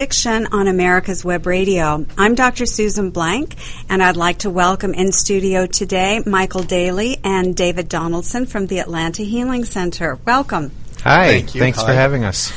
Addiction 0.00 0.46
on 0.52 0.68
America's 0.68 1.24
Web 1.24 1.44
Radio. 1.44 2.06
I'm 2.16 2.36
Dr. 2.36 2.66
Susan 2.66 3.10
Blank, 3.10 3.56
and 3.88 4.00
I'd 4.00 4.16
like 4.16 4.38
to 4.38 4.48
welcome 4.48 4.94
in 4.94 5.10
studio 5.10 5.66
today 5.66 6.22
Michael 6.24 6.62
Daly 6.62 7.16
and 7.24 7.56
David 7.56 7.88
Donaldson 7.88 8.46
from 8.46 8.68
the 8.68 8.78
Atlanta 8.78 9.24
Healing 9.24 9.64
Center. 9.64 10.16
Welcome. 10.24 10.70
Hi, 11.02 11.26
Thank 11.26 11.56
you. 11.56 11.60
thanks 11.60 11.80
Hi. 11.80 11.86
for 11.86 11.92
having 11.94 12.22
us. 12.22 12.52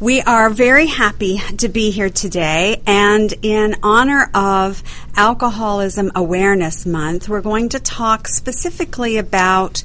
We 0.00 0.22
are 0.22 0.48
very 0.48 0.86
happy 0.86 1.36
to 1.58 1.68
be 1.68 1.90
here 1.90 2.08
today, 2.08 2.80
and 2.86 3.34
in 3.42 3.74
honor 3.82 4.30
of 4.32 4.82
Alcoholism 5.14 6.10
Awareness 6.14 6.86
Month, 6.86 7.28
we're 7.28 7.42
going 7.42 7.68
to 7.70 7.80
talk 7.80 8.28
specifically 8.28 9.18
about 9.18 9.82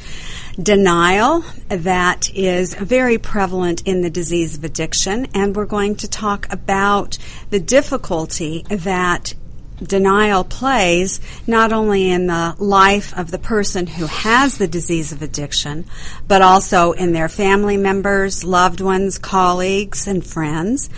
denial 0.61 1.43
that 1.67 2.29
is 2.33 2.75
very 2.75 3.17
prevalent 3.17 3.81
in 3.88 4.02
the 4.02 4.09
disease 4.09 4.57
of 4.57 4.63
addiction, 4.63 5.27
and 5.33 5.55
we're 5.55 5.65
going 5.65 5.95
to 5.95 6.07
talk 6.07 6.52
about 6.52 7.17
the 7.49 7.59
difficulty 7.59 8.63
that 8.70 9.34
denial 9.81 10.43
plays 10.43 11.20
not 11.48 11.73
only 11.73 12.09
in 12.09 12.27
the 12.27 12.55
life 12.59 13.17
of 13.17 13.31
the 13.31 13.39
person 13.39 13.88
who 13.88 14.05
has 14.05 14.57
the 14.57 14.67
disease 14.67 15.12
of 15.12 15.21
addiction, 15.21 15.85
but 16.27 16.41
also 16.41 16.91
in 16.93 17.12
their 17.12 17.29
family 17.29 17.77
members, 17.77 18.43
loved 18.43 18.81
ones, 18.81 19.17
colleagues, 19.17 20.07
and 20.07 20.26
friends. 20.26 20.90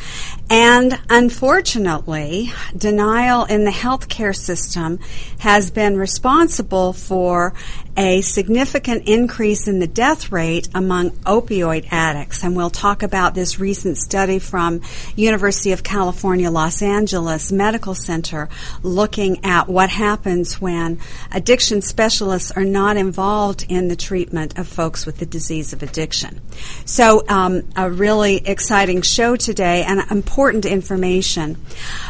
And 0.49 0.99
unfortunately, 1.09 2.51
denial 2.77 3.45
in 3.45 3.63
the 3.63 3.71
healthcare 3.71 4.35
system 4.35 4.99
has 5.39 5.71
been 5.71 5.97
responsible 5.97 6.93
for 6.93 7.53
a 7.97 8.21
significant 8.21 9.07
increase 9.07 9.67
in 9.67 9.79
the 9.79 9.87
death 9.87 10.31
rate 10.31 10.67
among 10.75 11.11
opioid 11.21 11.87
addicts. 11.91 12.43
And 12.43 12.55
we'll 12.55 12.69
talk 12.69 13.01
about 13.01 13.33
this 13.33 13.59
recent 13.59 13.97
study 13.97 14.37
from 14.37 14.81
University 15.15 15.71
of 15.71 15.81
California, 15.81 16.51
Los 16.51 16.81
Angeles 16.81 17.51
Medical 17.51 17.95
Center 17.95 18.49
looking 18.83 19.43
at 19.45 19.67
what 19.67 19.89
happens 19.89 20.59
when 20.59 20.99
addiction 21.31 21.81
specialists 21.81 22.51
are 22.51 22.65
not 22.65 22.97
involved 22.97 23.65
in 23.69 23.87
the 23.87 23.95
treatment 23.95 24.59
of 24.59 24.67
folks 24.67 25.05
with 25.05 25.17
the 25.17 25.25
disease 25.25 25.71
of 25.73 25.81
addiction. 25.81 26.41
So, 26.83 27.23
um, 27.29 27.63
a 27.75 27.89
really 27.89 28.45
exciting 28.45 29.01
show 29.01 29.37
today 29.37 29.83
and 29.83 29.99
important 30.11 30.34
information. 30.65 31.55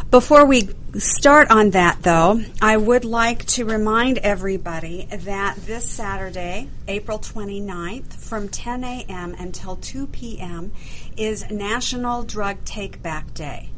Before 0.09 0.45
we 0.45 0.69
start 0.97 1.51
on 1.51 1.69
that, 1.71 2.01
though, 2.01 2.41
I 2.59 2.75
would 2.75 3.05
like 3.05 3.45
to 3.45 3.65
remind 3.65 4.17
everybody 4.17 5.07
that 5.11 5.57
this 5.57 5.87
Saturday, 5.87 6.69
April 6.87 7.19
29th, 7.19 8.13
from 8.13 8.49
10 8.49 8.83
a.m. 8.83 9.35
until 9.37 9.75
2 9.75 10.07
p.m., 10.07 10.71
is 11.15 11.49
National 11.51 12.23
Drug 12.23 12.63
Take 12.65 13.03
Back 13.03 13.33
Day. 13.35 13.69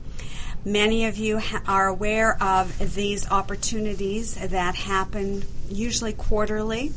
Many 0.64 1.06
of 1.06 1.18
you 1.18 1.40
ha- 1.40 1.62
are 1.68 1.88
aware 1.88 2.42
of 2.42 2.96
these 2.96 3.30
opportunities 3.30 4.36
that 4.36 4.76
happen 4.76 5.44
usually 5.70 6.14
quarterly. 6.14 6.94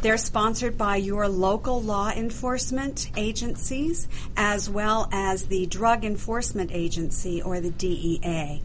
They're 0.00 0.16
sponsored 0.16 0.78
by 0.78 0.96
your 0.96 1.28
local 1.28 1.82
law 1.82 2.10
enforcement 2.10 3.10
agencies 3.16 4.06
as 4.36 4.70
well 4.70 5.08
as 5.10 5.46
the 5.46 5.66
Drug 5.66 6.04
Enforcement 6.04 6.70
Agency 6.72 7.42
or 7.42 7.60
the 7.60 7.70
DEA. 7.70 8.62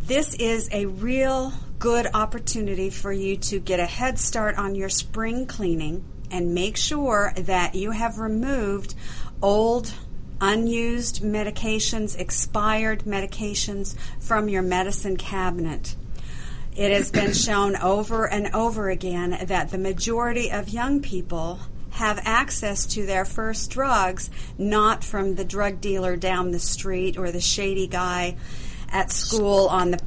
This 0.00 0.34
is 0.36 0.70
a 0.72 0.86
real 0.86 1.52
good 1.78 2.06
opportunity 2.14 2.88
for 2.88 3.12
you 3.12 3.36
to 3.36 3.60
get 3.60 3.78
a 3.78 3.84
head 3.84 4.18
start 4.18 4.56
on 4.56 4.74
your 4.74 4.88
spring 4.88 5.44
cleaning 5.44 6.02
and 6.30 6.54
make 6.54 6.78
sure 6.78 7.34
that 7.36 7.74
you 7.74 7.90
have 7.90 8.18
removed 8.18 8.94
old 9.42 9.92
unused 10.40 11.22
medications, 11.22 12.18
expired 12.18 13.00
medications 13.04 13.94
from 14.18 14.48
your 14.48 14.62
medicine 14.62 15.18
cabinet. 15.18 15.94
It 16.78 16.92
has 16.92 17.10
been 17.10 17.32
shown 17.32 17.74
over 17.74 18.24
and 18.28 18.54
over 18.54 18.88
again 18.88 19.36
that 19.46 19.70
the 19.70 19.78
majority 19.78 20.52
of 20.52 20.68
young 20.68 21.02
people 21.02 21.58
have 21.90 22.20
access 22.24 22.86
to 22.86 23.04
their 23.04 23.24
first 23.24 23.68
drugs 23.72 24.30
not 24.56 25.02
from 25.02 25.34
the 25.34 25.44
drug 25.44 25.80
dealer 25.80 26.14
down 26.14 26.52
the 26.52 26.60
street 26.60 27.18
or 27.18 27.32
the 27.32 27.40
shady 27.40 27.88
guy 27.88 28.36
at 28.92 29.10
school 29.10 29.66
on 29.66 29.90
the 29.90 29.98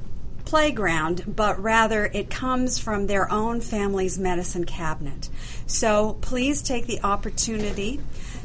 playground, 0.46 1.36
but 1.36 1.62
rather 1.62 2.06
it 2.06 2.30
comes 2.30 2.80
from 2.80 3.06
their 3.06 3.30
own 3.30 3.60
family's 3.60 4.18
medicine 4.18 4.64
cabinet. 4.64 5.28
So 5.68 6.14
please 6.22 6.62
take 6.62 6.88
the 6.88 7.02
opportunity 7.04 8.00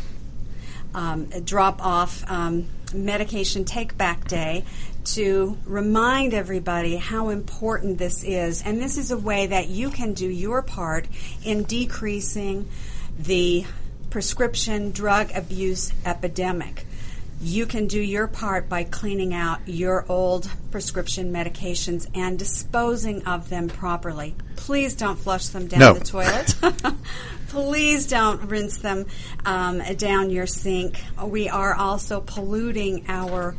um, 0.96 1.26
drop 1.44 1.86
off 1.86 2.24
um, 2.32 2.68
medication 2.94 3.66
take 3.66 3.98
back 3.98 4.28
day 4.28 4.64
to 5.04 5.58
remind 5.66 6.34
everybody 6.34 6.96
how 6.96 7.30
important 7.30 7.98
this 7.98 8.24
is. 8.24 8.64
And 8.64 8.82
this 8.82 8.98
is 8.98 9.12
a 9.12 9.18
way 9.18 9.48
that 9.48 9.68
you 9.68 9.90
can 9.90 10.14
do 10.14 10.28
your 10.28 10.62
part 10.62 11.08
in 11.44 11.64
decreasing 11.64 12.68
the 13.18 13.66
prescription 14.10 14.92
drug 14.92 15.30
abuse 15.36 15.92
epidemic. 16.06 16.86
You 17.42 17.66
can 17.66 17.88
do 17.88 18.02
your 18.02 18.28
part 18.28 18.68
by 18.68 18.84
cleaning 18.84 19.34
out 19.34 19.60
your 19.66 20.06
old 20.10 20.50
prescription 20.72 21.32
medications 21.32 22.08
and 22.14 22.38
disposing 22.38 23.26
of 23.26 23.48
them 23.50 23.70
properly. 23.70 24.36
Please 24.58 24.94
don't 24.96 25.18
flush 25.18 25.48
them 25.48 25.68
down 25.68 25.80
No. 25.80 25.94
the 25.94 26.04
toilet. 26.04 26.56
Please 27.48 28.08
don't 28.08 28.42
rinse 28.50 28.80
them 28.80 29.06
um, 29.46 29.80
down 29.96 30.30
your 30.30 30.46
sink. 30.48 31.02
We 31.26 31.48
are 31.50 31.74
also 31.74 32.20
polluting 32.22 33.06
our 33.08 33.56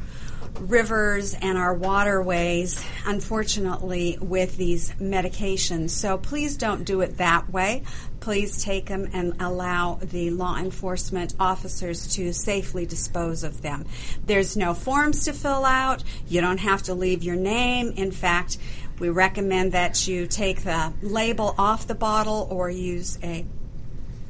rivers 0.60 1.34
and 1.34 1.56
our 1.56 1.74
waterways, 1.74 2.84
unfortunately, 3.06 4.18
with 4.20 4.56
these 4.56 4.92
medications. 5.00 5.90
So 5.90 6.18
please 6.18 6.56
don't 6.56 6.84
do 6.84 7.00
it 7.00 7.16
that 7.18 7.50
way. 7.50 7.82
Please 8.20 8.62
take 8.62 8.86
them 8.86 9.08
and 9.12 9.34
allow 9.40 9.98
the 10.02 10.30
law 10.30 10.56
enforcement 10.56 11.34
officers 11.40 12.14
to 12.14 12.32
safely 12.32 12.84
dispose 12.84 13.42
of 13.42 13.62
them. 13.62 13.86
There's 14.26 14.56
no 14.56 14.74
forms 14.74 15.24
to 15.24 15.32
fill 15.32 15.64
out. 15.64 16.04
You 16.28 16.40
don't 16.40 16.58
have 16.58 16.82
to 16.84 16.94
leave 16.94 17.22
your 17.22 17.36
name. 17.36 17.92
In 17.96 18.10
fact, 18.10 18.58
we 18.98 19.08
recommend 19.08 19.72
that 19.72 20.06
you 20.06 20.26
take 20.26 20.64
the 20.64 20.92
label 21.00 21.54
off 21.56 21.86
the 21.86 21.94
bottle 21.94 22.46
or 22.50 22.68
use 22.68 23.18
a 23.22 23.46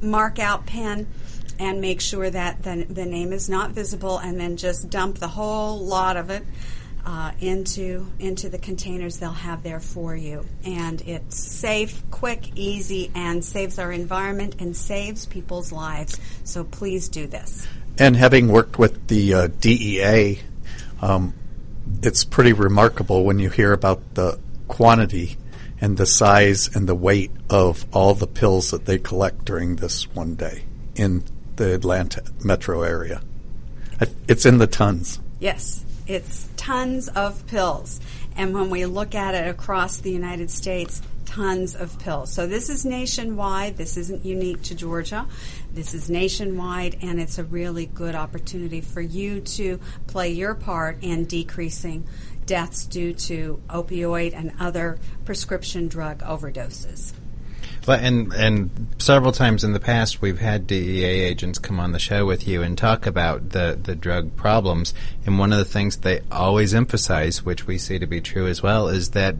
mark 0.01 0.39
out 0.39 0.65
pen 0.65 1.07
and 1.61 1.79
make 1.79 2.01
sure 2.01 2.27
that 2.27 2.63
the, 2.63 2.87
the 2.89 3.05
name 3.05 3.31
is 3.31 3.47
not 3.47 3.69
visible 3.69 4.17
and 4.17 4.39
then 4.39 4.57
just 4.57 4.89
dump 4.89 5.19
the 5.19 5.27
whole 5.27 5.77
lot 5.79 6.17
of 6.17 6.31
it 6.31 6.43
uh, 7.05 7.31
into 7.39 8.07
into 8.19 8.49
the 8.49 8.57
containers 8.57 9.19
they'll 9.19 9.31
have 9.31 9.61
there 9.61 9.79
for 9.79 10.15
you. 10.15 10.43
And 10.65 11.01
it's 11.01 11.37
safe 11.37 12.01
quick 12.09 12.49
easy 12.55 13.11
and 13.13 13.45
saves 13.45 13.77
our 13.77 13.91
environment 13.91 14.55
and 14.57 14.75
saves 14.75 15.27
people's 15.27 15.71
lives. 15.71 16.19
So 16.43 16.63
please 16.63 17.09
do 17.09 17.27
this. 17.27 17.67
And 17.99 18.15
having 18.15 18.47
worked 18.47 18.79
with 18.79 19.07
the 19.07 19.33
uh, 19.33 19.47
DEA, 19.59 20.39
um, 20.99 21.35
it's 22.01 22.23
pretty 22.23 22.53
remarkable 22.53 23.23
when 23.23 23.37
you 23.37 23.51
hear 23.51 23.71
about 23.71 24.15
the 24.15 24.39
quantity 24.67 25.37
and 25.79 25.97
the 25.97 26.07
size 26.07 26.75
and 26.75 26.89
the 26.89 26.95
weight 26.95 27.31
of 27.51 27.85
all 27.93 28.15
the 28.15 28.27
pills 28.27 28.71
that 28.71 28.85
they 28.85 28.97
collect 28.97 29.45
during 29.45 29.75
this 29.75 30.09
one 30.15 30.33
day 30.33 30.63
in 30.95 31.23
the 31.61 31.75
Atlanta 31.75 32.23
metro 32.43 32.81
area. 32.81 33.21
It's 34.27 34.47
in 34.47 34.57
the 34.57 34.65
tons. 34.65 35.19
Yes, 35.39 35.85
it's 36.07 36.49
tons 36.57 37.07
of 37.09 37.45
pills. 37.45 37.99
And 38.35 38.55
when 38.55 38.71
we 38.71 38.87
look 38.87 39.13
at 39.13 39.35
it 39.35 39.47
across 39.47 39.97
the 39.97 40.09
United 40.09 40.49
States, 40.49 41.03
tons 41.25 41.75
of 41.75 41.99
pills. 41.99 42.33
So 42.33 42.47
this 42.47 42.67
is 42.71 42.83
nationwide. 42.83 43.77
This 43.77 43.95
isn't 43.95 44.25
unique 44.25 44.63
to 44.63 44.75
Georgia. 44.75 45.27
This 45.71 45.93
is 45.93 46.09
nationwide, 46.09 46.97
and 47.03 47.21
it's 47.21 47.37
a 47.37 47.43
really 47.43 47.85
good 47.85 48.15
opportunity 48.15 48.81
for 48.81 49.01
you 49.01 49.41
to 49.41 49.79
play 50.07 50.31
your 50.31 50.55
part 50.55 50.97
in 51.03 51.25
decreasing 51.25 52.07
deaths 52.47 52.87
due 52.87 53.13
to 53.13 53.61
opioid 53.69 54.33
and 54.33 54.51
other 54.59 54.97
prescription 55.25 55.87
drug 55.87 56.21
overdoses. 56.21 57.13
Well, 57.87 57.99
and 57.99 58.31
and 58.33 58.87
several 58.99 59.31
times 59.31 59.63
in 59.63 59.73
the 59.73 59.79
past, 59.79 60.21
we've 60.21 60.39
had 60.39 60.67
DEA 60.67 61.03
agents 61.03 61.57
come 61.57 61.79
on 61.79 61.93
the 61.93 61.99
show 61.99 62.25
with 62.25 62.47
you 62.47 62.61
and 62.61 62.77
talk 62.77 63.07
about 63.07 63.49
the 63.49 63.79
the 63.81 63.95
drug 63.95 64.35
problems. 64.35 64.93
And 65.25 65.39
one 65.39 65.51
of 65.51 65.57
the 65.57 65.65
things 65.65 65.97
they 65.97 66.21
always 66.31 66.73
emphasize, 66.75 67.43
which 67.43 67.65
we 67.65 67.77
see 67.77 67.97
to 67.97 68.05
be 68.05 68.21
true 68.21 68.47
as 68.47 68.61
well, 68.61 68.87
is 68.87 69.11
that 69.11 69.35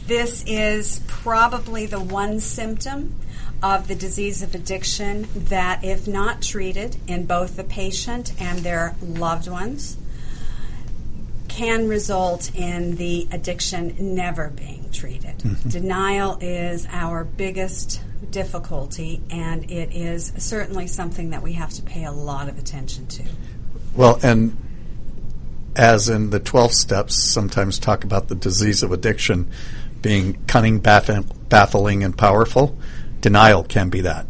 This 0.07 0.43
is 0.47 1.01
probably 1.07 1.85
the 1.85 1.99
one 1.99 2.39
symptom 2.39 3.15
of 3.61 3.89
the 3.89 3.95
disease 3.95 4.41
of 4.41 4.55
addiction 4.55 5.27
that, 5.35 5.83
if 5.83 6.07
not 6.07 6.41
treated 6.41 6.95
in 7.05 7.25
both 7.25 7.57
the 7.57 7.63
patient 7.65 8.33
and 8.39 8.59
their 8.59 8.95
loved 9.01 9.49
ones, 9.49 9.97
can 11.59 11.89
result 11.89 12.55
in 12.55 12.95
the 12.95 13.27
addiction 13.31 13.93
never 14.15 14.49
being 14.49 14.89
treated. 14.93 15.37
Mm-hmm. 15.39 15.67
Denial 15.67 16.37
is 16.39 16.87
our 16.89 17.25
biggest 17.25 18.01
difficulty, 18.31 19.21
and 19.29 19.69
it 19.69 19.93
is 19.93 20.31
certainly 20.37 20.87
something 20.87 21.31
that 21.31 21.43
we 21.43 21.51
have 21.53 21.71
to 21.71 21.81
pay 21.81 22.05
a 22.05 22.13
lot 22.13 22.47
of 22.47 22.57
attention 22.57 23.07
to. 23.07 23.25
Well, 23.93 24.19
and 24.23 24.55
as 25.75 26.07
in 26.07 26.29
the 26.29 26.39
12 26.39 26.71
steps, 26.71 27.21
sometimes 27.21 27.77
talk 27.77 28.05
about 28.05 28.29
the 28.29 28.35
disease 28.35 28.81
of 28.81 28.93
addiction 28.93 29.51
being 30.01 30.41
cunning, 30.45 30.79
baffling, 30.79 32.05
and 32.05 32.17
powerful. 32.17 32.77
Denial 33.19 33.65
can 33.65 33.89
be 33.89 33.99
that. 33.99 34.25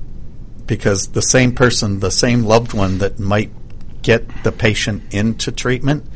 Because 0.65 1.09
the 1.09 1.21
same 1.21 1.53
person, 1.53 1.99
the 1.99 2.09
same 2.09 2.41
loved 2.41 2.73
one 2.73 2.97
that 2.97 3.19
might 3.19 3.51
get 4.01 4.43
the 4.43 4.51
patient 4.51 5.13
into 5.13 5.51
treatment 5.51 6.09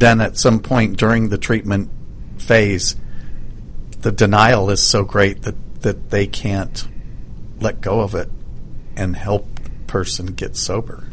then 0.00 0.20
at 0.20 0.36
some 0.36 0.60
point 0.60 0.96
during 0.96 1.28
the 1.28 1.38
treatment 1.38 1.90
phase, 2.38 2.96
the 4.00 4.12
denial 4.12 4.70
is 4.70 4.82
so 4.82 5.04
great 5.04 5.42
that, 5.42 5.54
that 5.82 6.10
they 6.10 6.26
can't 6.26 6.86
let 7.60 7.80
go 7.80 8.00
of 8.00 8.14
it 8.14 8.28
and 8.96 9.16
help 9.16 9.46
the 9.54 9.70
person 9.86 10.26
get 10.26 10.56
sober. 10.56 11.04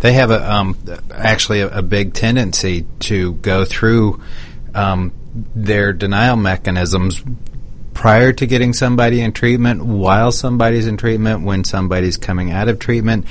They 0.00 0.12
have 0.12 0.30
a 0.30 0.52
um, 0.52 0.76
actually 1.10 1.60
a, 1.60 1.78
a, 1.78 1.82
big 1.82 2.12
tendency 2.12 2.84
to 3.00 3.32
go 3.34 3.64
through 3.64 4.20
um, 4.74 5.12
their 5.54 5.94
denial 5.94 6.36
mechanisms 6.36 7.22
prior 7.94 8.32
to 8.34 8.46
getting 8.46 8.74
somebody 8.74 9.22
in 9.22 9.32
treatment, 9.32 9.82
while 9.82 10.30
somebody's 10.30 10.86
in 10.86 10.98
treatment, 10.98 11.42
when 11.42 11.64
somebody's 11.64 12.18
coming 12.18 12.52
out 12.52 12.68
of 12.68 12.78
treatment 12.78 13.24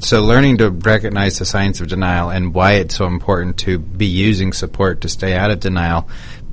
so 0.00 0.24
learning 0.24 0.58
to 0.58 0.70
recognize 0.70 1.38
the 1.38 1.44
signs 1.44 1.80
of 1.80 1.88
denial 1.88 2.30
and 2.30 2.54
why 2.54 2.72
it's 2.72 2.96
so 2.96 3.06
important 3.06 3.58
to 3.58 3.78
be 3.78 4.06
using 4.06 4.52
support 4.52 5.00
to 5.02 5.08
stay 5.08 5.34
out 5.34 5.50
of 5.50 5.60
denial 5.60 6.08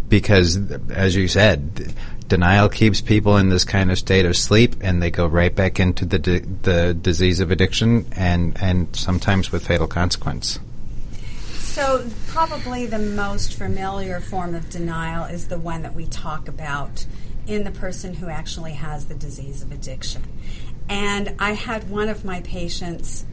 because 0.07 0.57
as 0.91 1.15
you 1.15 1.27
said 1.27 1.93
denial 2.31 2.69
keeps 2.69 3.01
people 3.01 3.35
in 3.35 3.49
this 3.49 3.65
kind 3.65 3.91
of 3.91 3.97
state 3.97 4.25
of 4.25 4.37
sleep 4.37 4.75
and 4.79 5.03
they 5.03 5.11
go 5.11 5.27
right 5.27 5.53
back 5.53 5.81
into 5.81 6.05
the 6.05 6.17
di- 6.17 6.39
the 6.39 6.93
disease 6.93 7.41
of 7.41 7.51
addiction 7.51 8.05
and 8.13 8.55
and 8.61 8.95
sometimes 8.95 9.51
with 9.51 9.67
fatal 9.67 9.85
consequence. 9.85 10.57
So 11.57 12.05
probably 12.27 12.85
the 12.85 12.99
most 12.99 13.55
familiar 13.55 14.21
form 14.21 14.55
of 14.55 14.69
denial 14.69 15.25
is 15.25 15.49
the 15.49 15.57
one 15.57 15.81
that 15.81 15.93
we 15.93 16.05
talk 16.05 16.47
about 16.47 17.05
in 17.47 17.65
the 17.65 17.71
person 17.71 18.13
who 18.13 18.29
actually 18.29 18.73
has 18.73 19.07
the 19.07 19.15
disease 19.15 19.61
of 19.61 19.73
addiction 19.73 20.23
and 20.89 21.35
I 21.39 21.51
had 21.53 21.89
one 21.89 22.09
of 22.09 22.25
my 22.25 22.41
patients 22.41 23.25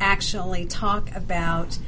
actually 0.00 0.66
talk 0.66 1.14
about 1.14 1.78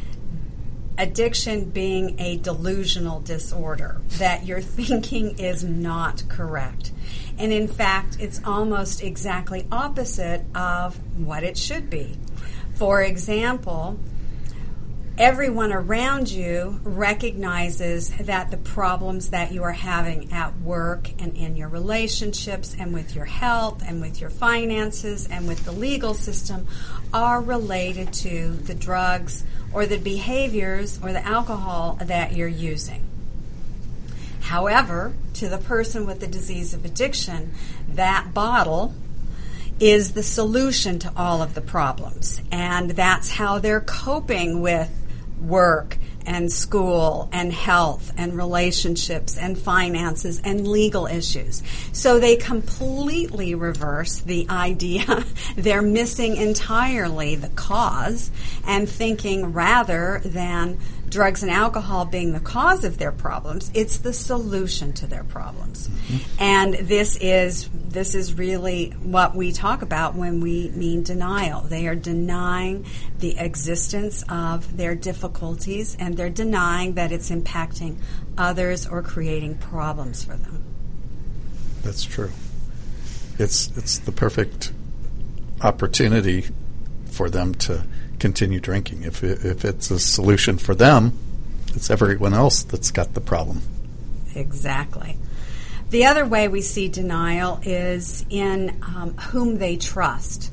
addiction 0.98 1.70
being 1.70 2.20
a 2.20 2.36
delusional 2.38 3.20
disorder, 3.20 4.00
that 4.18 4.44
your 4.44 4.60
thinking 4.60 5.38
is 5.38 5.64
not 5.64 6.22
correct. 6.28 6.92
And 7.38 7.52
in 7.52 7.68
fact, 7.68 8.18
it's 8.20 8.40
almost 8.44 9.02
exactly 9.02 9.66
opposite 9.72 10.44
of 10.54 10.98
what 11.18 11.42
it 11.42 11.56
should 11.56 11.88
be. 11.88 12.18
For 12.74 13.02
example, 13.02 13.98
everyone 15.20 15.70
around 15.70 16.30
you 16.30 16.80
recognizes 16.82 18.08
that 18.20 18.50
the 18.50 18.56
problems 18.56 19.28
that 19.28 19.52
you 19.52 19.62
are 19.62 19.70
having 19.70 20.32
at 20.32 20.58
work 20.60 21.10
and 21.18 21.36
in 21.36 21.56
your 21.56 21.68
relationships 21.68 22.74
and 22.78 22.94
with 22.94 23.14
your 23.14 23.26
health 23.26 23.82
and 23.86 24.00
with 24.00 24.18
your 24.18 24.30
finances 24.30 25.28
and 25.28 25.46
with 25.46 25.62
the 25.66 25.72
legal 25.72 26.14
system 26.14 26.66
are 27.12 27.42
related 27.42 28.10
to 28.14 28.52
the 28.64 28.74
drugs 28.74 29.44
or 29.74 29.84
the 29.84 29.98
behaviors 29.98 30.98
or 31.02 31.12
the 31.12 31.22
alcohol 31.26 31.98
that 32.00 32.34
you're 32.34 32.48
using. 32.48 33.04
However, 34.40 35.12
to 35.34 35.50
the 35.50 35.58
person 35.58 36.06
with 36.06 36.20
the 36.20 36.28
disease 36.28 36.72
of 36.72 36.86
addiction, 36.86 37.52
that 37.90 38.32
bottle 38.32 38.94
is 39.78 40.12
the 40.12 40.22
solution 40.22 40.98
to 40.98 41.12
all 41.14 41.42
of 41.42 41.54
the 41.54 41.60
problems. 41.60 42.40
And 42.50 42.92
that's 42.92 43.32
how 43.32 43.58
they're 43.58 43.82
coping 43.82 44.62
with 44.62 44.96
work 45.40 45.99
and 46.26 46.52
school 46.52 47.28
and 47.32 47.52
health 47.52 48.12
and 48.16 48.37
relationships 48.37 49.38
and 49.38 49.59
finances 49.59 50.40
and 50.44 50.66
legal 50.68 51.06
issues. 51.06 51.62
So 51.92 52.18
they 52.18 52.37
completely 52.37 53.54
reverse 53.54 54.20
the 54.20 54.47
idea. 54.49 55.25
They're 55.56 55.82
missing 55.82 56.37
entirely 56.37 57.35
the 57.37 57.49
cause 57.49 58.30
and 58.66 58.88
thinking 58.88 59.52
rather 59.52 60.20
than 60.25 60.78
drugs 61.10 61.42
and 61.42 61.50
alcohol 61.50 62.04
being 62.04 62.32
the 62.32 62.40
cause 62.40 62.84
of 62.84 62.98
their 62.98 63.12
problems. 63.12 63.70
It's 63.74 63.98
the 63.98 64.12
solution 64.12 64.92
to 64.94 65.06
their 65.06 65.24
problems. 65.24 65.88
Mm-hmm. 65.88 66.42
And 66.42 66.74
this 66.74 67.16
is 67.16 67.68
this 67.72 68.14
is 68.14 68.34
really 68.34 68.90
what 69.02 69.34
we 69.34 69.52
talk 69.52 69.82
about 69.82 70.14
when 70.14 70.40
we 70.40 70.70
mean 70.70 71.02
denial. 71.02 71.62
They 71.62 71.88
are 71.88 71.96
denying 71.96 72.86
the 73.18 73.36
existence 73.38 74.24
of 74.28 74.76
their 74.76 74.94
difficulties 74.94 75.96
and 75.98 76.16
they're 76.16 76.30
denying 76.30 76.94
that 76.94 77.12
it's 77.12 77.30
impacting 77.30 77.98
others 78.38 78.86
or 78.86 79.02
creating 79.02 79.58
problems 79.58 80.24
for 80.24 80.36
them. 80.36 80.64
That's 81.82 82.04
true. 82.04 82.30
It's 83.38 83.76
it's 83.76 83.98
the 83.98 84.12
perfect 84.12 84.72
opportunity 85.62 86.46
for 87.06 87.28
them 87.28 87.54
to 87.54 87.84
continue 88.20 88.60
drinking. 88.60 89.02
If 89.02 89.24
if 89.24 89.64
it's 89.64 89.90
a 89.90 89.98
solution 89.98 90.58
for 90.58 90.74
them, 90.74 91.18
it's 91.74 91.90
everyone 91.90 92.34
else 92.34 92.62
that's 92.62 92.90
got 92.90 93.14
the 93.14 93.20
problem. 93.20 93.62
Exactly. 94.34 95.16
The 95.90 96.06
other 96.06 96.24
way 96.24 96.46
we 96.46 96.60
see 96.60 96.88
denial 96.88 97.58
is 97.64 98.24
in 98.30 98.80
um, 98.82 99.16
whom 99.16 99.58
they 99.58 99.76
trust. 99.76 100.52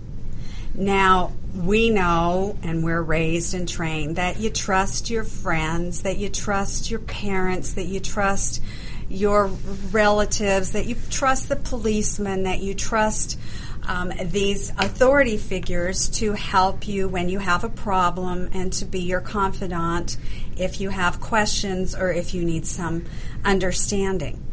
Now, 0.73 1.33
we 1.55 1.89
know 1.89 2.57
and 2.63 2.83
we're 2.83 3.01
raised 3.01 3.53
and 3.53 3.67
trained 3.67 4.15
that 4.15 4.39
you 4.39 4.49
trust 4.49 5.09
your 5.09 5.23
friends, 5.23 6.03
that 6.03 6.17
you 6.17 6.29
trust 6.29 6.89
your 6.89 6.99
parents, 6.99 7.73
that 7.73 7.85
you 7.85 7.99
trust 7.99 8.63
your 9.09 9.47
relatives, 9.91 10.71
that 10.71 10.85
you 10.85 10.95
trust 11.09 11.49
the 11.49 11.55
policeman, 11.55 12.43
that 12.43 12.59
you 12.59 12.73
trust 12.73 13.39
um, 13.87 14.11
these 14.25 14.71
authority 14.77 15.37
figures 15.37 16.09
to 16.09 16.33
help 16.33 16.87
you 16.87 17.07
when 17.07 17.29
you 17.29 17.39
have 17.39 17.63
a 17.63 17.69
problem 17.69 18.49
and 18.53 18.71
to 18.73 18.85
be 18.85 18.99
your 18.99 19.21
confidant 19.21 20.17
if 20.57 20.81
you 20.81 20.89
have 20.89 21.21
questions 21.21 21.95
or 21.95 22.11
if 22.11 22.33
you 22.33 22.43
need 22.43 22.67
some 22.67 23.05
understanding. 23.45 24.43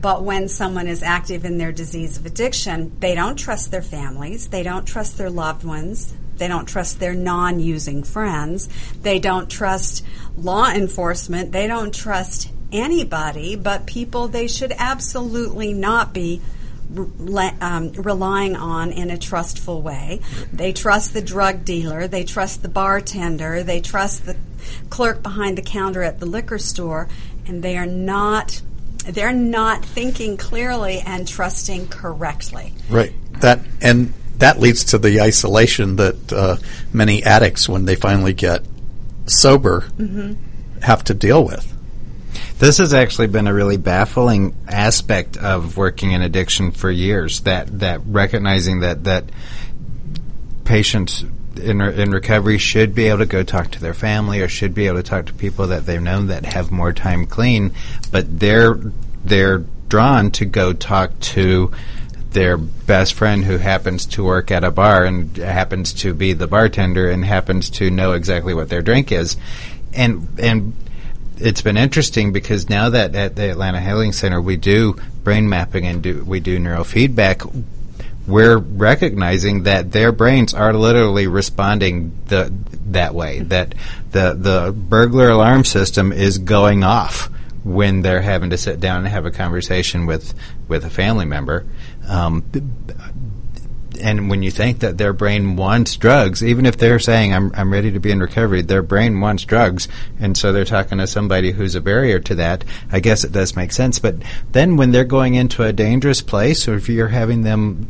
But 0.00 0.24
when 0.24 0.48
someone 0.48 0.88
is 0.88 1.02
active 1.02 1.44
in 1.44 1.58
their 1.58 1.72
disease 1.72 2.16
of 2.16 2.26
addiction, 2.26 2.96
they 3.00 3.14
don't 3.14 3.36
trust 3.36 3.70
their 3.70 3.82
families, 3.82 4.48
they 4.48 4.62
don't 4.62 4.86
trust 4.86 5.18
their 5.18 5.30
loved 5.30 5.62
ones, 5.62 6.14
they 6.36 6.48
don't 6.48 6.66
trust 6.66 6.98
their 6.98 7.14
non 7.14 7.60
using 7.60 8.02
friends, 8.02 8.68
they 9.02 9.18
don't 9.18 9.50
trust 9.50 10.04
law 10.36 10.70
enforcement, 10.70 11.52
they 11.52 11.66
don't 11.66 11.94
trust 11.94 12.50
anybody 12.72 13.56
but 13.56 13.86
people 13.86 14.28
they 14.28 14.46
should 14.46 14.72
absolutely 14.78 15.72
not 15.72 16.12
be 16.14 16.40
um, 17.60 17.92
relying 17.92 18.56
on 18.56 18.92
in 18.92 19.10
a 19.10 19.18
trustful 19.18 19.82
way. 19.82 20.20
They 20.52 20.72
trust 20.72 21.12
the 21.12 21.22
drug 21.22 21.64
dealer, 21.64 22.08
they 22.08 22.24
trust 22.24 22.62
the 22.62 22.68
bartender, 22.68 23.62
they 23.62 23.80
trust 23.80 24.26
the 24.26 24.36
clerk 24.88 25.22
behind 25.22 25.56
the 25.58 25.62
counter 25.62 26.02
at 26.02 26.20
the 26.20 26.26
liquor 26.26 26.58
store, 26.58 27.08
and 27.46 27.62
they 27.62 27.76
are 27.76 27.86
not 27.86 28.60
they're 29.04 29.32
not 29.32 29.84
thinking 29.84 30.36
clearly 30.36 30.98
and 30.98 31.26
trusting 31.26 31.88
correctly. 31.88 32.74
Right. 32.88 33.12
That 33.40 33.60
and 33.80 34.12
that 34.38 34.58
leads 34.58 34.84
to 34.84 34.98
the 34.98 35.20
isolation 35.20 35.96
that 35.96 36.32
uh, 36.32 36.56
many 36.92 37.22
addicts, 37.22 37.68
when 37.68 37.84
they 37.84 37.94
finally 37.94 38.32
get 38.32 38.62
sober, 39.26 39.82
mm-hmm. 39.96 40.34
have 40.80 41.04
to 41.04 41.14
deal 41.14 41.44
with. 41.44 41.72
This 42.60 42.76
has 42.76 42.92
actually 42.92 43.28
been 43.28 43.46
a 43.46 43.54
really 43.54 43.78
baffling 43.78 44.54
aspect 44.68 45.38
of 45.38 45.78
working 45.78 46.12
in 46.12 46.20
addiction 46.20 46.72
for 46.72 46.90
years. 46.90 47.40
That 47.40 47.80
that 47.80 48.02
recognizing 48.04 48.80
that 48.80 49.04
that 49.04 49.24
patients 50.66 51.24
in, 51.56 51.80
in 51.80 52.10
recovery 52.10 52.58
should 52.58 52.94
be 52.94 53.06
able 53.06 53.20
to 53.20 53.26
go 53.26 53.42
talk 53.44 53.70
to 53.70 53.80
their 53.80 53.94
family 53.94 54.42
or 54.42 54.48
should 54.48 54.74
be 54.74 54.88
able 54.88 54.98
to 54.98 55.02
talk 55.02 55.24
to 55.26 55.32
people 55.32 55.68
that 55.68 55.86
they've 55.86 56.02
known 56.02 56.26
that 56.26 56.44
have 56.44 56.70
more 56.70 56.92
time 56.92 57.24
clean, 57.24 57.72
but 58.12 58.38
they're 58.38 58.78
they're 59.24 59.64
drawn 59.88 60.30
to 60.32 60.44
go 60.44 60.74
talk 60.74 61.18
to 61.20 61.72
their 62.32 62.58
best 62.58 63.14
friend 63.14 63.42
who 63.42 63.56
happens 63.56 64.04
to 64.04 64.22
work 64.22 64.50
at 64.50 64.64
a 64.64 64.70
bar 64.70 65.06
and 65.06 65.34
happens 65.38 65.94
to 65.94 66.12
be 66.12 66.34
the 66.34 66.46
bartender 66.46 67.10
and 67.10 67.24
happens 67.24 67.70
to 67.70 67.90
know 67.90 68.12
exactly 68.12 68.52
what 68.52 68.68
their 68.68 68.82
drink 68.82 69.10
is 69.10 69.38
and 69.94 70.28
and 70.38 70.74
it's 71.40 71.62
been 71.62 71.76
interesting 71.76 72.32
because 72.32 72.68
now 72.68 72.90
that 72.90 73.14
at 73.14 73.36
the 73.36 73.50
Atlanta 73.50 73.80
Healing 73.80 74.12
Center 74.12 74.40
we 74.40 74.56
do 74.56 74.96
brain 75.24 75.48
mapping 75.48 75.86
and 75.86 76.02
do 76.02 76.24
we 76.24 76.40
do 76.40 76.58
neurofeedback, 76.58 77.64
we're 78.26 78.58
recognizing 78.58 79.64
that 79.64 79.92
their 79.92 80.12
brains 80.12 80.54
are 80.54 80.72
literally 80.72 81.26
responding 81.26 82.16
the, 82.26 82.52
that 82.86 83.14
way. 83.14 83.40
That 83.40 83.74
the 84.10 84.34
the 84.34 84.72
burglar 84.72 85.30
alarm 85.30 85.64
system 85.64 86.12
is 86.12 86.38
going 86.38 86.84
off 86.84 87.30
when 87.64 88.02
they're 88.02 88.22
having 88.22 88.50
to 88.50 88.58
sit 88.58 88.80
down 88.80 88.98
and 88.98 89.08
have 89.08 89.26
a 89.26 89.30
conversation 89.30 90.06
with 90.06 90.34
with 90.68 90.84
a 90.84 90.90
family 90.90 91.26
member. 91.26 91.66
Um, 92.08 92.44
and 94.00 94.30
when 94.30 94.42
you 94.42 94.50
think 94.50 94.80
that 94.80 94.98
their 94.98 95.12
brain 95.12 95.56
wants 95.56 95.96
drugs, 95.96 96.42
even 96.42 96.66
if 96.66 96.76
they're 96.76 96.98
saying 96.98 97.34
I'm 97.34 97.52
I'm 97.54 97.72
ready 97.72 97.90
to 97.92 98.00
be 98.00 98.10
in 98.10 98.20
recovery, 98.20 98.62
their 98.62 98.82
brain 98.82 99.20
wants 99.20 99.44
drugs, 99.44 99.88
and 100.18 100.36
so 100.36 100.52
they're 100.52 100.64
talking 100.64 100.98
to 100.98 101.06
somebody 101.06 101.52
who's 101.52 101.74
a 101.74 101.80
barrier 101.80 102.20
to 102.20 102.34
that. 102.36 102.64
I 102.90 103.00
guess 103.00 103.24
it 103.24 103.32
does 103.32 103.56
make 103.56 103.72
sense. 103.72 103.98
But 103.98 104.16
then 104.52 104.76
when 104.76 104.92
they're 104.92 105.04
going 105.04 105.34
into 105.34 105.62
a 105.62 105.72
dangerous 105.72 106.22
place, 106.22 106.66
or 106.68 106.74
if 106.74 106.88
you're 106.88 107.08
having 107.08 107.42
them 107.42 107.88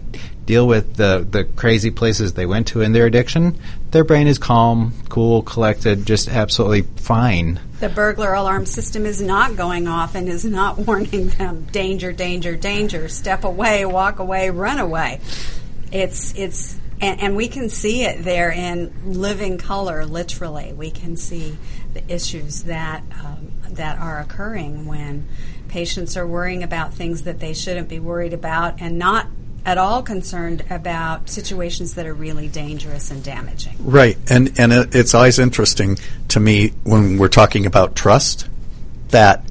deal 0.50 0.66
with 0.66 0.96
the 0.96 1.24
the 1.30 1.44
crazy 1.44 1.92
places 1.92 2.32
they 2.32 2.46
went 2.46 2.66
to 2.66 2.80
in 2.80 2.92
their 2.92 3.06
addiction, 3.06 3.56
their 3.92 4.04
brain 4.04 4.26
is 4.26 4.38
calm, 4.38 4.92
cool, 5.08 5.42
collected, 5.42 6.06
just 6.06 6.28
absolutely 6.28 6.82
fine. 6.82 7.60
The 7.78 7.88
burglar 7.88 8.34
alarm 8.34 8.66
system 8.66 9.06
is 9.06 9.22
not 9.22 9.56
going 9.56 9.88
off 9.88 10.14
and 10.14 10.28
is 10.28 10.44
not 10.44 10.78
warning 10.86 11.28
them 11.28 11.66
danger, 11.70 12.12
danger, 12.12 12.56
danger, 12.56 13.08
step 13.08 13.44
away, 13.44 13.84
walk 13.84 14.18
away, 14.18 14.50
run 14.50 14.78
away. 14.78 15.20
It's 15.92 16.34
it's 16.36 16.78
and, 17.00 17.20
and, 17.20 17.36
we 17.36 17.48
can 17.48 17.70
see 17.70 18.04
it 18.04 18.22
there 18.24 18.50
in 18.50 18.92
living 19.06 19.56
color. 19.56 20.04
Literally, 20.04 20.72
we 20.74 20.90
can 20.90 21.16
see 21.16 21.56
the 21.94 22.12
issues 22.12 22.64
that 22.64 23.02
um, 23.24 23.52
that 23.70 23.98
are 23.98 24.20
occurring 24.20 24.86
when 24.86 25.26
patients 25.68 26.16
are 26.16 26.26
worrying 26.26 26.62
about 26.62 26.92
things 26.92 27.22
that 27.22 27.40
they 27.40 27.54
shouldn't 27.54 27.88
be 27.88 27.98
worried 27.98 28.34
about, 28.34 28.80
and 28.80 28.98
not 28.98 29.26
at 29.64 29.78
all 29.78 30.02
concerned 30.02 30.64
about 30.70 31.28
situations 31.28 31.94
that 31.94 32.06
are 32.06 32.14
really 32.14 32.48
dangerous 32.48 33.10
and 33.10 33.22
damaging. 33.22 33.76
Right, 33.80 34.18
and 34.28 34.58
and 34.58 34.72
it's 34.94 35.14
always 35.14 35.38
interesting 35.38 35.98
to 36.28 36.40
me 36.40 36.68
when 36.84 37.18
we're 37.18 37.28
talking 37.28 37.66
about 37.66 37.96
trust 37.96 38.48
that 39.08 39.44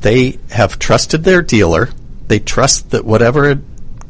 they 0.00 0.38
have 0.50 0.78
trusted 0.78 1.24
their 1.24 1.42
dealer. 1.42 1.90
They 2.26 2.38
trust 2.38 2.90
that 2.90 3.04
whatever 3.04 3.60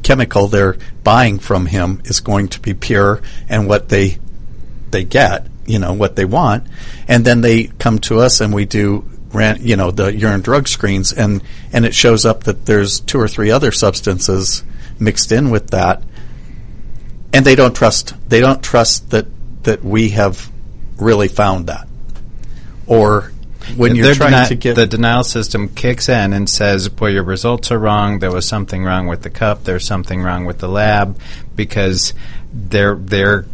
chemical 0.03 0.47
they're 0.47 0.77
buying 1.03 1.39
from 1.39 1.65
him 1.65 2.01
is 2.05 2.19
going 2.19 2.47
to 2.49 2.59
be 2.59 2.73
pure 2.73 3.21
and 3.49 3.67
what 3.67 3.89
they 3.89 4.17
they 4.91 5.03
get, 5.03 5.47
you 5.65 5.79
know, 5.79 5.93
what 5.93 6.15
they 6.15 6.25
want, 6.25 6.67
and 7.07 7.23
then 7.23 7.41
they 7.41 7.65
come 7.67 7.99
to 7.99 8.19
us 8.19 8.41
and 8.41 8.53
we 8.53 8.65
do 8.65 9.07
you 9.61 9.77
know 9.77 9.91
the 9.91 10.13
urine 10.13 10.41
drug 10.41 10.67
screens 10.67 11.13
and 11.13 11.41
and 11.71 11.85
it 11.85 11.95
shows 11.95 12.25
up 12.25 12.43
that 12.43 12.65
there's 12.65 12.99
two 12.99 13.17
or 13.17 13.29
three 13.29 13.49
other 13.49 13.71
substances 13.71 14.63
mixed 14.99 15.31
in 15.31 15.49
with 15.49 15.71
that. 15.71 16.03
And 17.33 17.45
they 17.45 17.55
don't 17.55 17.75
trust 17.75 18.13
they 18.29 18.41
don't 18.41 18.63
trust 18.63 19.09
that 19.11 19.27
that 19.63 19.83
we 19.83 20.09
have 20.09 20.51
really 20.97 21.27
found 21.27 21.67
that. 21.67 21.87
Or 22.87 23.31
when 23.75 23.95
you're 23.95 24.13
trying 24.13 24.33
deni- 24.33 24.47
to 24.49 24.55
get 24.55 24.75
the 24.75 24.87
denial 24.87 25.23
system 25.23 25.69
kicks 25.69 26.09
in 26.09 26.33
and 26.33 26.49
says, 26.49 26.89
"Well, 26.89 27.11
your 27.11 27.23
results 27.23 27.71
are 27.71 27.79
wrong. 27.79 28.19
There 28.19 28.31
was 28.31 28.47
something 28.47 28.83
wrong 28.83 29.07
with 29.07 29.21
the 29.21 29.29
cup. 29.29 29.63
There's 29.63 29.85
something 29.85 30.21
wrong 30.21 30.45
with 30.45 30.59
the 30.59 30.67
lab," 30.67 31.19
because 31.55 32.13
they're 32.53 32.95
they're 32.95 33.45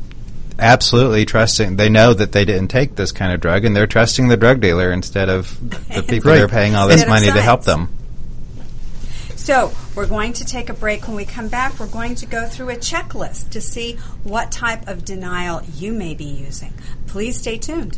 absolutely 0.59 1.25
trusting. 1.25 1.75
They 1.75 1.89
know 1.89 2.13
that 2.13 2.31
they 2.31 2.45
didn't 2.45 2.69
take 2.69 2.95
this 2.95 3.11
kind 3.11 3.31
of 3.31 3.39
drug, 3.39 3.65
and 3.65 3.75
they're 3.75 3.87
trusting 3.87 4.27
the 4.27 4.37
drug 4.37 4.59
dealer 4.59 4.91
instead 4.91 5.29
of 5.29 5.57
the 5.93 6.03
people 6.07 6.31
right. 6.31 6.37
they're 6.37 6.47
paying 6.47 6.75
all 6.75 6.87
this 6.87 7.07
money 7.07 7.27
to 7.27 7.41
help 7.41 7.63
them. 7.63 7.89
So, 9.35 9.71
we're 9.95 10.07
going 10.07 10.33
to 10.33 10.45
take 10.45 10.67
a 10.69 10.73
break. 10.73 11.07
When 11.07 11.15
we 11.15 11.23
come 11.23 11.47
back, 11.47 11.79
we're 11.79 11.87
going 11.87 12.15
to 12.15 12.25
go 12.25 12.47
through 12.47 12.69
a 12.69 12.75
checklist 12.75 13.51
to 13.51 13.61
see 13.61 13.93
what 14.23 14.51
type 14.51 14.87
of 14.87 15.05
denial 15.05 15.61
you 15.73 15.93
may 15.93 16.15
be 16.15 16.25
using. 16.25 16.73
Please 17.05 17.39
stay 17.39 17.57
tuned. 17.57 17.97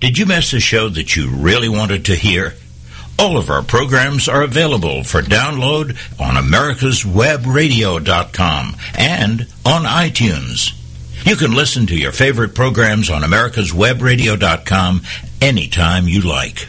Did 0.00 0.16
you 0.16 0.26
miss 0.26 0.52
a 0.52 0.60
show 0.60 0.88
that 0.90 1.16
you 1.16 1.28
really 1.28 1.68
wanted 1.68 2.04
to 2.04 2.14
hear? 2.14 2.54
All 3.18 3.36
of 3.36 3.50
our 3.50 3.64
programs 3.64 4.28
are 4.28 4.42
available 4.42 5.02
for 5.02 5.22
download 5.22 5.96
on 6.20 6.36
americaswebradio.com 6.36 8.76
and 8.96 9.40
on 9.66 9.82
iTunes. 9.82 10.72
You 11.26 11.34
can 11.34 11.52
listen 11.52 11.88
to 11.88 11.96
your 11.96 12.12
favorite 12.12 12.54
programs 12.54 13.10
on 13.10 13.22
americaswebradio.com 13.22 15.02
anytime 15.42 16.06
you 16.06 16.20
like. 16.20 16.68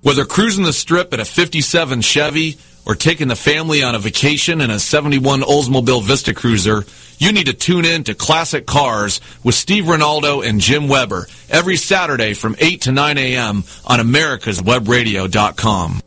Whether 0.00 0.24
cruising 0.24 0.64
the 0.64 0.72
strip 0.72 1.12
in 1.12 1.20
a 1.20 1.26
57 1.26 2.00
Chevy 2.00 2.56
or 2.86 2.94
taking 2.94 3.28
the 3.28 3.36
family 3.36 3.82
on 3.82 3.94
a 3.94 3.98
vacation 3.98 4.60
in 4.60 4.70
a 4.70 4.78
71 4.78 5.40
Oldsmobile 5.40 6.02
Vista 6.02 6.34
Cruiser, 6.34 6.84
you 7.18 7.32
need 7.32 7.46
to 7.46 7.52
tune 7.52 7.84
in 7.84 8.04
to 8.04 8.14
Classic 8.14 8.66
Cars 8.66 9.20
with 9.42 9.54
Steve 9.54 9.84
Ronaldo 9.84 10.46
and 10.46 10.60
Jim 10.60 10.88
Weber 10.88 11.26
every 11.48 11.76
Saturday 11.76 12.34
from 12.34 12.56
8 12.58 12.82
to 12.82 12.92
9 12.92 13.18
a.m. 13.18 13.64
on 13.86 14.00
americaswebradio.com. 14.00 16.00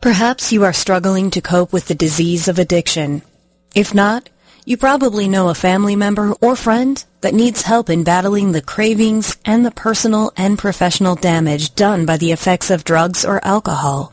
Perhaps 0.00 0.52
you 0.52 0.64
are 0.64 0.72
struggling 0.72 1.30
to 1.30 1.40
cope 1.40 1.72
with 1.72 1.86
the 1.86 1.94
disease 1.94 2.48
of 2.48 2.58
addiction. 2.58 3.22
If 3.74 3.94
not, 3.94 4.28
you 4.64 4.76
probably 4.76 5.28
know 5.28 5.48
a 5.48 5.54
family 5.54 5.96
member 5.96 6.32
or 6.40 6.56
friend 6.56 7.02
that 7.20 7.34
needs 7.34 7.62
help 7.62 7.90
in 7.90 8.04
battling 8.04 8.52
the 8.52 8.62
cravings 8.62 9.36
and 9.44 9.64
the 9.64 9.70
personal 9.70 10.32
and 10.36 10.58
professional 10.58 11.14
damage 11.14 11.74
done 11.74 12.06
by 12.06 12.16
the 12.16 12.32
effects 12.32 12.70
of 12.70 12.84
drugs 12.84 13.24
or 13.24 13.44
alcohol. 13.44 14.12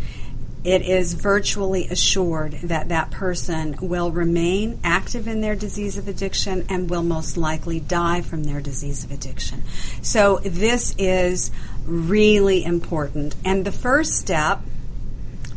it 0.65 0.83
is 0.83 1.15
virtually 1.15 1.89
assured 1.89 2.53
that 2.65 2.89
that 2.89 3.11
person 3.11 3.77
will 3.81 4.11
remain 4.11 4.79
active 4.83 5.29
in 5.29 5.41
their 5.41 5.55
disease 5.55 5.97
of 5.97 6.09
addiction 6.09 6.67
and 6.69 6.91
will 6.91 7.03
most 7.03 7.37
likely 7.37 7.81
die 7.81 8.21
from 8.21 8.45
their 8.45 8.61
disease 8.61 9.05
of 9.05 9.11
addiction. 9.11 9.63
So, 10.03 10.39
this 10.39 10.95
is 10.99 11.51
really 11.87 12.65
important. 12.65 13.35
And 13.45 13.65
the 13.65 13.73
first 13.73 14.19
step 14.19 14.61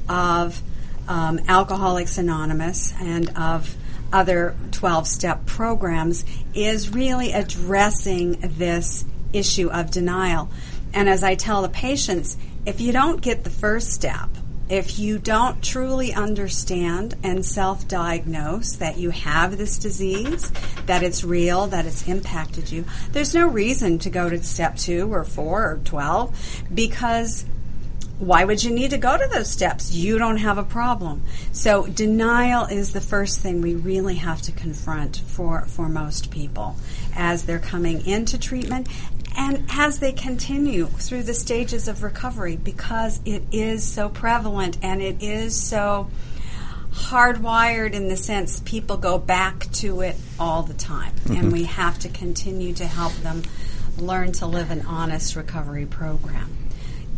of 0.08 0.62
um, 1.08 1.40
Alcoholics 1.48 2.18
Anonymous 2.18 2.94
and 3.00 3.30
of 3.38 3.76
other 4.14 4.56
12 4.72 5.08
step 5.08 5.46
programs 5.46 6.26
is 6.54 6.90
really 6.90 7.32
addressing 7.32 8.40
this 8.42 9.06
issue 9.34 9.70
of 9.70 9.92
denial. 9.92 10.50
And 10.94 11.10
as 11.10 11.24
I 11.24 11.36
tell 11.36 11.62
the 11.62 11.70
patients, 11.70 12.38
if 12.66 12.82
you 12.82 12.92
don't 12.92 13.22
get 13.22 13.44
the 13.44 13.50
first 13.50 13.92
step, 13.92 14.30
if 14.72 15.00
you 15.00 15.20
don't 15.20 15.62
truly 15.62 16.14
understand 16.14 17.16
and 17.24 17.46
self 17.46 17.88
diagnose 17.90 18.78
that 18.78 18.98
you 18.98 19.10
have 19.10 19.58
this 19.58 19.78
disease, 19.78 20.52
that 20.86 21.04
it's 21.04 21.26
real, 21.26 21.68
that 21.68 21.86
it's 21.86 22.08
impacted 22.08 22.72
you, 22.72 22.86
there's 23.12 23.36
no 23.36 23.48
reason 23.48 24.00
to 24.00 24.10
go 24.10 24.30
to 24.30 24.42
step 24.42 24.78
two 24.78 25.14
or 25.14 25.26
four 25.26 25.72
or 25.72 25.82
12 25.84 26.64
because 26.74 27.46
why 28.22 28.44
would 28.44 28.64
you 28.64 28.72
need 28.72 28.92
to 28.92 29.00
go 29.00 29.18
to 29.18 29.28
those 29.34 29.50
steps? 29.50 29.96
You 29.96 30.20
don't 30.20 30.38
have 30.38 30.60
a 30.60 30.64
problem. 30.64 31.24
So 31.52 31.88
denial 31.88 32.66
is 32.66 32.94
the 32.94 33.02
first 33.02 33.40
thing 33.40 33.62
we 33.62 33.74
really 33.74 34.16
have 34.16 34.44
to 34.44 34.52
confront 34.52 35.18
for, 35.18 35.62
for 35.62 35.90
most 35.90 36.30
people 36.30 36.76
as 37.16 37.44
they're 37.44 37.58
coming 37.58 38.06
into 38.06 38.38
treatment 38.38 38.88
and 39.36 39.66
as 39.72 40.00
they 40.00 40.12
continue 40.12 40.86
through 40.86 41.24
the 41.24 41.34
stages 41.34 41.88
of 41.88 42.04
recovery 42.04 42.56
because 42.56 43.20
it 43.26 43.44
is 43.52 43.84
so 43.84 44.10
prevalent 44.10 44.78
and 44.82 45.02
it 45.02 45.22
is 45.22 45.60
so 45.60 46.10
hardwired 46.92 47.94
in 47.94 48.10
the 48.10 48.18
sense 48.18 48.60
people 48.62 48.98
go 48.98 49.18
back 49.18 49.72
to 49.72 50.02
it 50.02 50.16
all 50.40 50.64
the 50.64 50.74
time. 50.74 51.14
Mm-hmm. 51.14 51.36
and 51.36 51.52
we 51.52 51.64
have 51.64 51.98
to 52.00 52.10
continue 52.10 52.74
to 52.74 52.86
help 52.86 53.14
them 53.18 53.44
learn 53.98 54.32
to 54.34 54.46
live 54.46 54.72
an 54.72 54.86
honest 54.86 55.36
recovery 55.36 55.86
program. 55.86 56.56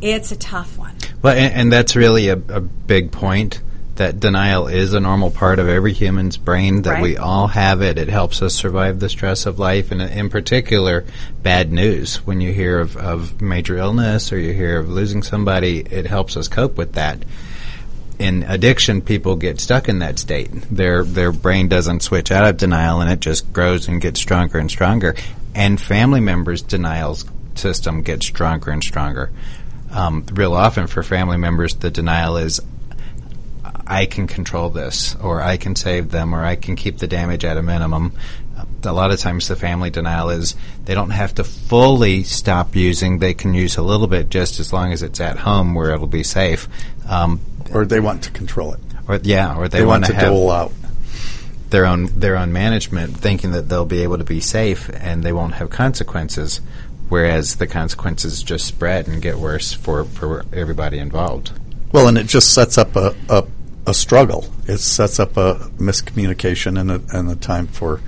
It's 0.02 0.32
a 0.32 0.36
tough 0.36 0.78
one. 0.78 0.96
Well 1.22 1.36
and, 1.36 1.54
and 1.54 1.72
that's 1.72 1.96
really 1.96 2.30
a, 2.30 2.34
a 2.34 2.62
big 2.62 3.12
point 3.12 3.62
that 3.96 4.20
denial 4.20 4.68
is 4.68 4.94
a 4.94 5.00
normal 5.00 5.30
part 5.30 5.60
of 5.60 5.68
every 5.68 5.94
human's 5.94 6.38
brain, 6.38 6.82
that 6.84 6.94
right. 6.94 7.04
we 7.04 7.18
all 7.18 7.48
have 7.48 7.82
it. 7.82 7.98
It 8.00 8.10
helps 8.10 8.42
us 8.42 8.56
survive 8.56 9.00
the 9.00 9.10
stress 9.10 9.46
of 9.46 9.60
life, 9.60 9.92
and 9.92 10.02
in 10.02 10.30
particular, 10.30 11.06
bad 11.44 11.72
news. 11.72 12.18
When 12.26 12.42
you 12.42 12.52
hear 12.52 12.80
of, 12.80 12.98
of 12.98 13.42
major 13.42 13.78
illness 13.78 14.34
or 14.34 14.40
you 14.40 14.54
hear 14.54 14.80
of 14.80 14.90
losing 14.90 15.22
somebody, 15.22 15.80
it 15.80 16.08
helps 16.08 16.36
us 16.36 16.48
cope 16.48 16.76
with 16.76 16.94
that. 16.94 17.24
In 18.18 18.44
addiction, 18.44 19.02
people 19.02 19.36
get 19.36 19.60
stuck 19.60 19.88
in 19.88 20.00
that 20.00 20.18
state. 20.18 20.50
Their 20.72 21.04
their 21.04 21.32
brain 21.32 21.68
doesn't 21.68 22.02
switch 22.02 22.32
out 22.32 22.46
of 22.46 22.58
denial, 22.58 23.02
and 23.02 23.12
it 23.12 23.20
just 23.20 23.52
grows 23.54 23.88
and 23.88 24.02
gets 24.02 24.20
stronger 24.20 24.58
and 24.58 24.72
stronger. 24.72 25.16
And 25.54 25.80
family 25.80 26.20
members' 26.20 26.62
denial 26.62 27.18
system 27.56 28.02
gets 28.02 28.26
stronger 28.26 28.72
and 28.72 28.84
stronger. 28.84 29.32
Um, 29.92 30.26
real 30.34 30.54
often 30.54 30.88
for 30.88 31.04
family 31.04 31.38
members, 31.38 31.76
the 31.76 31.92
denial 31.92 32.38
is 32.38 32.60
I 33.86 34.06
can 34.06 34.28
control 34.28 34.70
this, 34.70 35.16
or 35.16 35.42
I 35.42 35.58
can 35.58 35.76
save 35.76 36.12
them, 36.12 36.34
or 36.34 36.44
I 36.44 36.56
can 36.56 36.76
keep 36.76 37.00
the 37.00 37.08
damage 37.08 37.44
at 37.46 37.58
a 37.58 37.64
minimum. 37.64 38.14
A 38.84 38.94
lot 38.94 39.12
of 39.12 39.20
times, 39.20 39.48
the 39.48 39.56
family 39.56 39.90
denial 39.90 40.30
is 40.30 40.56
they 40.86 40.94
don't 40.94 41.10
have 41.10 41.36
to 41.36 41.44
fully 41.44 42.24
stop 42.24 42.76
using; 42.76 43.20
they 43.20 43.34
can 43.34 43.54
use 43.54 43.78
a 43.78 43.82
little 43.82 44.08
bit, 44.08 44.30
just 44.30 44.60
as 44.60 44.72
long 44.72 44.94
as 44.94 45.04
it's 45.04 45.20
at 45.20 45.38
home 45.38 45.74
where 45.74 45.92
it'll 45.92 46.08
be 46.08 46.24
safe. 46.24 46.68
Um, 47.08 47.40
or 47.74 47.86
they 47.86 48.00
want 48.00 48.24
to 48.24 48.32
control 48.32 48.74
it. 48.74 48.80
Or 49.08 49.20
yeah, 49.22 49.58
or 49.58 49.68
they, 49.68 49.80
they 49.80 49.86
want, 49.86 50.04
want, 50.04 50.14
to 50.14 50.16
have 50.16 50.30
dole 50.30 50.52
out 50.52 50.72
their 51.70 51.86
own 51.86 52.06
their 52.18 52.38
own 52.38 52.54
management, 52.54 53.18
thinking 53.18 53.52
that 53.52 53.68
they'll 53.68 53.86
be 53.86 54.04
able 54.04 54.18
to 54.18 54.24
be 54.24 54.40
safe 54.40 54.90
and 54.94 55.24
they 55.24 55.34
won't 55.34 55.56
have 55.56 55.70
consequences. 55.70 56.62
Whereas 57.10 57.58
the 57.58 57.68
consequences 57.68 58.42
just 58.42 58.66
spread 58.66 59.08
and 59.08 59.22
get 59.22 59.38
worse 59.38 59.74
for, 59.74 60.06
for 60.06 60.46
everybody 60.54 60.98
involved. 61.00 61.52
Well, 61.92 62.08
and 62.08 62.18
it 62.18 62.28
just 62.28 62.54
sets 62.54 62.78
up 62.78 62.96
a, 62.96 63.14
a 63.30 63.46
a 63.86 63.94
struggle. 63.94 64.46
It 64.68 64.78
sets 64.78 65.20
up 65.20 65.38
a 65.38 65.56
miscommunication 65.78 66.80
and 66.80 66.92
a, 66.92 67.18
and 67.18 67.30
a 67.30 67.36
time 67.36 67.68
for 67.68 68.02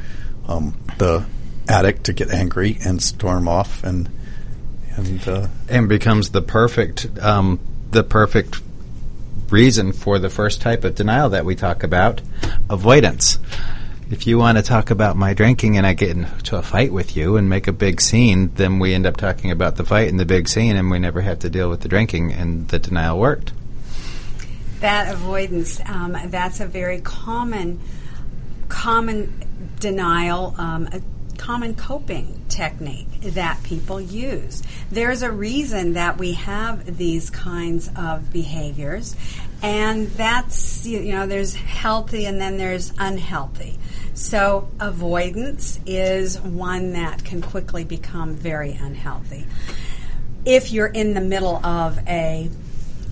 um, 0.48 0.78
the 0.98 1.26
addict 1.68 2.06
to 2.06 2.14
get 2.14 2.30
angry 2.30 2.78
and 2.86 3.02
storm 3.02 3.48
off 3.48 3.84
and 3.84 4.10
and 4.96 5.28
uh, 5.28 5.48
and 5.68 5.90
becomes 5.90 6.30
the 6.30 6.42
perfect 6.42 7.08
um, 7.20 7.60
the 7.92 8.04
perfect 8.04 8.62
reason 9.50 9.92
for 9.92 10.20
the 10.20 10.30
first 10.30 10.62
type 10.62 10.84
of 10.84 10.96
denial 10.96 11.30
that 11.30 11.46
we 11.46 11.56
talk 11.56 11.84
about, 11.84 12.22
avoidance. 12.70 13.38
If 14.10 14.28
you 14.28 14.38
want 14.38 14.58
to 14.58 14.64
talk 14.64 14.92
about 14.92 15.18
my 15.18 15.34
drinking 15.34 15.78
and 15.78 15.86
I 15.86 15.94
get 15.94 16.12
into 16.12 16.58
a 16.58 16.62
fight 16.62 16.94
with 16.94 17.16
you 17.18 17.38
and 17.38 17.50
make 17.50 17.68
a 17.68 17.74
big 17.74 18.00
scene, 18.02 18.52
then 18.56 18.78
we 18.80 18.94
end 18.94 19.06
up 19.06 19.18
talking 19.18 19.50
about 19.52 19.78
the 19.78 19.84
fight 19.84 20.10
and 20.10 20.20
the 20.20 20.26
big 20.26 20.48
scene, 20.48 20.76
and 20.76 20.92
we 20.92 21.00
never 21.00 21.22
have 21.22 21.40
to 21.40 21.50
deal 21.50 21.70
with 21.70 21.82
the 21.82 21.88
drinking, 21.88 22.32
and 22.32 22.68
the 22.68 22.80
denial 22.80 23.20
worked. 23.20 23.52
That 24.86 25.12
avoidance, 25.12 25.82
um, 25.84 26.16
that's 26.28 26.60
a 26.60 26.68
very 26.68 27.02
common, 27.02 27.80
common 28.70 29.34
denial, 29.80 30.54
um, 30.60 30.88
a 30.94 31.02
common 31.40 31.74
coping 31.74 32.46
technique 32.50 33.08
that 33.22 33.64
people 33.64 34.00
use. 34.00 34.62
There's 34.92 35.24
a 35.24 35.32
reason 35.32 35.94
that 35.94 36.20
we 36.20 36.34
have 36.34 37.00
these 37.00 37.32
kinds 37.32 37.90
of 37.96 38.32
behaviors, 38.32 39.16
and 39.64 40.06
that's, 40.10 40.86
you 40.86 41.14
know, 41.14 41.26
there's 41.26 41.56
healthy 41.56 42.26
and 42.26 42.40
then 42.40 42.58
there's 42.58 42.94
unhealthy. 43.00 43.80
So, 44.14 44.70
avoidance 44.80 45.80
is 45.88 46.40
one 46.40 46.94
that 46.94 47.26
can 47.26 47.42
quickly 47.42 47.86
become 47.86 48.36
very 48.36 48.74
unhealthy. 48.74 49.48
If 50.46 50.72
you're 50.72 50.86
in 50.86 51.16
the 51.16 51.22
middle 51.22 51.56
of 51.66 51.98
a 52.08 52.52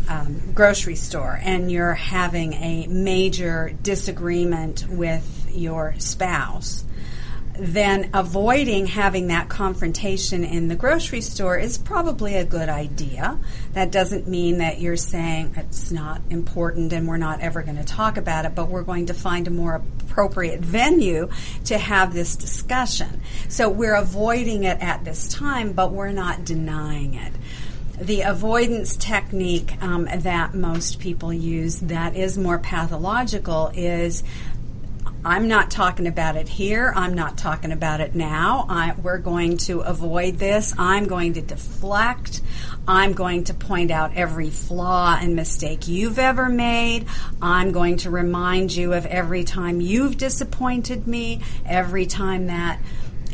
um, 0.08 0.54
grocery 0.54 0.96
store 0.96 1.40
and 1.42 1.72
you're 1.72 1.94
having 1.94 2.54
a 2.54 2.88
major 2.88 3.76
disagreement 3.82 4.86
with 4.90 5.52
your 5.54 5.96
spouse, 5.98 6.84
then 7.58 8.10
avoiding 8.14 8.88
having 8.88 9.28
that 9.28 9.48
confrontation 9.48 10.44
in 10.44 10.68
the 10.68 10.76
grocery 10.76 11.22
store 11.22 11.58
is 11.58 11.78
probably 11.78 12.36
a 12.36 12.44
good 12.44 12.70
idea. 12.70 13.38
That 13.74 13.92
doesn't 13.92 14.28
mean 14.28 14.58
that 14.58 14.80
you're 14.82 14.98
saying 14.98 15.54
it's 15.58 15.92
not 15.92 16.22
important 16.30 16.94
and 16.94 17.08
we're 17.08 17.18
not 17.18 17.42
ever 17.42 17.62
going 17.62 17.78
to 17.78 17.84
talk 17.84 18.18
about 18.18 18.46
it, 18.46 18.56
but 18.56 18.70
we're 18.70 18.84
going 18.84 19.08
to 19.08 19.14
find 19.14 19.48
a 19.48 19.52
more 19.52 19.76
appropriate 19.76 20.62
venue 20.62 21.30
to 21.66 21.78
have 21.78 22.14
this 22.14 22.36
discussion. 22.36 23.22
So 23.50 23.70
we're 23.70 23.96
avoiding 23.96 24.64
it 24.64 24.82
at 24.82 25.04
this 25.06 25.28
time, 25.28 25.74
but 25.74 25.92
we're 25.92 26.12
not 26.12 26.46
denying 26.46 27.14
it 27.14 27.34
the 28.00 28.22
avoidance 28.22 28.96
technique 28.96 29.82
um, 29.82 30.06
that 30.06 30.54
most 30.54 31.00
people 31.00 31.32
use 31.32 31.80
that 31.82 32.16
is 32.16 32.38
more 32.38 32.60
pathological 32.60 33.72
is 33.76 34.24
I'm 35.26 35.48
not 35.48 35.72
talking 35.72 36.06
about 36.06 36.36
it 36.36 36.50
here. 36.50 36.92
I'm 36.94 37.14
not 37.14 37.38
talking 37.38 37.72
about 37.72 38.02
it 38.02 38.14
now. 38.14 38.66
I, 38.68 38.94
we're 39.02 39.20
going 39.20 39.56
to 39.58 39.80
avoid 39.80 40.38
this. 40.38 40.74
I'm 40.78 41.06
going 41.06 41.34
to 41.34 41.42
deflect. 41.42 42.42
I'm 42.86 43.14
going 43.14 43.46
to 43.46 43.54
point 43.54 43.90
out 43.90 44.18
every 44.18 44.50
flaw 44.50 45.18
and 45.20 45.34
mistake 45.34 45.88
you've 45.88 46.20
ever 46.20 46.50
made. 46.50 47.06
I'm 47.42 47.72
going 47.72 47.98
to 47.98 48.10
remind 48.10 48.76
you 48.76 48.92
of 48.92 49.06
every 49.06 49.46
time 49.46 49.80
you've 49.80 50.18
disappointed 50.18 51.08
me, 51.08 51.40
every 51.66 52.06
time 52.06 52.48
that 52.48 52.82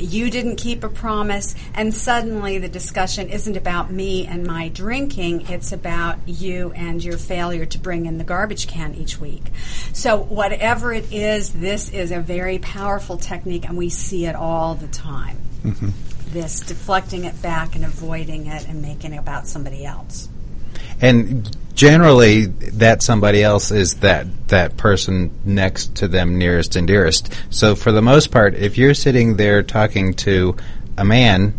you 0.01 0.29
didn't 0.29 0.57
keep 0.57 0.83
a 0.83 0.89
promise, 0.89 1.55
and 1.73 1.93
suddenly 1.93 2.57
the 2.57 2.69
discussion 2.69 3.29
isn't 3.29 3.57
about 3.57 3.91
me 3.91 4.25
and 4.25 4.45
my 4.45 4.69
drinking, 4.69 5.49
it's 5.49 5.71
about 5.71 6.17
you 6.27 6.71
and 6.71 7.03
your 7.03 7.17
failure 7.17 7.65
to 7.65 7.77
bring 7.77 8.05
in 8.05 8.17
the 8.17 8.23
garbage 8.23 8.67
can 8.67 8.95
each 8.95 9.19
week. 9.19 9.43
So, 9.93 10.17
whatever 10.17 10.93
it 10.93 11.11
is, 11.11 11.51
this 11.51 11.89
is 11.89 12.11
a 12.11 12.19
very 12.19 12.59
powerful 12.59 13.17
technique, 13.17 13.67
and 13.67 13.77
we 13.77 13.89
see 13.89 14.25
it 14.25 14.35
all 14.35 14.75
the 14.75 14.87
time. 14.87 15.37
Mm-hmm. 15.63 15.89
This 16.31 16.61
deflecting 16.61 17.25
it 17.25 17.41
back 17.41 17.75
and 17.75 17.83
avoiding 17.83 18.47
it 18.47 18.67
and 18.67 18.81
making 18.81 19.13
it 19.13 19.17
about 19.17 19.47
somebody 19.47 19.85
else. 19.85 20.29
And 21.01 21.55
generally, 21.79 22.47
that 22.47 23.01
somebody 23.01 23.41
else 23.41 23.71
is 23.71 23.95
that 24.01 24.49
that 24.49 24.75
person 24.75 25.31
next 25.45 25.95
to 25.95 26.09
them, 26.09 26.37
nearest 26.37 26.75
and 26.75 26.85
dearest. 26.85 27.33
So, 27.51 27.73
for 27.73 27.93
the 27.93 28.01
most 28.01 28.31
part, 28.31 28.53
if 28.53 28.77
you're 28.77 28.93
sitting 28.93 29.37
there 29.37 29.63
talking 29.63 30.13
to 30.15 30.57
a 30.97 31.05
man, 31.05 31.53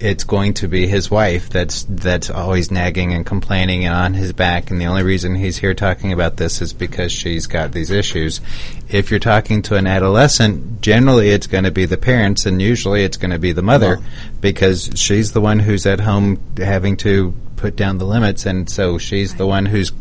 it's 0.00 0.24
going 0.24 0.54
to 0.54 0.68
be 0.68 0.86
his 0.86 1.10
wife 1.10 1.50
that's 1.50 1.82
that's 1.82 2.30
always 2.30 2.70
nagging 2.70 3.12
and 3.12 3.26
complaining 3.26 3.84
and 3.84 3.94
on 3.94 4.14
his 4.14 4.32
back 4.32 4.70
and 4.70 4.80
the 4.80 4.86
only 4.86 5.02
reason 5.02 5.34
he's 5.34 5.58
here 5.58 5.74
talking 5.74 6.12
about 6.12 6.36
this 6.36 6.62
is 6.62 6.72
because 6.72 7.10
she's 7.10 7.46
got 7.46 7.72
these 7.72 7.90
issues. 7.90 8.40
If 8.88 9.10
you're 9.10 9.20
talking 9.20 9.60
to 9.62 9.74
an 9.74 9.86
adolescent, 9.86 10.80
generally 10.80 11.28
it's 11.30 11.48
going 11.48 11.64
to 11.64 11.72
be 11.72 11.84
the 11.84 11.98
parents 11.98 12.46
and 12.46 12.62
usually 12.62 13.02
it's 13.02 13.16
going 13.18 13.32
to 13.32 13.40
be 13.40 13.52
the 13.52 13.62
mother 13.62 13.96
well, 13.96 14.04
because 14.40 14.88
she's 14.94 15.32
the 15.32 15.40
one 15.40 15.58
who's 15.58 15.84
at 15.84 16.00
home 16.00 16.40
having 16.56 16.96
to 16.98 17.34
put 17.58 17.76
down 17.76 17.98
the 17.98 18.06
limits, 18.06 18.46
and 18.46 18.70
so 18.70 18.96
she's 18.96 19.34
the 19.34 19.46
one 19.46 19.66
who's 19.66 19.92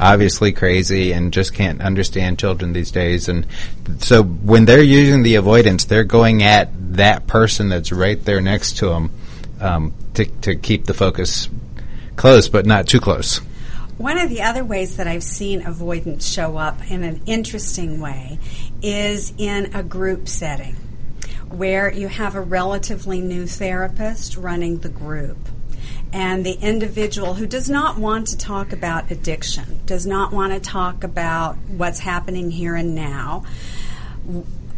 obviously 0.00 0.52
crazy 0.52 1.12
and 1.12 1.32
just 1.32 1.54
can't 1.54 1.82
understand 1.82 2.38
children 2.38 2.72
these 2.72 2.90
days. 2.90 3.28
And 3.28 3.46
so 3.98 4.22
when 4.22 4.64
they're 4.64 4.82
using 4.82 5.22
the 5.22 5.36
avoidance, 5.36 5.84
they're 5.84 6.04
going 6.04 6.42
at 6.42 6.70
that 6.96 7.26
person 7.26 7.68
that's 7.68 7.92
right 7.92 8.22
there 8.24 8.40
next 8.40 8.78
to 8.78 8.88
them 8.88 9.10
um, 9.60 9.94
to, 10.14 10.24
to 10.24 10.56
keep 10.56 10.86
the 10.86 10.94
focus 10.94 11.48
close, 12.16 12.48
but 12.48 12.66
not 12.66 12.86
too 12.86 13.00
close. 13.00 13.38
One 13.98 14.18
of 14.18 14.30
the 14.30 14.42
other 14.42 14.64
ways 14.64 14.96
that 14.96 15.08
I've 15.08 15.24
seen 15.24 15.66
avoidance 15.66 16.26
show 16.26 16.56
up 16.56 16.88
in 16.88 17.02
an 17.02 17.20
interesting 17.26 18.00
way 18.00 18.38
is 18.80 19.32
in 19.36 19.74
a 19.74 19.82
group 19.82 20.28
setting 20.28 20.76
where 21.48 21.92
you 21.92 22.06
have 22.06 22.36
a 22.36 22.40
relatively 22.40 23.20
new 23.20 23.46
therapist 23.46 24.36
running 24.36 24.78
the 24.78 24.88
group 24.88 25.36
and 26.12 26.44
the 26.44 26.54
individual 26.54 27.34
who 27.34 27.46
does 27.46 27.68
not 27.68 27.98
want 27.98 28.28
to 28.28 28.38
talk 28.38 28.72
about 28.72 29.10
addiction, 29.10 29.80
does 29.86 30.06
not 30.06 30.32
want 30.32 30.52
to 30.52 30.60
talk 30.60 31.04
about 31.04 31.56
what's 31.68 31.98
happening 31.98 32.50
here 32.50 32.74
and 32.74 32.94
now, 32.94 33.44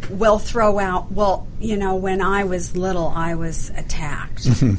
will 0.08 0.38
throw 0.38 0.78
out, 0.78 1.12
well, 1.12 1.46
you 1.60 1.76
know, 1.76 1.94
when 1.94 2.20
I 2.20 2.44
was 2.44 2.76
little, 2.76 3.08
I 3.08 3.34
was 3.34 3.70
attacked. 3.70 4.44
Mm-hmm. 4.44 4.74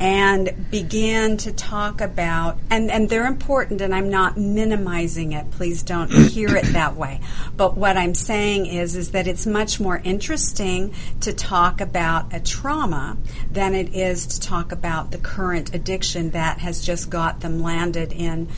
And 0.00 0.70
begin 0.70 1.36
to 1.38 1.52
talk 1.52 2.00
about 2.00 2.58
and, 2.68 2.90
and 2.90 3.08
they're 3.08 3.26
important 3.26 3.80
and 3.80 3.94
I'm 3.94 4.10
not 4.10 4.36
minimizing 4.36 5.32
it. 5.32 5.50
Please 5.50 5.82
don't 5.82 6.10
hear 6.30 6.56
it 6.56 6.66
that 6.66 6.96
way. 6.96 7.20
But 7.56 7.76
what 7.76 7.96
I'm 7.96 8.14
saying 8.14 8.66
is 8.66 8.96
is 8.96 9.12
that 9.12 9.26
it's 9.26 9.46
much 9.46 9.80
more 9.80 9.98
interesting 9.98 10.94
to 11.20 11.32
talk 11.32 11.80
about 11.80 12.34
a 12.34 12.40
trauma 12.40 13.16
than 13.50 13.74
it 13.74 13.94
is 13.94 14.26
to 14.26 14.40
talk 14.40 14.72
about 14.72 15.10
the 15.10 15.18
current 15.18 15.74
addiction 15.74 16.30
that 16.30 16.58
has 16.58 16.84
just 16.84 17.10
got 17.10 17.40
them 17.40 17.62
landed 17.62 18.12
in 18.12 18.48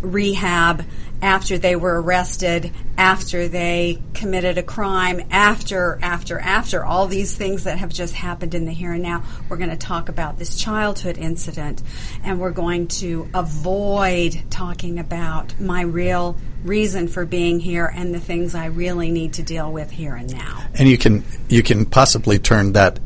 rehab 0.00 0.84
after 1.22 1.58
they 1.58 1.76
were 1.76 2.00
arrested, 2.00 2.72
after 2.96 3.46
they 3.46 4.02
committed 4.14 4.56
a 4.56 4.62
crime, 4.62 5.20
after, 5.30 5.98
after, 6.02 6.38
after, 6.38 6.84
all 6.84 7.06
these 7.06 7.36
things 7.36 7.64
that 7.64 7.78
have 7.78 7.90
just 7.90 8.14
happened 8.14 8.54
in 8.54 8.64
the 8.64 8.72
here 8.72 8.92
and 8.92 9.02
now. 9.02 9.22
We're 9.48 9.58
going 9.58 9.70
to 9.70 9.76
talk 9.76 10.08
about 10.08 10.38
this 10.38 10.58
childhood 10.58 11.18
incident 11.18 11.82
and 12.24 12.40
we're 12.40 12.52
going 12.52 12.88
to 12.88 13.28
avoid 13.34 14.42
talking 14.50 14.98
about 14.98 15.60
my 15.60 15.82
real 15.82 16.36
reason 16.64 17.08
for 17.08 17.24
being 17.24 17.60
here 17.60 17.86
and 17.86 18.14
the 18.14 18.20
things 18.20 18.54
I 18.54 18.66
really 18.66 19.10
need 19.10 19.34
to 19.34 19.42
deal 19.42 19.70
with 19.70 19.90
here 19.90 20.14
and 20.14 20.32
now. 20.32 20.64
And 20.74 20.88
you 20.88 20.98
can 20.98 21.24
you 21.48 21.62
can 21.62 21.86
possibly 21.86 22.38
turn 22.38 22.72
that 22.72 22.98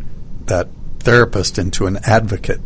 that 0.47 0.69
therapist 1.01 1.59
into 1.59 1.87
an 1.87 1.99
advocate 2.05 2.61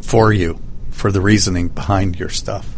for 0.00 0.32
you 0.32 0.60
for 0.90 1.12
the 1.12 1.20
reasoning 1.20 1.68
behind 1.68 2.18
your 2.18 2.28
stuff. 2.28 2.74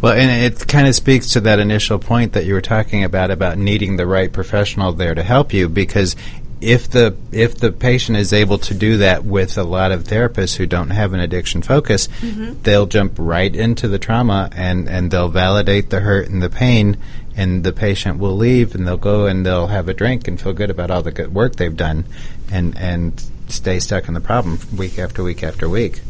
Well, 0.00 0.14
and 0.14 0.44
it 0.44 0.66
kind 0.66 0.88
of 0.88 0.94
speaks 0.94 1.32
to 1.32 1.40
that 1.42 1.58
initial 1.58 1.98
point 1.98 2.32
that 2.32 2.46
you 2.46 2.54
were 2.54 2.62
talking 2.62 3.04
about 3.04 3.30
about 3.30 3.58
needing 3.58 3.96
the 3.96 4.06
right 4.06 4.32
professional 4.32 4.92
there 4.92 5.14
to 5.14 5.22
help 5.22 5.52
you 5.52 5.68
because 5.68 6.16
if 6.60 6.90
the 6.90 7.16
if 7.32 7.56
the 7.56 7.72
patient 7.72 8.18
is 8.18 8.32
able 8.32 8.58
to 8.58 8.74
do 8.74 8.98
that 8.98 9.24
with 9.24 9.56
a 9.56 9.62
lot 9.62 9.92
of 9.92 10.04
therapists 10.04 10.56
who 10.56 10.66
don't 10.66 10.90
have 10.90 11.12
an 11.12 11.20
addiction 11.20 11.62
focus, 11.62 12.08
mm-hmm. 12.20 12.60
they'll 12.62 12.86
jump 12.86 13.14
right 13.18 13.54
into 13.54 13.88
the 13.88 13.98
trauma 13.98 14.50
and 14.52 14.88
and 14.88 15.10
they'll 15.10 15.28
validate 15.28 15.90
the 15.90 16.00
hurt 16.00 16.28
and 16.28 16.42
the 16.42 16.50
pain 16.50 16.98
and 17.36 17.64
the 17.64 17.72
patient 17.72 18.18
will 18.18 18.36
leave 18.36 18.74
and 18.74 18.86
they'll 18.86 18.96
go 18.96 19.26
and 19.26 19.46
they'll 19.46 19.68
have 19.68 19.88
a 19.88 19.94
drink 19.94 20.28
and 20.28 20.40
feel 20.40 20.52
good 20.52 20.70
about 20.70 20.90
all 20.90 21.02
the 21.02 21.12
good 21.12 21.32
work 21.32 21.56
they've 21.56 21.76
done 21.76 22.04
and 22.50 22.76
and 22.76 23.24
stay 23.48 23.78
stuck 23.78 24.06
in 24.08 24.14
the 24.14 24.20
problem 24.20 24.58
week 24.76 24.98
after 24.98 25.22
week 25.22 25.42
after 25.42 25.68
week. 25.68 26.00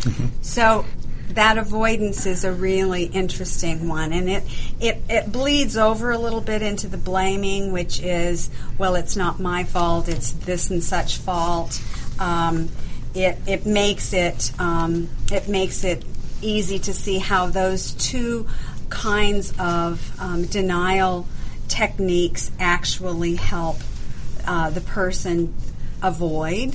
Mm-hmm. 0.00 0.26
So 0.42 0.84
that 1.34 1.58
avoidance 1.58 2.26
is 2.26 2.44
a 2.44 2.52
really 2.52 3.04
interesting 3.04 3.88
one, 3.88 4.12
and 4.12 4.28
it, 4.28 4.42
it 4.80 5.02
it 5.08 5.32
bleeds 5.32 5.76
over 5.76 6.10
a 6.10 6.18
little 6.18 6.40
bit 6.40 6.62
into 6.62 6.88
the 6.88 6.96
blaming, 6.96 7.72
which 7.72 8.00
is 8.00 8.50
well, 8.78 8.94
it's 8.94 9.16
not 9.16 9.38
my 9.38 9.64
fault, 9.64 10.08
it's 10.08 10.32
this 10.32 10.70
and 10.70 10.82
such 10.82 11.18
fault. 11.18 11.80
Um, 12.18 12.68
it 13.14 13.38
it 13.46 13.66
makes 13.66 14.12
it 14.12 14.52
um, 14.58 15.08
it 15.30 15.48
makes 15.48 15.84
it 15.84 16.04
easy 16.40 16.78
to 16.78 16.94
see 16.94 17.18
how 17.18 17.46
those 17.46 17.92
two 17.92 18.46
kinds 18.90 19.52
of 19.58 20.18
um, 20.20 20.44
denial 20.46 21.26
techniques 21.68 22.50
actually 22.58 23.34
help 23.34 23.76
uh, 24.46 24.70
the 24.70 24.80
person 24.80 25.52
avoid 26.02 26.74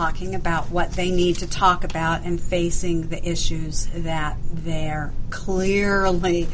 talking 0.00 0.34
about 0.34 0.70
what 0.70 0.92
they 0.92 1.10
need 1.10 1.36
to 1.36 1.46
talk 1.46 1.84
about 1.84 2.22
and 2.22 2.40
facing 2.40 3.08
the 3.08 3.22
issues 3.28 3.86
that 3.94 4.34
they're 4.50 5.12
clearly 5.28 6.48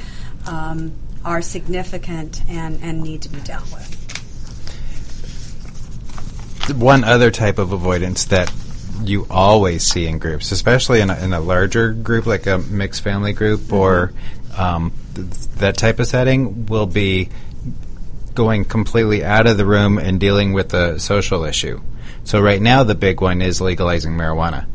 um, 0.48 0.92
are 1.24 1.40
significant 1.40 2.42
and, 2.48 2.82
and 2.82 3.00
need 3.00 3.22
to 3.22 3.28
be 3.28 3.38
dealt 3.42 3.62
with. 3.72 3.92
One 6.76 7.04
other 7.04 7.30
type 7.30 7.58
of 7.58 7.70
avoidance 7.70 8.24
that 8.24 8.52
you 9.04 9.28
always 9.30 9.84
see 9.84 10.08
in 10.08 10.18
groups, 10.18 10.50
especially 10.50 11.00
in 11.00 11.08
a, 11.08 11.16
in 11.18 11.32
a 11.32 11.38
larger 11.38 11.92
group 11.92 12.26
like 12.26 12.48
a 12.48 12.58
mixed 12.58 13.04
family 13.04 13.32
group 13.32 13.60
mm-hmm. 13.60 13.76
or 13.76 14.12
um, 14.56 14.90
th- 15.14 15.28
that 15.58 15.76
type 15.76 16.00
of 16.00 16.08
setting, 16.08 16.66
will 16.66 16.86
be 16.86 17.28
going 18.36 18.64
completely 18.64 19.24
out 19.24 19.46
of 19.46 19.56
the 19.56 19.66
room 19.66 19.98
and 19.98 20.20
dealing 20.20 20.52
with 20.52 20.72
a 20.74 21.00
social 21.00 21.44
issue. 21.44 21.80
So 22.24 22.40
right 22.40 22.60
now, 22.60 22.84
the 22.84 22.94
big 22.94 23.20
one 23.20 23.42
is 23.42 23.60
legalizing 23.60 24.12
marijuana. 24.12 24.66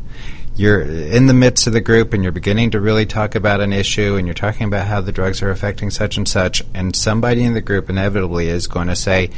You're 0.54 0.82
in 0.82 1.26
the 1.26 1.34
midst 1.34 1.66
of 1.66 1.72
the 1.72 1.80
group 1.80 2.12
and 2.12 2.22
you're 2.22 2.32
beginning 2.32 2.72
to 2.72 2.80
really 2.80 3.06
talk 3.06 3.34
about 3.34 3.62
an 3.62 3.72
issue 3.72 4.16
and 4.16 4.26
you're 4.26 4.34
talking 4.34 4.66
about 4.66 4.86
how 4.86 5.00
the 5.00 5.12
drugs 5.12 5.40
are 5.40 5.50
affecting 5.50 5.88
such 5.90 6.18
and 6.18 6.28
such, 6.28 6.62
and 6.74 6.94
somebody 6.94 7.42
in 7.42 7.54
the 7.54 7.62
group 7.62 7.88
inevitably 7.88 8.48
is 8.48 8.66
going 8.66 8.88
to 8.88 8.96
say, 8.96 9.30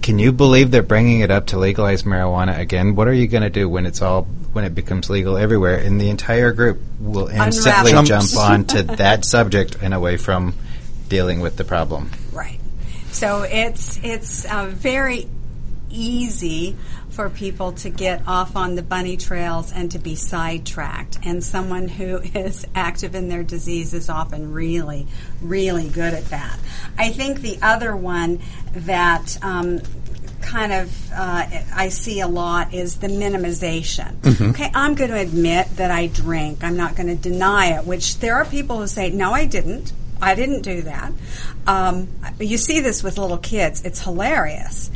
can 0.00 0.18
you 0.18 0.32
believe 0.32 0.70
they're 0.70 0.82
bringing 0.82 1.20
it 1.20 1.30
up 1.30 1.46
to 1.46 1.58
legalize 1.58 2.04
marijuana 2.04 2.58
again? 2.58 2.94
What 2.94 3.08
are 3.08 3.12
you 3.12 3.26
going 3.26 3.42
to 3.42 3.50
do 3.50 3.68
when 3.68 3.84
it's 3.84 4.00
all 4.00 4.24
when 4.52 4.64
it 4.64 4.74
becomes 4.74 5.10
legal 5.10 5.36
everywhere? 5.36 5.76
And 5.76 6.00
the 6.00 6.08
entire 6.08 6.52
group 6.52 6.80
will 7.00 7.28
instantly 7.28 7.92
jump 8.04 8.36
onto 8.36 8.82
that 8.82 9.24
subject 9.24 9.76
and 9.82 9.92
away 9.92 10.16
from 10.16 10.54
dealing 11.08 11.40
with 11.40 11.56
the 11.56 11.64
problem. 11.64 12.10
So 13.12 13.42
it's 13.42 13.98
it's 14.02 14.44
uh, 14.44 14.66
very 14.66 15.28
easy 15.90 16.76
for 17.10 17.28
people 17.28 17.72
to 17.72 17.90
get 17.90 18.22
off 18.28 18.54
on 18.54 18.76
the 18.76 18.82
bunny 18.82 19.16
trails 19.16 19.72
and 19.72 19.90
to 19.90 19.98
be 19.98 20.14
sidetracked. 20.14 21.18
And 21.24 21.42
someone 21.42 21.88
who 21.88 22.18
is 22.34 22.64
active 22.74 23.14
in 23.14 23.28
their 23.28 23.42
disease 23.42 23.92
is 23.94 24.08
often 24.08 24.52
really, 24.52 25.06
really 25.42 25.88
good 25.88 26.14
at 26.14 26.26
that. 26.26 26.58
I 26.96 27.10
think 27.10 27.40
the 27.40 27.58
other 27.60 27.96
one 27.96 28.40
that 28.72 29.36
um, 29.42 29.80
kind 30.40 30.72
of 30.72 31.12
uh, 31.12 31.46
I 31.74 31.88
see 31.88 32.20
a 32.20 32.28
lot 32.28 32.72
is 32.72 32.96
the 32.96 33.08
minimization. 33.08 34.16
Mm-hmm. 34.18 34.50
Okay, 34.50 34.70
I'm 34.74 34.94
going 34.94 35.10
to 35.10 35.18
admit 35.18 35.68
that 35.76 35.90
I 35.90 36.06
drink. 36.06 36.62
I'm 36.62 36.76
not 36.76 36.96
going 36.96 37.08
to 37.08 37.16
deny 37.16 37.78
it. 37.78 37.84
Which 37.84 38.18
there 38.18 38.36
are 38.36 38.44
people 38.44 38.78
who 38.78 38.86
say, 38.86 39.10
"No, 39.10 39.32
I 39.32 39.44
didn't. 39.44 39.92
I 40.20 40.34
didn't 40.34 40.62
do 40.62 40.82
that." 40.82 41.12
Um, 41.66 42.08
you 42.38 42.58
see 42.58 42.80
this 42.80 43.02
with 43.02 43.18
little 43.18 43.38
kids. 43.38 43.84
It's 43.84 44.02
hilarious 44.02 44.90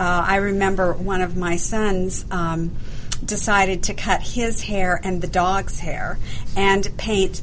uh, 0.00 0.24
I 0.26 0.36
remember 0.36 0.94
one 0.94 1.20
of 1.20 1.36
my 1.36 1.56
sons 1.56 2.24
um, 2.30 2.74
decided 3.22 3.82
to 3.84 3.94
cut 3.94 4.22
his 4.22 4.62
hair 4.62 4.98
and 5.02 5.20
the 5.20 5.26
dog's 5.26 5.80
hair 5.80 6.18
and 6.56 6.88
paint 6.96 7.42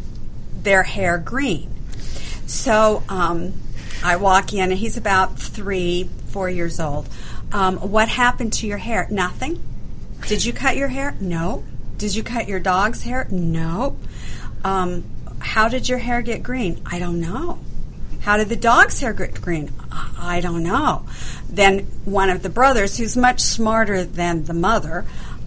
their 0.64 0.82
hair 0.82 1.20
green. 1.20 1.70
So 2.48 3.04
um, 3.10 3.54
I 4.04 4.16
walk 4.16 4.54
in, 4.54 4.72
and 4.72 4.80
he's 4.80 4.98
about 4.98 5.38
three, 5.38 6.10
four 6.30 6.50
years 6.50 6.80
old. 6.80 7.08
Um, 7.52 7.78
what 7.78 8.10
happened 8.10 8.54
to 8.54 8.68
your 8.68 8.80
hair? 8.80 9.08
Nothing. 9.12 9.62
Did 10.28 10.44
you 10.44 10.52
cut 10.52 10.78
your 10.78 10.88
hair? 10.88 11.16
No. 11.20 11.64
Did 11.98 12.16
you 12.16 12.24
cut 12.24 12.48
your 12.48 12.60
dog's 12.60 13.04
hair? 13.04 13.28
No. 13.30 13.98
Um, 14.64 15.04
how 15.40 15.70
did 15.70 15.90
your 15.90 16.00
hair 16.00 16.22
get 16.22 16.44
green? 16.44 16.82
I 16.86 17.00
don't 17.00 17.20
know. 17.20 17.60
How 18.22 18.38
did 18.38 18.50
the 18.50 18.56
dog's 18.56 19.00
hair 19.00 19.14
get 19.14 19.42
green? 19.42 19.72
I 20.20 20.42
don't 20.42 20.64
know. 20.64 21.06
Then 21.50 21.80
one 22.04 22.30
of 22.30 22.44
the 22.44 22.50
brothers, 22.50 22.98
who's 22.98 23.16
much 23.16 23.40
smarter 23.40 24.04
than 24.04 24.46
the 24.46 24.54
mother, 24.54 25.06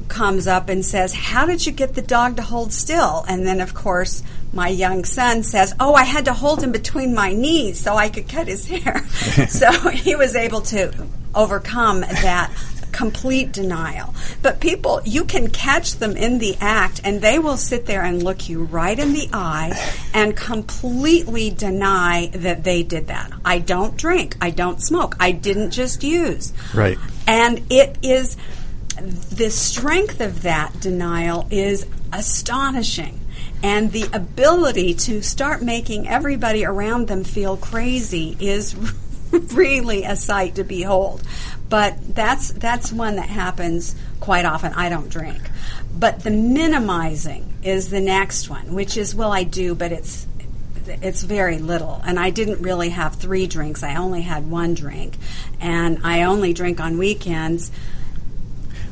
comes 0.08 0.46
up 0.46 0.68
and 0.68 0.84
says, 0.84 1.14
How 1.14 1.46
did 1.46 1.66
you 1.66 1.72
get 1.72 1.94
the 1.94 2.02
dog 2.02 2.36
to 2.36 2.42
hold 2.42 2.72
still? 2.72 3.24
And 3.28 3.46
then, 3.46 3.60
of 3.60 3.74
course, 3.74 4.22
my 4.52 4.68
young 4.68 5.04
son 5.04 5.42
says, 5.42 5.74
Oh, 5.78 5.94
I 5.94 6.04
had 6.04 6.24
to 6.26 6.32
hold 6.32 6.62
him 6.62 6.72
between 6.72 7.14
my 7.14 7.32
knees 7.32 7.80
so 7.80 7.96
I 7.96 8.08
could 8.08 8.28
cut 8.28 8.48
his 8.48 8.66
hair. 8.66 9.06
so 9.48 9.70
he 9.90 10.16
was 10.16 10.34
able 10.36 10.60
to 10.62 10.92
overcome 11.34 12.00
that 12.00 12.52
complete 12.92 13.52
denial. 13.52 14.14
But 14.42 14.60
people, 14.60 15.00
you 15.04 15.24
can 15.24 15.48
catch 15.48 15.94
them 15.94 16.16
in 16.16 16.38
the 16.38 16.56
act 16.60 17.00
and 17.04 17.20
they 17.20 17.38
will 17.38 17.56
sit 17.56 17.86
there 17.86 18.02
and 18.02 18.22
look 18.22 18.48
you 18.48 18.64
right 18.64 18.98
in 18.98 19.12
the 19.12 19.28
eye 19.32 19.72
and 20.14 20.36
completely 20.36 21.50
deny 21.50 22.30
that 22.34 22.64
they 22.64 22.82
did 22.82 23.08
that. 23.08 23.32
I 23.44 23.58
don't 23.58 23.96
drink. 23.96 24.36
I 24.40 24.50
don't 24.50 24.82
smoke. 24.82 25.16
I 25.20 25.32
didn't 25.32 25.70
just 25.70 26.02
use. 26.02 26.52
Right. 26.74 26.98
And 27.26 27.64
it 27.70 27.98
is 28.02 28.36
the 29.00 29.50
strength 29.50 30.20
of 30.20 30.42
that 30.42 30.78
denial 30.80 31.46
is 31.50 31.86
astonishing. 32.12 33.20
And 33.62 33.92
the 33.92 34.08
ability 34.12 34.94
to 34.94 35.22
start 35.22 35.62
making 35.62 36.08
everybody 36.08 36.64
around 36.64 37.08
them 37.08 37.24
feel 37.24 37.56
crazy 37.56 38.36
is 38.40 38.74
really 39.30 40.04
a 40.04 40.16
sight 40.16 40.56
to 40.56 40.64
behold. 40.64 41.22
But 41.70 42.14
that's 42.14 42.52
that's 42.52 42.92
one 42.92 43.16
that 43.16 43.30
happens 43.30 43.94
quite 44.18 44.44
often. 44.44 44.74
I 44.74 44.90
don't 44.90 45.08
drink. 45.08 45.40
But 45.96 46.20
the 46.20 46.30
minimizing 46.30 47.54
is 47.62 47.88
the 47.88 48.00
next 48.00 48.50
one, 48.50 48.74
which 48.74 48.96
is 48.96 49.14
well 49.14 49.32
I 49.32 49.44
do, 49.44 49.74
but 49.74 49.92
it's 49.92 50.26
it's 50.86 51.22
very 51.22 51.58
little. 51.58 52.02
And 52.04 52.18
I 52.18 52.30
didn't 52.30 52.60
really 52.60 52.90
have 52.90 53.14
three 53.14 53.46
drinks. 53.46 53.82
I 53.82 53.94
only 53.94 54.22
had 54.22 54.50
one 54.50 54.74
drink. 54.74 55.16
And 55.60 56.00
I 56.04 56.22
only 56.22 56.52
drink 56.52 56.80
on 56.80 56.98
weekends 56.98 57.70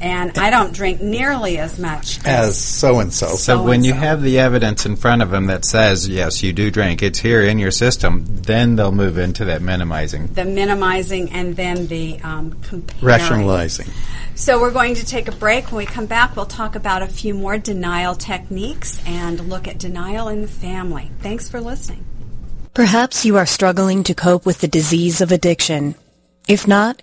and 0.01 0.37
I 0.39 0.51
don't 0.51 0.73
drink 0.73 1.01
nearly 1.01 1.59
as 1.59 1.79
much 1.79 2.25
as 2.25 2.59
so 2.59 3.01
and 3.01 3.13
so. 3.13 3.29
So 3.37 3.63
when 3.63 3.85
you 3.85 3.95
have 3.95 4.23
the 4.23 4.39
evidence 4.39 4.87
in 4.87 4.97
front 4.97 5.23
of 5.23 5.31
them 5.31 5.47
that 5.47 5.65
says 5.65 6.09
yes, 6.09 6.43
you 6.43 6.53
do 6.53 6.71
drink, 6.71 7.03
it's 7.03 7.19
here 7.19 7.43
in 7.43 7.59
your 7.59 7.71
system, 7.71 8.25
then 8.27 8.77
they'll 8.77 8.93
move 8.93 9.19
into 9.19 9.45
that 9.47 9.63
minimizing, 9.63 10.29
the 10.29 10.45
minimizing, 10.45 11.31
and 11.33 11.57
then 11.57 11.87
the 11.87 12.21
um, 12.21 12.59
rationalizing. 13.01 13.89
So 14.35 14.61
we're 14.61 14.71
going 14.71 14.95
to 14.95 15.05
take 15.05 15.27
a 15.27 15.33
break. 15.33 15.73
When 15.73 15.79
we 15.79 15.87
come 15.87 16.07
back, 16.07 16.37
we'll 16.37 16.47
talk 16.47 16.77
about 16.77 17.03
a 17.03 17.09
few 17.09 17.35
more 17.35 17.59
denial 17.59 18.15
techniques 18.15 19.03
and 19.05 19.49
look 19.49 19.67
at 19.67 19.79
denial 19.79 20.29
in 20.29 20.43
the 20.43 20.49
family. 20.49 21.11
Thanks 21.21 21.51
for 21.51 21.61
listening. 21.61 22.05
Perhaps 22.73 23.25
you 23.25 23.37
are 23.37 23.47
struggling 23.47 24.05
to 24.05 24.15
cope 24.15 24.47
with 24.47 24.61
the 24.61 24.69
disease 24.69 25.21
of 25.21 25.33
addiction. 25.33 25.97
If 26.47 26.69
not, 26.69 27.03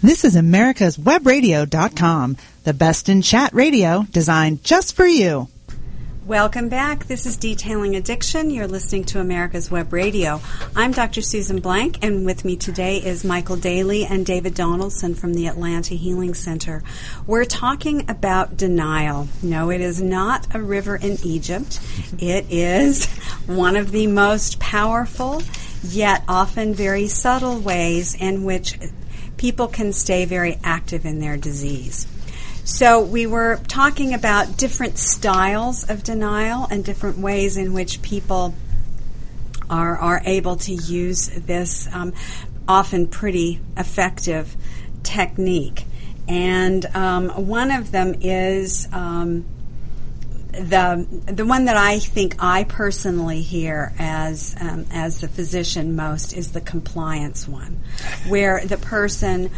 This 0.00 0.24
is 0.24 0.36
America's 0.36 0.96
Webradio.com, 0.96 2.36
the 2.62 2.72
best 2.72 3.08
in 3.08 3.20
chat 3.20 3.52
radio 3.52 4.06
designed 4.12 4.62
just 4.62 4.94
for 4.94 5.04
you. 5.04 5.48
Welcome 6.24 6.68
back. 6.68 7.06
This 7.06 7.26
is 7.26 7.36
Detailing 7.36 7.96
Addiction. 7.96 8.50
You're 8.50 8.68
listening 8.68 9.02
to 9.06 9.18
America's 9.18 9.72
Web 9.72 9.92
Radio. 9.92 10.40
I'm 10.76 10.92
Dr. 10.92 11.20
Susan 11.20 11.58
Blank, 11.58 11.98
and 12.04 12.24
with 12.24 12.44
me 12.44 12.54
today 12.54 12.98
is 12.98 13.24
Michael 13.24 13.56
Daly 13.56 14.04
and 14.04 14.24
David 14.24 14.54
Donaldson 14.54 15.16
from 15.16 15.34
the 15.34 15.48
Atlanta 15.48 15.96
Healing 15.96 16.34
Center. 16.34 16.84
We're 17.26 17.44
talking 17.44 18.08
about 18.08 18.56
denial. 18.56 19.26
No, 19.42 19.68
it 19.70 19.80
is 19.80 20.00
not 20.00 20.46
a 20.54 20.62
river 20.62 20.94
in 20.94 21.16
Egypt. 21.24 21.80
It 22.20 22.46
is 22.50 23.06
one 23.46 23.74
of 23.74 23.90
the 23.90 24.06
most 24.06 24.60
powerful, 24.60 25.42
yet 25.82 26.22
often 26.28 26.72
very 26.72 27.08
subtle 27.08 27.58
ways 27.58 28.14
in 28.14 28.44
which 28.44 28.78
people 29.38 29.68
can 29.68 29.92
stay 29.92 30.24
very 30.24 30.58
active 30.62 31.06
in 31.06 31.20
their 31.20 31.36
disease. 31.36 32.06
So 32.64 33.00
we 33.00 33.26
were 33.26 33.60
talking 33.66 34.12
about 34.12 34.58
different 34.58 34.98
styles 34.98 35.88
of 35.88 36.02
denial 36.02 36.66
and 36.70 36.84
different 36.84 37.16
ways 37.16 37.56
in 37.56 37.72
which 37.72 38.02
people 38.02 38.54
are 39.70 39.96
are 39.96 40.22
able 40.24 40.56
to 40.56 40.72
use 40.74 41.28
this 41.28 41.88
um, 41.94 42.12
often 42.66 43.06
pretty 43.06 43.60
effective 43.76 44.54
technique. 45.02 45.84
And 46.28 46.84
um, 46.94 47.30
one 47.46 47.70
of 47.70 47.90
them 47.90 48.16
is 48.20 48.86
um, 48.92 49.46
the 50.58 51.06
the 51.26 51.46
one 51.46 51.66
that 51.66 51.76
I 51.76 51.98
think 51.98 52.36
I 52.38 52.64
personally 52.64 53.42
hear 53.42 53.92
as 53.98 54.56
um, 54.60 54.86
as 54.90 55.20
the 55.20 55.28
physician 55.28 55.96
most 55.96 56.32
is 56.32 56.52
the 56.52 56.60
compliance 56.60 57.46
one, 57.48 57.80
where 58.28 58.64
the 58.64 58.78
person 58.78 59.50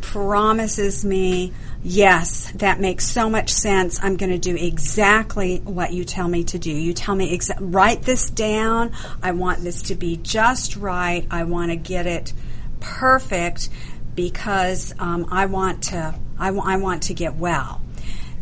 promises 0.00 1.04
me, 1.04 1.52
yes, 1.82 2.52
that 2.52 2.80
makes 2.80 3.06
so 3.06 3.28
much 3.28 3.50
sense. 3.50 3.98
I'm 4.02 4.16
going 4.16 4.30
to 4.30 4.38
do 4.38 4.56
exactly 4.56 5.58
what 5.58 5.92
you 5.92 6.04
tell 6.04 6.28
me 6.28 6.44
to 6.44 6.58
do. 6.58 6.70
You 6.70 6.92
tell 6.92 7.14
me, 7.14 7.36
exa- 7.36 7.58
write 7.58 8.02
this 8.02 8.30
down. 8.30 8.92
I 9.22 9.32
want 9.32 9.62
this 9.62 9.82
to 9.82 9.94
be 9.94 10.16
just 10.16 10.76
right. 10.76 11.26
I 11.30 11.44
want 11.44 11.72
to 11.72 11.76
get 11.76 12.06
it 12.06 12.32
perfect 12.80 13.68
because 14.14 14.94
um, 14.98 15.26
I 15.30 15.46
want 15.46 15.84
to. 15.84 16.14
I, 16.38 16.46
w- 16.46 16.64
I 16.64 16.76
want 16.76 17.04
to 17.04 17.14
get 17.14 17.34
well. 17.34 17.80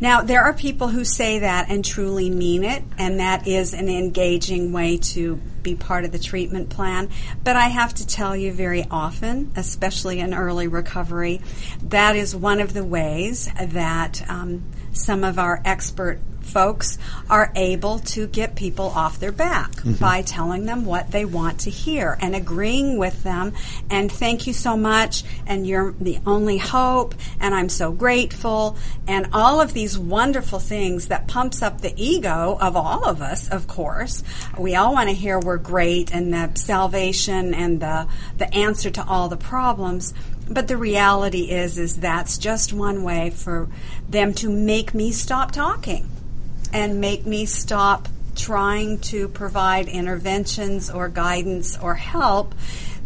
Now, 0.00 0.22
there 0.22 0.42
are 0.42 0.52
people 0.52 0.88
who 0.88 1.04
say 1.04 1.40
that 1.40 1.70
and 1.70 1.84
truly 1.84 2.28
mean 2.28 2.64
it, 2.64 2.82
and 2.98 3.20
that 3.20 3.46
is 3.46 3.74
an 3.74 3.88
engaging 3.88 4.72
way 4.72 4.98
to 4.98 5.36
be 5.62 5.74
part 5.74 6.04
of 6.04 6.12
the 6.12 6.18
treatment 6.18 6.68
plan. 6.68 7.08
But 7.42 7.56
I 7.56 7.68
have 7.68 7.94
to 7.94 8.06
tell 8.06 8.36
you 8.36 8.52
very 8.52 8.84
often, 8.90 9.52
especially 9.56 10.20
in 10.20 10.34
early 10.34 10.68
recovery, 10.68 11.40
that 11.84 12.16
is 12.16 12.34
one 12.36 12.60
of 12.60 12.74
the 12.74 12.84
ways 12.84 13.48
that 13.60 14.28
um, 14.28 14.64
some 14.92 15.24
of 15.24 15.38
our 15.38 15.62
expert 15.64 16.20
folks 16.44 16.98
are 17.30 17.52
able 17.56 17.98
to 18.00 18.26
get 18.26 18.54
people 18.54 18.86
off 18.86 19.18
their 19.18 19.32
back 19.32 19.72
mm-hmm. 19.72 19.94
by 19.94 20.22
telling 20.22 20.66
them 20.66 20.84
what 20.84 21.10
they 21.10 21.24
want 21.24 21.60
to 21.60 21.70
hear 21.70 22.18
and 22.20 22.36
agreeing 22.36 22.98
with 22.98 23.22
them. 23.22 23.52
And 23.90 24.10
thank 24.10 24.46
you 24.46 24.52
so 24.52 24.76
much. 24.76 25.24
And 25.46 25.66
you're 25.66 25.92
the 25.92 26.18
only 26.26 26.58
hope. 26.58 27.14
And 27.40 27.54
I'm 27.54 27.68
so 27.68 27.92
grateful. 27.92 28.76
And 29.06 29.28
all 29.32 29.60
of 29.60 29.72
these 29.72 29.98
wonderful 29.98 30.58
things 30.58 31.08
that 31.08 31.28
pumps 31.28 31.62
up 31.62 31.80
the 31.80 31.94
ego 31.96 32.58
of 32.60 32.76
all 32.76 33.04
of 33.04 33.22
us 33.22 33.48
of 33.54 33.66
course. 33.66 34.22
We 34.58 34.74
all 34.74 34.92
want 34.92 35.08
to 35.08 35.14
hear 35.14 35.38
we're 35.38 35.58
great 35.58 36.12
and 36.12 36.32
the 36.32 36.50
salvation 36.54 37.54
and 37.54 37.80
the 37.80 38.06
the 38.36 38.52
answer 38.52 38.90
to 38.90 39.06
all 39.06 39.28
the 39.28 39.36
problems. 39.36 40.12
But 40.48 40.68
the 40.68 40.76
reality 40.76 41.50
is 41.50 41.78
is 41.78 41.96
that's 41.98 42.36
just 42.36 42.72
one 42.72 43.02
way 43.02 43.30
for 43.30 43.68
them 44.08 44.34
to 44.34 44.50
make 44.50 44.92
me 44.92 45.12
stop 45.12 45.52
talking 45.52 46.08
and 46.74 47.00
make 47.00 47.24
me 47.24 47.46
stop 47.46 48.08
trying 48.34 48.98
to 48.98 49.28
provide 49.28 49.86
interventions 49.88 50.90
or 50.90 51.08
guidance 51.08 51.78
or 51.78 51.94
help, 51.94 52.54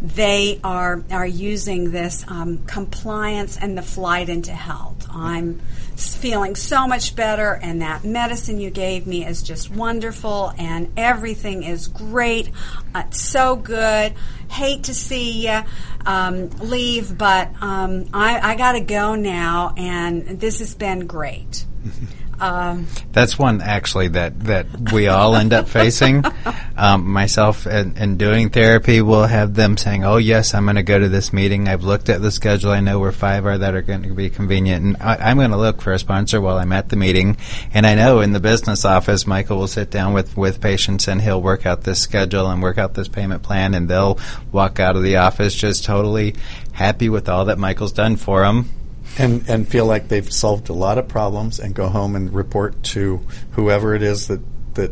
they 0.01 0.59
are 0.63 1.03
are 1.11 1.27
using 1.27 1.91
this 1.91 2.23
um, 2.27 2.65
compliance 2.65 3.57
and 3.57 3.77
the 3.77 3.81
flight 3.81 4.29
into 4.29 4.51
health. 4.51 5.05
I'm 5.11 5.59
feeling 5.97 6.55
so 6.55 6.87
much 6.87 7.15
better, 7.15 7.59
and 7.61 7.81
that 7.81 8.05
medicine 8.05 8.59
you 8.59 8.69
gave 8.69 9.05
me 9.05 9.25
is 9.25 9.43
just 9.43 9.69
wonderful, 9.69 10.53
and 10.57 10.91
everything 10.97 11.63
is 11.63 11.87
great. 11.89 12.49
Uh, 12.95 13.03
it's 13.07 13.21
so 13.21 13.55
good. 13.55 14.13
Hate 14.49 14.85
to 14.85 14.93
see 14.93 15.47
you 15.47 15.59
um, 16.05 16.49
leave, 16.59 17.17
but 17.17 17.49
um, 17.61 18.05
I, 18.13 18.53
I 18.53 18.55
got 18.55 18.71
to 18.71 18.79
go 18.79 19.15
now, 19.15 19.73
and 19.77 20.39
this 20.39 20.59
has 20.59 20.73
been 20.73 21.07
great. 21.07 21.65
Um, 22.39 22.87
That's 23.11 23.37
one 23.37 23.61
actually 23.61 24.09
that, 24.09 24.39
that 24.41 24.91
we 24.93 25.07
all 25.07 25.35
end 25.35 25.53
up 25.53 25.67
facing. 25.67 26.23
Um, 26.79 27.09
myself 27.09 27.65
and, 27.65 27.97
and 27.97 28.17
doing 28.17 28.51
therapy 28.51 29.01
will 29.01 29.25
have 29.25 29.53
them 29.53 29.75
saying, 29.75 30.05
"Oh 30.05 30.15
yes, 30.15 30.53
I'm 30.53 30.63
going 30.63 30.77
to 30.77 30.83
go 30.83 30.97
to 30.97 31.09
this 31.09 31.33
meeting. 31.33 31.67
I've 31.67 31.83
looked 31.83 32.07
at 32.07 32.21
the 32.21 32.31
schedule. 32.31 32.71
I 32.71 32.79
know 32.79 32.99
where 32.99 33.11
five 33.11 33.45
are 33.45 33.57
that 33.57 33.75
are 33.75 33.81
going 33.81 34.03
to 34.03 34.13
be 34.13 34.29
convenient, 34.29 34.85
and 34.85 34.97
I, 35.01 35.29
am 35.29 35.35
going 35.35 35.51
to 35.51 35.57
look 35.57 35.81
for 35.81 35.91
a 35.91 35.99
sponsor 35.99 36.39
while 36.39 36.57
I'm 36.57 36.71
at 36.71 36.87
the 36.87 36.95
meeting." 36.95 37.35
And 37.73 37.85
I 37.85 37.95
know 37.95 38.21
in 38.21 38.31
the 38.31 38.39
business 38.39 38.85
office, 38.85 39.27
Michael 39.27 39.57
will 39.57 39.67
sit 39.67 39.91
down 39.91 40.13
with 40.13 40.37
with 40.37 40.61
patients 40.61 41.09
and 41.09 41.21
he'll 41.21 41.41
work 41.41 41.65
out 41.65 41.83
this 41.83 41.99
schedule 41.99 42.49
and 42.49 42.63
work 42.63 42.77
out 42.77 42.93
this 42.93 43.09
payment 43.09 43.43
plan, 43.43 43.73
and 43.73 43.89
they'll 43.89 44.17
walk 44.53 44.79
out 44.79 44.95
of 44.95 45.03
the 45.03 45.17
office 45.17 45.53
just 45.53 45.83
totally 45.83 46.33
happy 46.71 47.09
with 47.09 47.27
all 47.27 47.43
that 47.43 47.59
Michael's 47.59 47.91
done 47.91 48.15
for 48.15 48.43
them 48.43 48.69
and 49.17 49.47
and 49.49 49.67
feel 49.67 49.85
like 49.85 50.07
they've 50.07 50.31
solved 50.31 50.69
a 50.69 50.73
lot 50.73 50.97
of 50.97 51.07
problems 51.07 51.59
and 51.59 51.73
go 51.73 51.87
home 51.89 52.15
and 52.15 52.33
report 52.33 52.81
to 52.83 53.21
whoever 53.51 53.95
it 53.95 54.01
is 54.01 54.27
that 54.27 54.41
that 54.75 54.91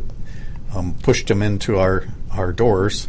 um, 0.74 0.94
pushed 1.02 1.28
them 1.28 1.42
into 1.42 1.78
our 1.78 2.04
our 2.32 2.52
doors, 2.52 3.08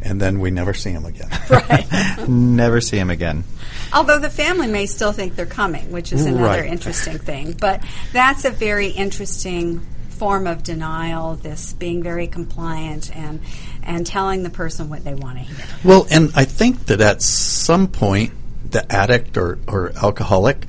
and 0.00 0.20
then 0.20 0.40
we 0.40 0.50
never 0.50 0.74
see 0.74 0.92
them 0.92 1.04
again. 1.04 1.30
Right. 1.50 2.28
never 2.28 2.80
see 2.80 2.96
them 2.96 3.10
again. 3.10 3.44
Although 3.92 4.18
the 4.18 4.30
family 4.30 4.68
may 4.68 4.86
still 4.86 5.12
think 5.12 5.36
they're 5.36 5.44
coming, 5.44 5.92
which 5.92 6.12
is 6.12 6.24
another 6.24 6.62
right. 6.62 6.64
interesting 6.64 7.18
thing. 7.18 7.52
But 7.52 7.84
that's 8.12 8.46
a 8.46 8.50
very 8.50 8.88
interesting 8.88 9.86
form 10.08 10.46
of 10.46 10.62
denial. 10.62 11.34
This 11.36 11.74
being 11.74 12.02
very 12.02 12.26
compliant 12.26 13.14
and 13.14 13.40
and 13.82 14.06
telling 14.06 14.44
the 14.44 14.50
person 14.50 14.88
what 14.88 15.04
they 15.04 15.14
want 15.14 15.38
to 15.38 15.44
hear. 15.44 15.66
Well, 15.84 16.06
and 16.10 16.30
I 16.34 16.44
think 16.44 16.86
that 16.86 17.00
at 17.00 17.20
some 17.20 17.88
point 17.88 18.32
the 18.72 18.90
addict 18.92 19.36
or, 19.36 19.58
or 19.68 19.92
alcoholic 20.02 20.66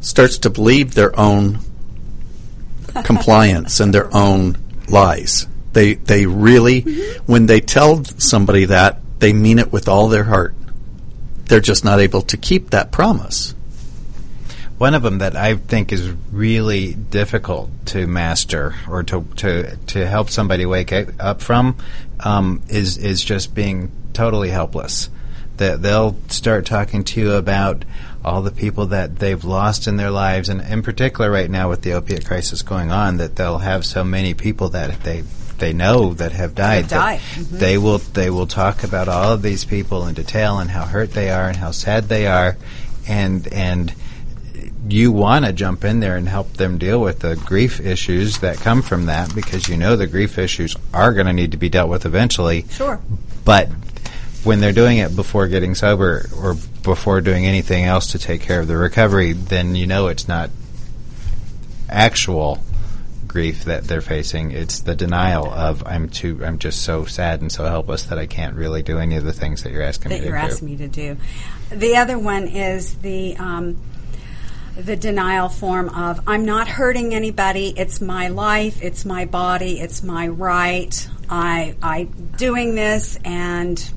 starts 0.00 0.38
to 0.38 0.50
believe 0.50 0.94
their 0.94 1.18
own 1.18 1.58
compliance 3.04 3.80
and 3.80 3.92
their 3.92 4.14
own 4.14 4.56
lies. 4.88 5.46
They 5.72 5.94
they 5.94 6.26
really 6.26 6.82
mm-hmm. 6.82 7.32
when 7.32 7.46
they 7.46 7.60
tell 7.60 8.04
somebody 8.04 8.66
that 8.66 9.00
they 9.20 9.32
mean 9.32 9.58
it 9.58 9.72
with 9.72 9.88
all 9.88 10.08
their 10.08 10.24
heart. 10.24 10.54
They're 11.44 11.60
just 11.60 11.84
not 11.84 12.00
able 12.00 12.22
to 12.22 12.36
keep 12.36 12.70
that 12.70 12.92
promise. 12.92 13.54
One 14.78 14.94
of 14.94 15.02
them 15.02 15.18
that 15.18 15.36
I 15.36 15.56
think 15.56 15.92
is 15.92 16.08
really 16.32 16.94
difficult 16.94 17.70
to 17.86 18.06
master 18.06 18.74
or 18.88 19.02
to 19.04 19.24
to, 19.36 19.76
to 19.76 20.06
help 20.06 20.30
somebody 20.30 20.66
wake 20.66 20.92
up 21.20 21.40
from 21.40 21.76
um, 22.20 22.62
is 22.68 22.96
is 22.98 23.22
just 23.22 23.54
being 23.54 23.92
totally 24.12 24.48
helpless 24.48 25.08
That 25.60 25.82
they'll 25.82 26.16
start 26.28 26.64
talking 26.64 27.04
to 27.04 27.20
you 27.20 27.32
about 27.34 27.84
all 28.24 28.40
the 28.40 28.50
people 28.50 28.86
that 28.86 29.18
they've 29.18 29.44
lost 29.44 29.86
in 29.86 29.98
their 29.98 30.10
lives, 30.10 30.48
and 30.48 30.62
in 30.62 30.82
particular, 30.82 31.30
right 31.30 31.50
now 31.50 31.68
with 31.68 31.82
the 31.82 31.92
opiate 31.92 32.24
crisis 32.24 32.62
going 32.62 32.90
on, 32.90 33.18
that 33.18 33.36
they'll 33.36 33.58
have 33.58 33.84
so 33.84 34.02
many 34.02 34.32
people 34.32 34.70
that 34.70 35.02
they 35.02 35.22
they 35.58 35.74
know 35.74 36.14
that 36.14 36.32
have 36.32 36.54
died. 36.54 36.86
That 36.86 36.98
Mhm. 37.36 37.58
They 37.58 37.76
will 37.76 37.98
they 37.98 38.30
will 38.30 38.46
talk 38.46 38.84
about 38.84 39.08
all 39.08 39.34
of 39.34 39.42
these 39.42 39.66
people 39.66 40.06
in 40.06 40.14
detail 40.14 40.58
and 40.58 40.70
how 40.70 40.86
hurt 40.86 41.12
they 41.12 41.28
are 41.28 41.48
and 41.48 41.58
how 41.58 41.72
sad 41.72 42.08
they 42.08 42.26
are, 42.26 42.56
and 43.06 43.46
and 43.48 43.92
you 44.88 45.12
want 45.12 45.44
to 45.44 45.52
jump 45.52 45.84
in 45.84 46.00
there 46.00 46.16
and 46.16 46.26
help 46.26 46.54
them 46.54 46.78
deal 46.78 47.02
with 47.02 47.18
the 47.18 47.36
grief 47.36 47.80
issues 47.80 48.38
that 48.38 48.56
come 48.56 48.80
from 48.80 49.06
that 49.06 49.34
because 49.34 49.68
you 49.68 49.76
know 49.76 49.94
the 49.94 50.06
grief 50.06 50.38
issues 50.38 50.74
are 50.94 51.12
going 51.12 51.26
to 51.26 51.34
need 51.34 51.50
to 51.52 51.58
be 51.58 51.68
dealt 51.68 51.90
with 51.90 52.06
eventually. 52.06 52.64
Sure. 52.70 52.98
But 53.44 53.68
when 54.44 54.60
they're 54.60 54.72
doing 54.72 54.98
it 54.98 55.14
before 55.14 55.48
getting 55.48 55.74
sober 55.74 56.28
or 56.36 56.54
before 56.82 57.20
doing 57.20 57.46
anything 57.46 57.84
else 57.84 58.12
to 58.12 58.18
take 58.18 58.40
care 58.40 58.60
of 58.60 58.68
the 58.68 58.76
recovery, 58.76 59.32
then 59.32 59.74
you 59.74 59.86
know 59.86 60.08
it's 60.08 60.28
not 60.28 60.50
actual 61.88 62.58
grief 63.26 63.64
that 63.64 63.84
they're 63.84 64.00
facing. 64.00 64.50
It's 64.50 64.80
the 64.80 64.96
denial 64.96 65.46
of 65.46 65.86
I'm 65.86 66.08
too 66.08 66.44
I'm 66.44 66.58
just 66.58 66.82
so 66.82 67.04
sad 67.04 67.40
and 67.40 67.52
so 67.52 67.64
helpless 67.64 68.04
that 68.04 68.18
I 68.18 68.26
can't 68.26 68.56
really 68.56 68.82
do 68.82 68.98
any 68.98 69.16
of 69.16 69.24
the 69.24 69.32
things 69.32 69.62
that 69.62 69.72
you're 69.72 69.82
asking 69.82 70.10
that 70.10 70.20
me 70.20 70.26
you're 70.26 70.36
to 70.36 70.46
do. 70.46 70.52
asking 70.52 70.68
me 70.68 70.76
to 70.78 70.88
do. 70.88 71.16
The 71.70 71.96
other 71.96 72.18
one 72.18 72.48
is 72.48 72.96
the 72.96 73.36
um, 73.36 73.76
the 74.76 74.96
denial 74.96 75.48
form 75.48 75.90
of 75.90 76.20
I'm 76.26 76.44
not 76.44 76.66
hurting 76.66 77.14
anybody. 77.14 77.72
It's 77.76 78.00
my 78.00 78.28
life. 78.28 78.82
It's 78.82 79.04
my 79.04 79.26
body. 79.26 79.80
It's 79.80 80.02
my 80.02 80.26
right. 80.26 81.08
I 81.28 81.76
I 81.82 82.04
doing 82.04 82.74
this 82.74 83.18
and 83.24 83.92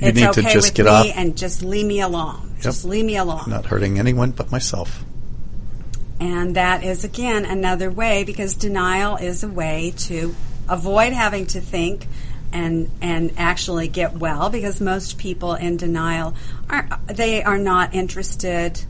You 0.00 0.08
it's 0.08 0.18
need 0.18 0.32
to 0.32 0.40
okay 0.40 0.52
just 0.52 0.68
with 0.68 0.74
get 0.74 0.86
me 0.86 0.90
off. 0.90 1.06
and 1.16 1.36
just 1.36 1.62
leave 1.62 1.86
me 1.86 2.00
alone. 2.00 2.52
Yep. 2.54 2.62
Just 2.62 2.84
leave 2.84 3.04
me 3.04 3.16
alone. 3.16 3.44
Not 3.48 3.66
hurting 3.66 3.98
anyone 3.98 4.30
but 4.30 4.50
myself. 4.50 5.04
And 6.18 6.56
that 6.56 6.84
is, 6.84 7.02
again, 7.04 7.44
another 7.46 7.90
way 7.90 8.24
because 8.24 8.54
denial 8.54 9.16
is 9.16 9.42
a 9.42 9.48
way 9.48 9.94
to 9.98 10.34
avoid 10.68 11.12
having 11.12 11.46
to 11.46 11.60
think 11.60 12.06
and 12.52 12.90
and 13.00 13.32
actually 13.36 13.88
get 13.88 14.14
well 14.14 14.50
because 14.50 14.80
most 14.80 15.18
people 15.18 15.54
in 15.54 15.76
denial 15.76 16.34
are 16.68 16.88
they 17.06 17.42
are 17.42 17.58
not 17.58 17.94
interested 17.94 18.84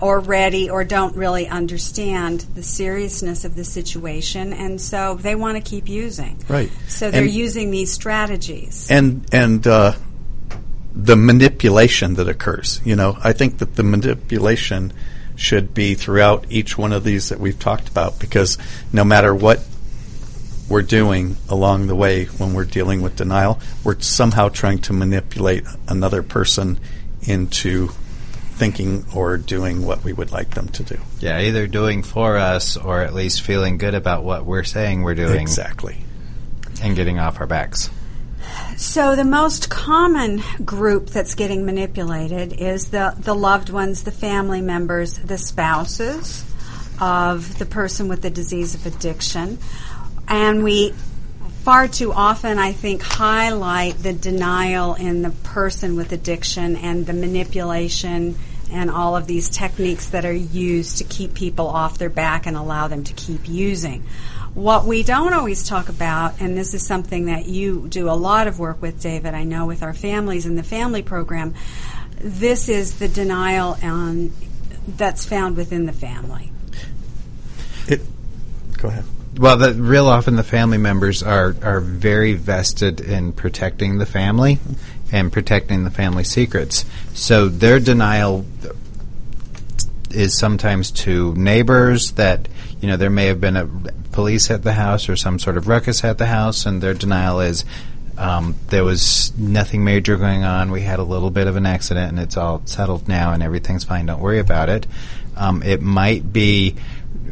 or 0.00 0.20
ready 0.20 0.70
or 0.70 0.84
don't 0.84 1.14
really 1.16 1.46
understand 1.48 2.40
the 2.54 2.62
seriousness 2.62 3.44
of 3.44 3.54
the 3.54 3.64
situation 3.64 4.52
and 4.52 4.80
so 4.80 5.14
they 5.14 5.34
want 5.34 5.56
to 5.56 5.62
keep 5.62 5.88
using 5.88 6.38
Right. 6.48 6.70
so 6.88 7.10
they're 7.10 7.22
And- 7.24 7.30
using 7.30 7.70
these 7.70 7.92
strategies 7.92 8.86
and 8.90 9.24
and 9.32 9.66
uh, 9.66 9.92
the 10.92 11.16
manipulation 11.16 12.14
that 12.14 12.28
occurs. 12.28 12.80
You 12.84 12.96
know, 12.96 13.16
I 13.22 13.32
think 13.32 13.58
that 13.58 13.76
the 13.76 13.82
manipulation 13.84 14.92
should 15.36 15.72
be 15.72 15.94
throughout 15.94 16.44
each 16.50 16.76
one 16.76 16.92
of 16.92 17.04
these 17.04 17.28
that 17.28 17.38
we've 17.38 17.58
talked 17.58 17.88
about 17.88 18.18
because 18.18 18.58
no 18.92 19.04
matter 19.04 19.32
what 19.34 19.60
we're 20.68 20.82
doing 20.82 21.36
along 21.48 21.86
the 21.86 21.94
way 21.94 22.24
when 22.24 22.54
we're 22.54 22.64
dealing 22.64 23.02
with 23.02 23.16
denial, 23.16 23.58
we're 23.84 23.98
somehow 24.00 24.48
trying 24.48 24.78
to 24.80 24.92
manipulate 24.92 25.64
another 25.88 26.22
person 26.22 26.78
into 27.22 27.90
thinking 28.60 29.06
or 29.14 29.38
doing 29.38 29.86
what 29.86 30.04
we 30.04 30.12
would 30.12 30.30
like 30.30 30.50
them 30.50 30.68
to 30.68 30.82
do. 30.82 30.98
Yeah, 31.18 31.40
either 31.40 31.66
doing 31.66 32.02
for 32.02 32.36
us 32.36 32.76
or 32.76 33.00
at 33.00 33.14
least 33.14 33.40
feeling 33.40 33.78
good 33.78 33.94
about 33.94 34.22
what 34.22 34.44
we're 34.44 34.64
saying 34.64 35.00
we're 35.02 35.14
doing. 35.14 35.40
Exactly. 35.40 36.04
And 36.82 36.94
getting 36.94 37.18
off 37.18 37.40
our 37.40 37.46
backs. 37.46 37.88
So 38.76 39.16
the 39.16 39.24
most 39.24 39.70
common 39.70 40.42
group 40.62 41.06
that's 41.06 41.34
getting 41.34 41.64
manipulated 41.64 42.52
is 42.52 42.90
the, 42.90 43.14
the 43.16 43.34
loved 43.34 43.70
ones, 43.70 44.02
the 44.02 44.12
family 44.12 44.60
members, 44.60 45.16
the 45.16 45.38
spouses 45.38 46.44
of 47.00 47.58
the 47.58 47.64
person 47.64 48.08
with 48.08 48.20
the 48.20 48.30
disease 48.30 48.74
of 48.74 48.84
addiction. 48.84 49.56
And 50.28 50.62
we 50.62 50.92
far 51.62 51.88
too 51.88 52.12
often, 52.12 52.58
I 52.58 52.72
think, 52.72 53.00
highlight 53.00 54.02
the 54.02 54.12
denial 54.12 54.96
in 54.96 55.22
the 55.22 55.30
person 55.30 55.96
with 55.96 56.12
addiction 56.12 56.76
and 56.76 57.06
the 57.06 57.14
manipulation 57.14 58.36
and 58.70 58.90
all 58.90 59.16
of 59.16 59.26
these 59.26 59.48
techniques 59.48 60.08
that 60.08 60.24
are 60.24 60.32
used 60.32 60.98
to 60.98 61.04
keep 61.04 61.34
people 61.34 61.66
off 61.66 61.98
their 61.98 62.10
back 62.10 62.46
and 62.46 62.56
allow 62.56 62.88
them 62.88 63.04
to 63.04 63.12
keep 63.12 63.48
using. 63.48 64.04
What 64.54 64.84
we 64.84 65.02
don't 65.02 65.32
always 65.32 65.66
talk 65.66 65.88
about, 65.88 66.40
and 66.40 66.56
this 66.56 66.74
is 66.74 66.84
something 66.84 67.26
that 67.26 67.46
you 67.46 67.86
do 67.88 68.10
a 68.10 68.12
lot 68.12 68.48
of 68.48 68.58
work 68.58 68.82
with, 68.82 69.00
David, 69.00 69.34
I 69.34 69.44
know 69.44 69.66
with 69.66 69.82
our 69.82 69.94
families 69.94 70.44
in 70.44 70.56
the 70.56 70.64
family 70.64 71.02
program, 71.02 71.54
this 72.16 72.68
is 72.68 72.98
the 72.98 73.08
denial 73.08 73.76
um, 73.82 74.32
that's 74.88 75.24
found 75.24 75.56
within 75.56 75.86
the 75.86 75.92
family. 75.92 76.50
It. 77.86 78.00
Go 78.76 78.88
ahead. 78.88 79.04
Well, 79.36 79.56
the, 79.56 79.72
real 79.74 80.08
often 80.08 80.34
the 80.34 80.42
family 80.42 80.78
members 80.78 81.22
are, 81.22 81.54
are 81.62 81.80
very 81.80 82.34
vested 82.34 83.00
in 83.00 83.32
protecting 83.32 83.98
the 83.98 84.06
family 84.06 84.58
and 85.12 85.32
protecting 85.32 85.84
the 85.84 85.90
family 85.90 86.24
secrets. 86.24 86.84
So 87.14 87.48
their 87.48 87.80
denial 87.80 88.44
is 90.10 90.36
sometimes 90.36 90.90
to 90.90 91.34
neighbors 91.34 92.12
that 92.12 92.48
you 92.80 92.88
know 92.88 92.96
there 92.96 93.10
may 93.10 93.26
have 93.26 93.40
been 93.40 93.56
a 93.56 93.66
police 94.12 94.50
at 94.50 94.62
the 94.62 94.72
house 94.72 95.08
or 95.08 95.16
some 95.16 95.38
sort 95.38 95.56
of 95.56 95.68
ruckus 95.68 96.04
at 96.04 96.18
the 96.18 96.26
house, 96.26 96.66
and 96.66 96.82
their 96.82 96.94
denial 96.94 97.40
is 97.40 97.64
um, 98.18 98.54
there 98.68 98.84
was 98.84 99.36
nothing 99.38 99.82
major 99.82 100.16
going 100.16 100.44
on. 100.44 100.70
We 100.70 100.82
had 100.82 100.98
a 100.98 101.04
little 101.04 101.30
bit 101.30 101.46
of 101.46 101.56
an 101.56 101.64
accident, 101.64 102.10
and 102.10 102.18
it's 102.20 102.36
all 102.36 102.62
settled 102.66 103.08
now, 103.08 103.32
and 103.32 103.42
everything's 103.42 103.84
fine. 103.84 104.06
Don't 104.06 104.20
worry 104.20 104.40
about 104.40 104.68
it. 104.68 104.86
Um, 105.36 105.62
it 105.62 105.80
might 105.80 106.30
be 106.32 106.76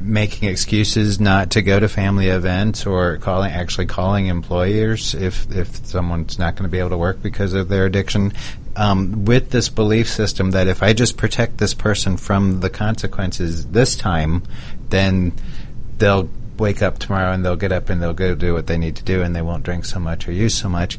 making 0.01 0.49
excuses 0.49 1.20
not 1.20 1.51
to 1.51 1.62
go 1.62 1.78
to 1.78 1.88
family 1.88 2.28
events 2.28 2.86
or 2.86 3.18
calling 3.18 3.53
actually 3.53 3.86
calling 3.86 4.26
employers 4.26 5.14
if 5.14 5.51
if 5.51 5.86
someone's 5.86 6.38
not 6.38 6.55
going 6.55 6.64
to 6.64 6.70
be 6.70 6.78
able 6.78 6.90
to 6.90 6.96
work 6.96 7.22
because 7.22 7.53
of 7.55 7.68
their 7.68 7.86
addiction. 7.86 8.32
Um, 8.76 9.24
with 9.24 9.51
this 9.51 9.68
belief 9.68 10.09
system 10.09 10.53
that 10.53 10.68
if 10.68 10.84
I 10.84 10.92
just 10.92 11.16
protect 11.16 11.59
this 11.59 11.74
person 11.74 12.16
from 12.16 12.61
the 12.61 12.70
consequences 12.70 13.66
this 13.66 13.96
time 13.96 14.44
then 14.90 15.32
they'll 15.99 16.30
wake 16.59 16.80
up 16.80 16.99
tomorrow 17.01 17.32
and 17.32 17.44
they'll 17.44 17.57
get 17.57 17.72
up 17.72 17.88
and 17.88 18.01
they'll 18.01 18.14
go 18.14 18.36
do 18.36 18.55
what 18.55 18.68
they 18.68 18.78
need 18.78 18.94
to 18.96 19.03
do 19.03 19.22
and 19.22 19.34
they 19.34 19.42
won't 19.42 19.64
drink 19.64 19.84
so 19.84 19.99
much 19.99 20.28
or 20.28 20.32
use 20.32 20.55
so 20.55 20.68
much. 20.68 20.96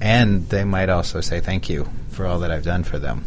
And 0.00 0.48
they 0.48 0.64
might 0.64 0.88
also 0.88 1.20
say 1.20 1.38
thank 1.38 1.68
you 1.68 1.88
for 2.10 2.26
all 2.26 2.40
that 2.40 2.50
I've 2.50 2.64
done 2.64 2.82
for 2.82 2.98
them 2.98 3.24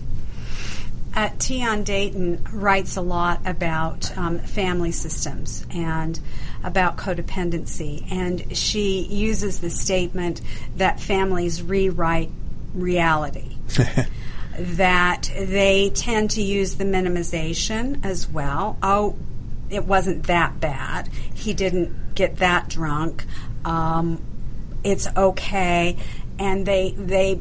Uh, 1.16 1.30
Tian 1.38 1.84
Dayton 1.84 2.44
writes 2.52 2.96
a 2.96 3.02
lot 3.02 3.42
about 3.46 4.18
um, 4.18 4.40
family 4.40 4.92
systems 4.92 5.66
and 5.70 6.20
about 6.64 6.98
codependency, 6.98 8.12
and 8.12 8.58
she 8.58 9.02
uses 9.02 9.60
the 9.60 9.70
statement 9.70 10.42
that 10.78 11.00
families 11.00 11.62
rewrite 11.62 12.32
reality. 12.74 13.58
that 14.58 15.32
they 15.36 15.90
tend 15.90 16.32
to 16.32 16.42
use 16.42 16.76
the 16.76 16.84
minimization 16.84 18.04
as 18.06 18.30
well. 18.30 18.78
Oh, 18.84 19.16
it 19.70 19.86
wasn't 19.86 20.24
that 20.24 20.60
bad. 20.60 21.08
He 21.34 21.54
didn't 21.54 22.16
get 22.16 22.38
that 22.38 22.70
drunk. 22.70 23.26
Um, 23.66 24.22
it's 24.84 25.08
okay, 25.16 25.98
and 26.38 26.66
they 26.66 26.92
they 26.92 27.40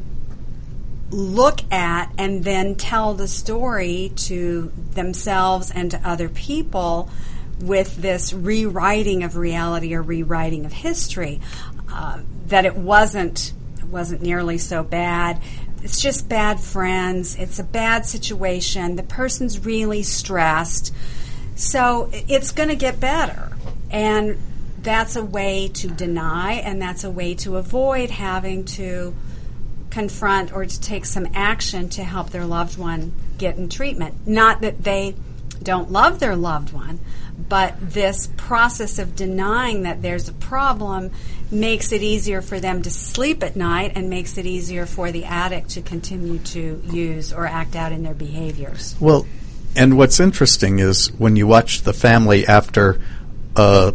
look 1.13 1.61
at 1.71 2.11
and 2.17 2.43
then 2.43 2.75
tell 2.75 3.13
the 3.13 3.27
story 3.27 4.11
to 4.15 4.71
themselves 4.93 5.71
and 5.71 5.91
to 5.91 6.01
other 6.07 6.27
people 6.27 7.09
with 7.59 7.95
this 7.97 8.33
rewriting 8.33 9.23
of 9.23 9.37
reality 9.37 9.93
or 9.93 10.01
rewriting 10.01 10.65
of 10.65 10.73
history. 10.73 11.39
Uh, 11.91 12.19
that 12.47 12.65
it 12.65 12.75
wasn't 12.75 13.53
it 13.77 13.85
wasn't 13.85 14.21
nearly 14.21 14.57
so 14.57 14.83
bad. 14.83 15.41
It's 15.83 16.01
just 16.01 16.27
bad 16.27 16.59
friends. 16.59 17.35
It's 17.35 17.59
a 17.59 17.63
bad 17.63 18.05
situation. 18.05 18.95
The 18.95 19.03
person's 19.03 19.63
really 19.65 20.01
stressed. 20.01 20.93
So 21.55 22.09
it's 22.11 22.51
going 22.51 22.69
to 22.69 22.75
get 22.75 22.99
better. 22.99 23.55
And 23.91 24.39
that's 24.81 25.15
a 25.15 25.23
way 25.23 25.69
to 25.69 25.87
deny 25.87 26.53
and 26.53 26.81
that's 26.81 27.03
a 27.03 27.11
way 27.11 27.35
to 27.35 27.57
avoid 27.57 28.09
having 28.09 28.65
to 28.65 29.15
confront 29.93 30.51
or 30.51 30.65
to 30.65 30.81
take 30.81 31.05
some 31.05 31.27
action 31.35 31.87
to 31.87 32.03
help 32.03 32.31
their 32.31 32.45
loved 32.45 32.79
one 32.79 33.13
get 33.37 33.57
in 33.57 33.69
treatment. 33.69 34.27
Not 34.27 34.61
that 34.61 34.83
they 34.83 35.15
don't 35.61 35.91
love 35.91 36.19
their 36.19 36.35
loved 36.35 36.73
one, 36.73 36.99
but 37.37 37.75
this 37.79 38.27
process 38.35 38.97
of 38.97 39.15
denying 39.15 39.83
that 39.83 40.01
there's 40.01 40.27
a 40.27 40.33
problem 40.33 41.11
makes 41.51 41.91
it 41.91 42.01
easier 42.01 42.41
for 42.41 42.59
them 42.59 42.81
to 42.81 42.89
sleep 42.89 43.43
at 43.43 43.55
night 43.55 43.91
and 43.93 44.09
makes 44.09 44.39
it 44.39 44.47
easier 44.47 44.87
for 44.87 45.11
the 45.11 45.25
addict 45.25 45.69
to 45.69 45.81
continue 45.81 46.39
to 46.39 46.81
use 46.91 47.31
or 47.31 47.45
act 47.45 47.75
out 47.75 47.91
in 47.91 48.01
their 48.01 48.15
behaviors. 48.15 48.95
Well, 48.99 49.27
and 49.75 49.95
what's 49.95 50.19
interesting 50.19 50.79
is 50.79 51.11
when 51.19 51.35
you 51.35 51.45
watch 51.45 51.83
the 51.83 51.93
family 51.93 52.47
after 52.47 52.99
a 53.55 53.93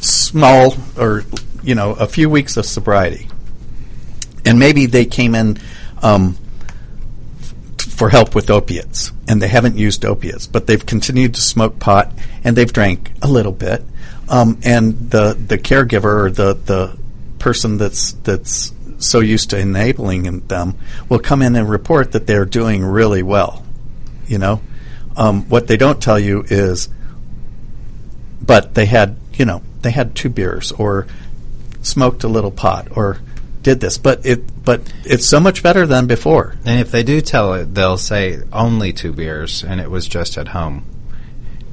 small 0.00 0.76
or 0.96 1.24
you 1.64 1.74
know 1.74 1.92
a 1.94 2.06
few 2.06 2.30
weeks 2.30 2.56
of 2.56 2.64
sobriety, 2.64 3.28
and 4.46 4.58
maybe 4.58 4.86
they 4.86 5.04
came 5.04 5.34
in 5.34 5.58
um, 6.02 6.36
for 7.78 8.08
help 8.10 8.34
with 8.34 8.50
opiates, 8.50 9.12
and 9.28 9.42
they 9.42 9.48
haven't 9.48 9.76
used 9.76 10.04
opiates, 10.04 10.46
but 10.46 10.66
they've 10.66 10.84
continued 10.84 11.34
to 11.34 11.40
smoke 11.40 11.78
pot 11.78 12.12
and 12.44 12.56
they've 12.56 12.72
drank 12.72 13.10
a 13.22 13.28
little 13.28 13.52
bit. 13.52 13.82
Um, 14.28 14.58
and 14.64 15.10
the 15.10 15.34
the 15.34 15.58
caregiver 15.58 16.24
or 16.24 16.30
the 16.30 16.54
the 16.54 16.98
person 17.38 17.78
that's 17.78 18.12
that's 18.12 18.72
so 18.98 19.20
used 19.20 19.50
to 19.50 19.58
enabling 19.58 20.40
them 20.48 20.76
will 21.08 21.18
come 21.18 21.42
in 21.42 21.54
and 21.54 21.68
report 21.68 22.12
that 22.12 22.26
they're 22.26 22.44
doing 22.44 22.84
really 22.84 23.22
well. 23.22 23.64
You 24.26 24.38
know, 24.38 24.60
um, 25.16 25.48
what 25.48 25.66
they 25.66 25.76
don't 25.76 26.02
tell 26.02 26.18
you 26.18 26.44
is, 26.48 26.88
but 28.42 28.74
they 28.74 28.86
had 28.86 29.16
you 29.34 29.44
know 29.44 29.62
they 29.82 29.90
had 29.90 30.14
two 30.14 30.28
beers 30.28 30.72
or 30.72 31.06
smoked 31.82 32.24
a 32.24 32.28
little 32.28 32.50
pot 32.50 32.88
or 32.90 33.20
did 33.66 33.80
this, 33.80 33.98
but 33.98 34.24
it 34.24 34.40
but 34.64 34.80
it's 35.04 35.26
so 35.26 35.40
much 35.40 35.60
better 35.62 35.86
than 35.86 36.06
before. 36.06 36.54
And 36.64 36.78
if 36.80 36.90
they 36.92 37.02
do 37.02 37.20
tell 37.20 37.54
it, 37.54 37.74
they'll 37.74 37.98
say 37.98 38.38
only 38.52 38.92
two 38.92 39.12
beers, 39.12 39.64
and 39.64 39.80
it 39.80 39.90
was 39.90 40.06
just 40.06 40.38
at 40.38 40.48
home. 40.48 40.84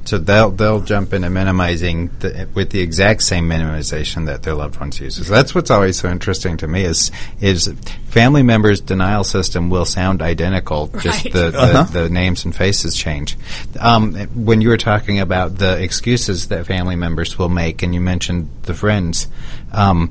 So 0.06 0.18
they'll 0.18 0.50
they'll 0.50 0.80
jump 0.82 1.14
into 1.14 1.30
minimizing 1.30 2.10
the, 2.18 2.46
with 2.52 2.70
the 2.70 2.80
exact 2.80 3.22
same 3.22 3.48
minimization 3.48 4.26
that 4.26 4.42
their 4.42 4.54
loved 4.54 4.78
ones 4.80 4.98
use. 5.00 5.14
So 5.26 5.32
that's 5.32 5.54
what's 5.54 5.70
always 5.70 5.96
so 5.98 6.10
interesting 6.10 6.56
to 6.58 6.66
me 6.68 6.82
is 6.84 7.10
is 7.40 7.68
family 8.10 8.42
members' 8.42 8.80
denial 8.82 9.24
system 9.24 9.70
will 9.70 9.86
sound 9.86 10.20
identical, 10.20 10.88
just 10.88 11.24
Right. 11.24 11.32
the, 11.32 11.50
the, 11.52 11.58
Uh-huh. 11.58 11.84
the 11.84 12.10
names 12.10 12.44
and 12.44 12.54
faces 12.54 12.94
change. 12.96 13.38
Um, 13.80 14.14
when 14.34 14.60
you 14.60 14.68
were 14.68 14.76
talking 14.92 15.20
about 15.20 15.56
the 15.58 15.80
excuses 15.82 16.48
that 16.48 16.66
family 16.66 16.96
members 16.96 17.38
will 17.38 17.48
make, 17.48 17.82
and 17.84 17.94
you 17.94 18.00
mentioned 18.02 18.48
the 18.64 18.74
friends. 18.74 19.28
Um, 19.72 20.10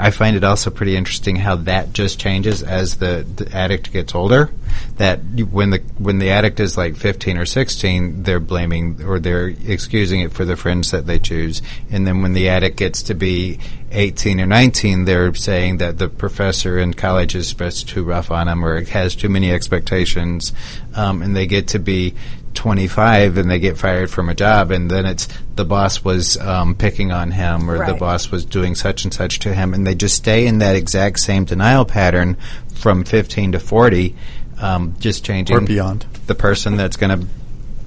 I 0.00 0.12
find 0.12 0.36
it 0.36 0.44
also 0.44 0.70
pretty 0.70 0.94
interesting 0.96 1.34
how 1.34 1.56
that 1.56 1.92
just 1.92 2.20
changes 2.20 2.62
as 2.62 2.98
the, 2.98 3.26
the 3.34 3.52
addict 3.52 3.92
gets 3.92 4.14
older. 4.14 4.50
That 4.98 5.18
when 5.50 5.70
the 5.70 5.78
when 5.98 6.20
the 6.20 6.30
addict 6.30 6.60
is 6.60 6.76
like 6.76 6.94
15 6.94 7.36
or 7.36 7.46
16, 7.46 8.22
they're 8.22 8.38
blaming 8.38 9.02
or 9.02 9.18
they're 9.18 9.48
excusing 9.48 10.20
it 10.20 10.32
for 10.32 10.44
the 10.44 10.56
friends 10.56 10.92
that 10.92 11.06
they 11.06 11.18
choose, 11.18 11.62
and 11.90 12.06
then 12.06 12.22
when 12.22 12.32
the 12.32 12.48
addict 12.48 12.76
gets 12.76 13.02
to 13.04 13.14
be 13.14 13.58
18 13.90 14.40
or 14.40 14.46
19, 14.46 15.04
they're 15.04 15.34
saying 15.34 15.78
that 15.78 15.98
the 15.98 16.08
professor 16.08 16.78
in 16.78 16.94
college 16.94 17.34
is 17.34 17.52
just 17.52 17.88
too 17.88 18.04
rough 18.04 18.30
on 18.30 18.46
them 18.46 18.64
or 18.64 18.84
has 18.84 19.16
too 19.16 19.28
many 19.28 19.50
expectations, 19.50 20.52
um, 20.94 21.22
and 21.22 21.34
they 21.34 21.46
get 21.46 21.68
to 21.68 21.78
be 21.78 22.14
25 22.58 23.38
and 23.38 23.48
they 23.50 23.58
get 23.60 23.78
fired 23.78 24.10
from 24.10 24.28
a 24.28 24.34
job, 24.34 24.70
and 24.72 24.90
then 24.90 25.06
it's 25.06 25.28
the 25.54 25.64
boss 25.64 26.02
was 26.04 26.36
um, 26.38 26.74
picking 26.74 27.12
on 27.12 27.30
him 27.30 27.70
or 27.70 27.86
the 27.86 27.94
boss 27.94 28.30
was 28.30 28.44
doing 28.44 28.74
such 28.74 29.04
and 29.04 29.14
such 29.14 29.38
to 29.38 29.54
him, 29.54 29.72
and 29.72 29.86
they 29.86 29.94
just 29.94 30.16
stay 30.16 30.46
in 30.46 30.58
that 30.58 30.74
exact 30.76 31.20
same 31.20 31.44
denial 31.44 31.84
pattern 31.84 32.36
from 32.74 33.04
15 33.04 33.52
to 33.52 33.60
40, 33.60 34.14
um, 34.60 34.94
just 34.98 35.24
changing 35.24 35.56
Or 35.56 35.60
beyond. 35.60 36.04
the 36.26 36.34
person 36.34 36.76
that's 36.76 36.96
going 36.96 37.20
to 37.20 37.26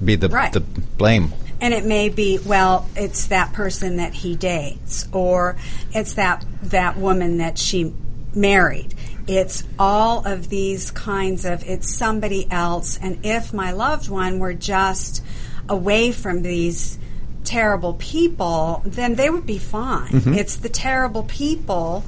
be 0.04 0.16
the, 0.16 0.28
Right. 0.28 0.52
the 0.52 0.60
blame. 0.60 1.32
And 1.60 1.72
it 1.74 1.84
may 1.84 2.08
be, 2.08 2.38
well, 2.44 2.88
it's 2.96 3.26
that 3.26 3.52
person 3.52 3.96
that 3.96 4.14
he 4.14 4.34
dates, 4.36 5.06
or 5.12 5.56
it's 5.92 6.14
that 6.14 6.44
that 6.62 6.96
woman 6.96 7.36
that 7.38 7.56
she 7.58 7.92
married. 8.34 8.94
It's 9.26 9.64
all 9.78 10.26
of 10.26 10.48
these 10.48 10.90
kinds 10.90 11.44
of 11.44 11.62
it's 11.64 11.94
somebody 11.94 12.50
else. 12.50 12.98
And 13.00 13.24
if 13.24 13.52
my 13.52 13.72
loved 13.72 14.08
one 14.08 14.38
were 14.38 14.54
just 14.54 15.24
away 15.68 16.12
from 16.12 16.42
these 16.42 16.98
terrible 17.44 17.94
people, 17.94 18.82
then 18.84 19.14
they 19.14 19.30
would 19.30 19.46
be 19.46 19.58
fine. 19.58 20.12
Mm-hmm. 20.12 20.34
It's 20.34 20.56
the 20.56 20.68
terrible 20.68 21.24
people 21.24 22.04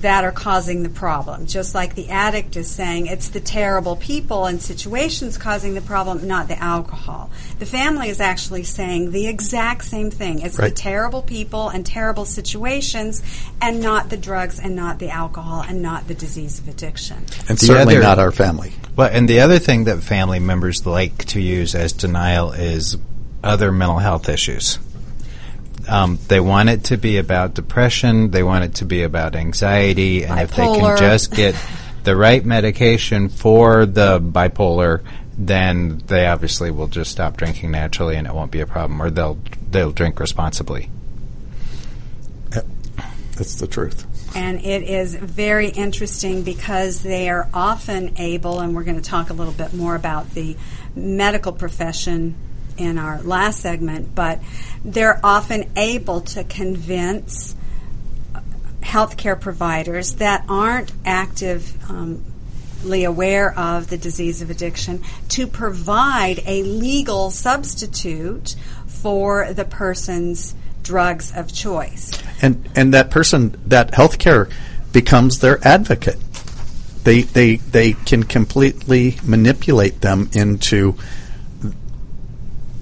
that 0.00 0.24
are 0.24 0.32
causing 0.32 0.84
the 0.84 0.88
problem. 0.88 1.46
Just 1.46 1.74
like 1.74 1.94
the 1.94 2.08
addict 2.10 2.56
is 2.56 2.70
saying, 2.70 3.06
it's 3.06 3.30
the 3.30 3.40
terrible 3.40 3.96
people 3.96 4.46
and 4.46 4.62
situations 4.62 5.36
causing 5.36 5.74
the 5.74 5.80
problem, 5.80 6.26
not 6.26 6.46
the 6.46 6.58
alcohol. 6.62 7.30
The 7.58 7.66
family 7.66 8.08
is 8.08 8.20
actually 8.20 8.62
saying 8.62 9.10
the 9.10 9.26
exact 9.26 9.84
same 9.84 10.10
thing. 10.10 10.40
It's 10.40 10.56
the 10.56 10.70
terrible 10.70 11.22
people 11.22 11.68
and 11.68 11.84
terrible 11.84 12.24
situations, 12.24 13.22
and 13.60 13.80
not 13.80 14.10
the 14.10 14.16
drugs 14.16 14.60
and 14.60 14.76
not 14.76 15.00
the 15.00 15.10
alcohol 15.10 15.64
and 15.68 15.82
not 15.82 16.06
the 16.06 16.14
disease 16.14 16.60
of 16.60 16.68
addiction. 16.68 17.18
And 17.48 17.58
The 17.58 17.66
certainly 17.66 17.96
other- 17.96 18.04
not 18.04 18.18
our 18.20 18.32
family. 18.32 18.74
Well, 18.94 19.10
and 19.12 19.28
the 19.28 19.40
other 19.40 19.58
thing 19.58 19.84
that 19.84 20.02
family 20.02 20.38
members 20.38 20.86
like 20.86 21.24
to 21.26 21.40
use 21.40 21.74
as 21.74 21.92
denial 21.92 22.52
is 22.52 22.96
other 23.42 23.72
mental 23.72 23.98
health 23.98 24.28
issues. 24.28 24.78
Um, 25.88 26.18
they 26.28 26.38
want 26.38 26.68
it 26.68 26.84
to 26.84 26.98
be 26.98 27.16
about 27.16 27.54
depression. 27.54 28.30
They 28.30 28.42
want 28.42 28.64
it 28.64 28.74
to 28.76 28.84
be 28.84 29.02
about 29.02 29.34
anxiety, 29.34 30.24
and 30.24 30.38
if 30.40 30.50
they 30.50 30.66
can 30.66 30.98
just 30.98 31.32
get 31.32 31.54
the 32.04 32.14
right 32.14 32.44
medication 32.44 33.28
for 33.30 33.86
the 33.86 34.20
bipolar, 34.20 35.02
then 35.38 36.02
they 36.06 36.26
obviously 36.26 36.70
will 36.70 36.88
just 36.88 37.10
stop 37.10 37.36
drinking 37.36 37.70
naturally, 37.70 38.16
and 38.16 38.26
it 38.26 38.34
won't 38.34 38.50
be 38.50 38.60
a 38.60 38.66
problem, 38.66 39.00
or 39.00 39.08
they'll 39.08 39.38
they'll 39.70 39.92
drink 39.92 40.20
responsibly. 40.20 40.90
That's 42.50 43.54
the 43.54 43.68
truth. 43.68 44.04
And 44.36 44.60
it 44.64 44.82
is 44.82 45.14
very 45.14 45.68
interesting 45.68 46.42
because 46.42 47.02
they 47.02 47.28
are 47.30 47.48
often 47.54 48.18
able, 48.18 48.60
and 48.60 48.74
we're 48.74 48.82
going 48.82 49.00
to 49.00 49.10
talk 49.10 49.30
a 49.30 49.32
little 49.32 49.52
bit 49.54 49.72
more 49.72 49.94
about 49.94 50.34
the 50.34 50.56
medical 50.94 51.52
profession 51.52 52.34
in 52.78 52.98
our 52.98 53.20
last 53.22 53.60
segment, 53.60 54.14
but 54.14 54.40
they're 54.84 55.20
often 55.24 55.70
able 55.76 56.20
to 56.20 56.44
convince 56.44 57.54
healthcare 58.80 59.38
providers 59.38 60.14
that 60.14 60.44
aren't 60.48 60.92
actively 61.04 62.24
aware 63.04 63.58
of 63.58 63.88
the 63.88 63.98
disease 63.98 64.40
of 64.40 64.50
addiction 64.50 65.02
to 65.28 65.46
provide 65.46 66.42
a 66.46 66.62
legal 66.62 67.30
substitute 67.30 68.56
for 68.86 69.52
the 69.52 69.64
person's 69.64 70.54
drugs 70.82 71.32
of 71.36 71.52
choice. 71.52 72.12
and 72.40 72.68
and 72.74 72.94
that 72.94 73.10
person 73.10 73.60
that 73.66 73.92
healthcare 73.92 74.50
becomes 74.92 75.40
their 75.40 75.58
advocate. 75.66 76.18
They 77.04 77.22
they 77.22 77.56
they 77.56 77.92
can 77.92 78.22
completely 78.22 79.18
manipulate 79.22 80.00
them 80.00 80.30
into 80.32 80.96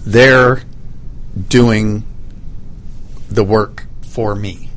their 0.06 0.62
doing 1.48 2.04
the 3.28 3.44
work 3.44 3.84
for 4.02 4.34
me 4.34 4.70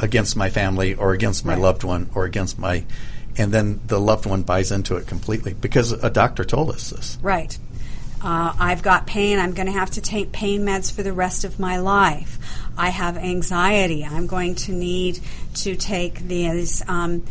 against 0.00 0.36
my 0.36 0.50
family 0.50 0.94
or 0.94 1.12
against 1.12 1.44
my 1.44 1.52
Right. 1.52 1.62
loved 1.62 1.84
one 1.84 2.08
or 2.14 2.24
against 2.24 2.58
my 2.58 2.84
and 3.36 3.52
then 3.52 3.80
the 3.86 4.00
loved 4.00 4.26
one 4.26 4.42
buys 4.42 4.70
into 4.70 4.96
it 4.96 5.06
completely 5.06 5.54
because 5.54 5.92
a 5.92 6.08
doctor 6.08 6.44
told 6.44 6.70
us 6.70 6.90
this. 6.90 7.18
Right. 7.20 7.58
Uh, 8.22 8.54
I've 8.58 8.82
got 8.82 9.06
pain. 9.06 9.38
I'm 9.38 9.52
going 9.52 9.66
to 9.66 9.72
have 9.72 9.90
to 9.92 10.00
take 10.00 10.32
pain 10.32 10.64
meds 10.64 10.90
for 10.90 11.02
the 11.02 11.12
rest 11.12 11.44
of 11.44 11.58
my 11.58 11.78
life. 11.78 12.38
I 12.78 12.88
have 12.90 13.16
anxiety. 13.18 14.04
I'm 14.04 14.26
going 14.26 14.54
to 14.54 14.72
need 14.72 15.18
to 15.56 15.74
take 15.76 16.20
these 16.20 16.82
um, 16.88 17.24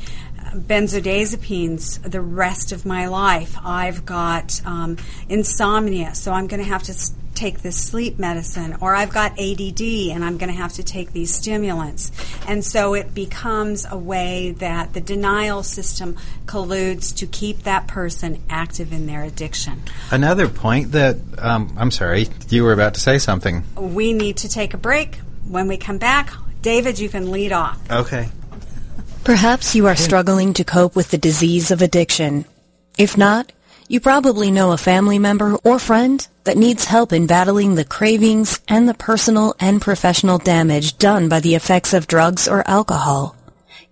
benzodiazepines 0.54 2.12
the 2.12 2.22
rest 2.22 2.72
of 2.74 2.86
my 2.86 3.08
life. 3.08 3.58
I've 3.64 4.06
got 4.06 4.62
um, 4.66 4.98
insomnia, 5.30 6.14
so 6.16 6.32
I'm 6.32 6.48
going 6.48 6.62
to 6.62 6.70
have 6.70 6.84
to 6.84 6.94
take 7.44 7.62
this 7.62 7.76
sleep 7.76 8.18
medicine. 8.18 8.78
Or 8.80 8.96
I've 8.96 9.12
got 9.12 9.34
ADD, 9.34 9.82
and 9.82 10.24
I'm 10.24 10.38
going 10.38 10.50
to 10.50 10.56
have 10.56 10.74
to 10.74 10.84
take 10.84 11.12
these 11.12 11.34
stimulants. 11.34 12.12
And 12.48 12.64
so 12.64 12.94
it 12.94 13.14
becomes 13.14 13.86
a 13.90 13.98
way 13.98 14.52
that 14.60 14.94
the 14.94 15.02
denial 15.02 15.62
system 15.62 16.16
colludes 16.46 17.12
to 17.18 17.28
keep 17.28 17.64
that 17.64 17.88
person 17.88 18.42
active 18.50 18.94
in 18.94 19.08
their 19.08 19.24
addiction. 19.24 19.84
Another 20.10 20.48
point 20.48 20.94
that 20.94 21.18
um, 21.38 21.76
I'm 21.78 21.92
sorry, 21.92 22.30
you 22.48 22.64
were 22.64 22.72
about 22.72 22.94
to 22.94 23.02
say 23.02 23.18
something. 23.20 23.64
We 23.76 24.14
need 24.14 24.38
to 24.38 24.48
take 24.48 24.74
a 24.74 24.78
break. 24.78 25.18
When 25.46 25.68
we 25.68 25.76
come 25.76 25.98
back, 25.98 26.32
David, 26.62 26.98
you 26.98 27.10
can 27.10 27.30
lead 27.30 27.52
off. 27.52 27.78
Okay. 27.92 28.30
Perhaps 29.26 29.76
you 29.76 29.88
are 29.88 29.98
struggling 29.98 30.54
to 30.54 30.64
cope 30.64 30.96
with 30.96 31.12
the 31.12 31.18
disease 31.18 31.72
of 31.72 31.82
addiction. 31.82 32.46
If 32.98 33.18
not, 33.18 33.52
you 33.90 34.00
probably 34.00 34.50
know 34.50 34.72
a 34.72 34.78
family 34.78 35.20
member 35.20 35.56
or 35.64 35.78
friend 35.78 36.26
that 36.44 36.58
needs 36.58 36.86
help 36.86 37.14
in 37.14 37.28
battling 37.28 37.76
the 37.76 37.86
cravings 37.86 38.60
and 38.68 38.88
the 38.88 38.94
personal 38.94 39.56
and 39.60 39.82
professional 39.82 40.38
damage 40.38 40.98
done 40.98 41.30
by 41.30 41.40
the 41.40 41.56
effects 41.56 41.94
of 41.94 42.08
drugs 42.08 42.48
or 42.48 42.68
alcohol. 42.68 43.36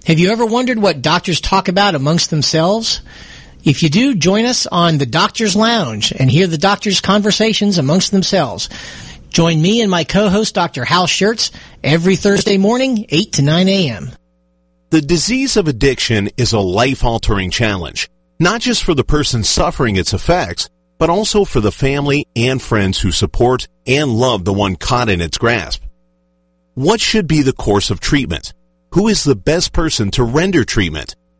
Have 0.04 0.18
you 0.18 0.30
ever 0.30 0.44
wondered 0.44 0.78
what 0.78 1.00
doctors 1.00 1.40
talk 1.40 1.68
about 1.68 1.94
amongst 1.94 2.28
themselves? 2.30 3.00
If 3.64 3.82
you 3.82 3.88
do, 3.88 4.14
join 4.14 4.44
us 4.44 4.66
on 4.66 4.98
the 4.98 5.06
Doctor's 5.06 5.56
Lounge 5.56 6.12
and 6.12 6.30
hear 6.30 6.46
the 6.46 6.58
doctors' 6.58 7.00
conversations 7.00 7.78
amongst 7.78 8.10
themselves. 8.10 8.68
Join 9.30 9.60
me 9.60 9.80
and 9.80 9.90
my 9.90 10.04
co-host, 10.04 10.54
Dr. 10.54 10.84
Hal 10.84 11.06
Schertz, 11.06 11.50
every 11.82 12.16
Thursday 12.16 12.58
morning, 12.58 13.06
8 13.08 13.32
to 13.32 13.42
9 13.42 13.68
a.m. 13.68 14.10
The 14.90 15.00
disease 15.00 15.56
of 15.56 15.66
addiction 15.66 16.28
is 16.36 16.52
a 16.52 16.60
life-altering 16.60 17.50
challenge, 17.50 18.10
not 18.38 18.60
just 18.60 18.84
for 18.84 18.92
the 18.92 19.02
person 19.02 19.42
suffering 19.42 19.96
its 19.96 20.12
effects, 20.12 20.68
but 20.98 21.08
also 21.08 21.46
for 21.46 21.60
the 21.60 21.72
family 21.72 22.28
and 22.36 22.60
friends 22.60 23.00
who 23.00 23.12
support 23.12 23.66
and 23.86 24.12
love 24.12 24.44
the 24.44 24.52
one 24.52 24.76
caught 24.76 25.08
in 25.08 25.22
its 25.22 25.38
grasp. 25.38 25.82
What 26.74 27.00
should 27.00 27.26
be 27.26 27.40
the 27.40 27.54
course 27.54 27.90
of 27.90 27.98
treatment? 27.98 28.52
Who 28.92 29.08
is 29.08 29.24
the 29.24 29.34
best 29.34 29.72
person 29.72 30.10
to 30.12 30.22
render 30.22 30.64
treatment? 30.64 31.16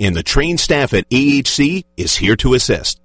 and 0.00 0.16
the 0.16 0.22
trained 0.22 0.58
staff 0.58 0.94
at 0.94 1.06
AHC 1.10 1.84
is 1.96 2.16
here 2.16 2.36
to 2.36 2.54
assist. 2.54 2.98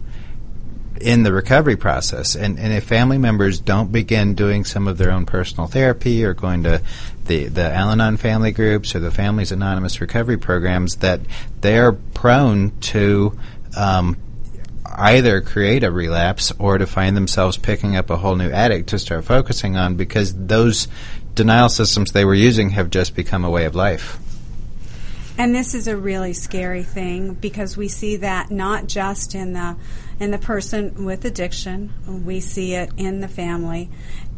in 1.00 1.22
the 1.22 1.32
recovery 1.32 1.76
process. 1.76 2.34
And, 2.34 2.58
and 2.58 2.72
if 2.72 2.84
family 2.84 3.18
members 3.18 3.58
don't 3.60 3.92
begin 3.92 4.34
doing 4.34 4.64
some 4.64 4.88
of 4.88 4.98
their 4.98 5.10
own 5.10 5.26
personal 5.26 5.66
therapy 5.66 6.24
or 6.24 6.34
going 6.34 6.62
to 6.64 6.82
the, 7.26 7.46
the 7.46 7.72
Al 7.72 7.90
Anon 7.90 8.16
family 8.16 8.52
groups 8.52 8.94
or 8.94 9.00
the 9.00 9.10
Families 9.10 9.52
Anonymous 9.52 10.00
recovery 10.00 10.38
programs, 10.38 10.96
that 10.96 11.20
they're 11.60 11.92
prone 11.92 12.78
to 12.80 13.38
um, 13.76 14.16
either 14.84 15.40
create 15.40 15.84
a 15.84 15.90
relapse 15.90 16.52
or 16.58 16.78
to 16.78 16.86
find 16.86 17.16
themselves 17.16 17.56
picking 17.56 17.96
up 17.96 18.10
a 18.10 18.16
whole 18.16 18.36
new 18.36 18.50
addict 18.50 18.90
to 18.90 18.98
start 18.98 19.24
focusing 19.24 19.76
on 19.76 19.94
because 19.96 20.34
those 20.34 20.88
denial 21.34 21.68
systems 21.68 22.12
they 22.12 22.24
were 22.24 22.34
using 22.34 22.70
have 22.70 22.90
just 22.90 23.14
become 23.14 23.44
a 23.44 23.50
way 23.50 23.64
of 23.64 23.74
life. 23.74 24.18
And 25.38 25.54
this 25.54 25.74
is 25.74 25.88
a 25.88 25.96
really 25.96 26.34
scary 26.34 26.82
thing 26.82 27.34
because 27.34 27.76
we 27.76 27.88
see 27.88 28.16
that 28.16 28.50
not 28.50 28.86
just 28.86 29.34
in 29.34 29.54
the 29.54 29.76
in 30.22 30.30
the 30.30 30.38
person 30.38 31.04
with 31.04 31.24
addiction, 31.24 31.92
we 32.24 32.38
see 32.38 32.74
it 32.74 32.92
in 32.96 33.18
the 33.18 33.26
family. 33.26 33.90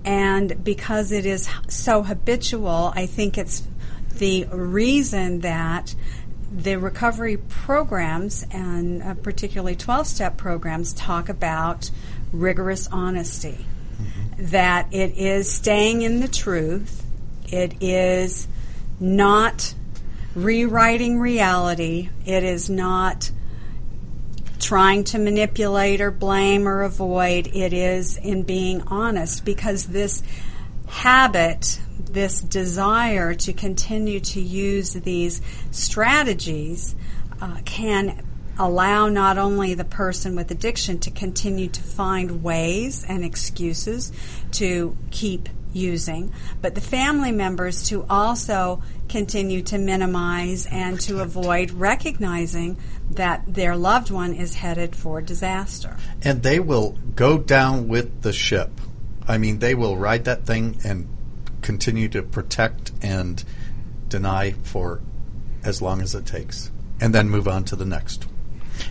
And 0.03 0.65
because 0.65 1.13
it 1.13 1.27
is 1.27 1.47
so 1.69 2.03
habitual, 2.03 2.91
I 2.97 3.05
think 3.05 3.37
it's 3.37 3.63
the 4.17 4.47
reason 4.47 5.41
that 5.41 5.95
the 6.51 6.77
recovery 6.77 7.37
programs 7.37 8.47
and 8.51 9.03
uh, 9.03 9.13
particularly 9.13 9.77
12 9.77 10.07
step 10.07 10.39
programs 10.39 10.95
talk 10.95 11.29
about 11.29 11.91
rigorous 12.33 12.89
honesty. 12.91 13.67
That 14.39 14.89
it 14.91 15.19
is 15.19 15.53
staying 15.53 16.01
in 16.01 16.21
the 16.21 16.29
truth, 16.29 17.05
it 17.53 17.83
is 17.83 18.49
not 18.99 19.75
rewriting 20.35 21.21
reality, 21.21 22.09
it 22.25 22.43
is 22.43 22.71
not 22.71 23.31
trying 24.65 25.05
to 25.05 25.19
manipulate 25.19 26.01
or 26.01 26.11
blame 26.11 26.67
or 26.67 26.83
avoid, 26.83 27.47
it 27.49 27.75
is 27.75 28.17
in 28.17 28.43
being 28.43 28.81
honest 28.87 29.45
because 29.45 29.85
this 29.89 30.23
habit, 30.89 31.79
this 32.11 32.41
desire 32.41 33.35
to 33.35 33.53
continue 33.53 34.19
to 34.19 34.41
use 34.41 34.95
these 34.95 35.43
strategies 35.71 36.95
uh, 37.43 37.59
can 37.67 38.25
allow 38.59 39.07
not 39.09 39.37
only 39.37 39.75
the 39.75 39.85
person 39.85 40.35
with 40.35 40.51
addiction 40.51 40.99
to 40.99 41.11
continue 41.11 41.69
to 41.69 41.83
find 41.83 42.43
ways 42.43 43.05
and 43.07 43.23
excuses 43.23 44.13
to 44.53 44.97
keep 45.11 45.47
using, 45.75 46.33
but 46.63 46.75
the 46.75 46.81
family 46.81 47.33
members 47.33 47.87
to 47.89 48.07
also 48.09 48.83
continue 49.09 49.61
to 49.61 49.77
minimize 49.77 50.67
and 50.67 50.99
to 51.01 51.21
avoid 51.21 51.71
recognizing 51.73 52.79
that 53.11 53.43
their 53.47 53.77
loved 53.77 54.11
one 54.11 54.35
is 54.35 54.55
headed 54.55 54.97
for 54.97 55.21
disaster. 55.21 55.97
And 56.23 56.43
they 56.43 56.59
will 56.59 56.99
go 57.15 57.39
down 57.39 57.89
with 57.89 58.23
the 58.23 58.33
ship. 58.33 58.71
I 59.29 59.39
mean, 59.39 59.59
they 59.59 59.75
will 59.75 59.97
ride 59.97 60.25
that 60.25 60.45
thing 60.47 60.79
and 60.85 61.09
continue 61.63 62.09
to 62.11 62.23
protect 62.23 62.93
and 63.03 63.43
deny 64.09 64.53
for 64.53 65.01
as 65.65 65.81
long 65.81 66.03
as 66.03 66.15
it 66.15 66.27
takes, 66.27 66.71
and 67.01 67.15
then 67.15 67.31
move 67.31 67.49
on 67.49 67.65
to 67.65 67.77
the 67.77 67.87
next. 67.87 68.27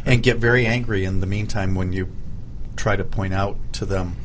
And 0.06 0.24
get 0.24 0.38
very 0.38 0.66
angry 0.66 1.06
in 1.06 1.20
the 1.20 1.28
meantime 1.28 1.76
when 1.76 1.94
you 1.94 2.10
try 2.76 2.96
to 2.96 3.04
point 3.04 3.34
out 3.34 3.58
to 3.74 3.86
them, 3.86 4.16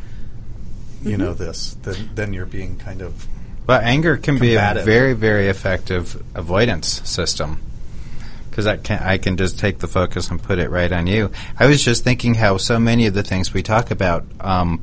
you 1.03 1.16
know, 1.16 1.32
mm-hmm. 1.34 1.45
this. 1.45 1.76
Then, 1.82 2.11
then 2.14 2.32
you're 2.32 2.47
being 2.47 2.78
kind 2.78 3.03
of 3.03 3.26
Well, 3.66 3.80
anger 3.80 4.16
can 4.16 4.39
be 4.39 4.55
a 4.55 4.82
very, 4.84 5.12
very 5.12 5.49
effective 5.49 6.22
avoidance 6.34 7.03
system 7.09 7.61
because 8.59 8.66
I 8.66 8.76
can 8.76 8.98
I 9.00 9.18
can 9.18 9.36
just 9.36 9.61
take 9.61 9.78
the 9.78 9.86
focus 9.86 10.32
and 10.32 10.42
put 10.42 10.59
it 10.59 10.68
right 10.68 10.90
on 10.90 11.06
you. 11.06 11.30
I 11.61 11.66
was 11.66 11.80
just 11.80 12.02
thinking 12.02 12.34
how 12.34 12.56
so 12.56 12.80
many 12.80 13.06
of 13.06 13.14
the 13.14 13.22
things 13.22 13.54
we 13.54 13.62
talk 13.62 13.92
about 13.92 14.24
um, 14.40 14.82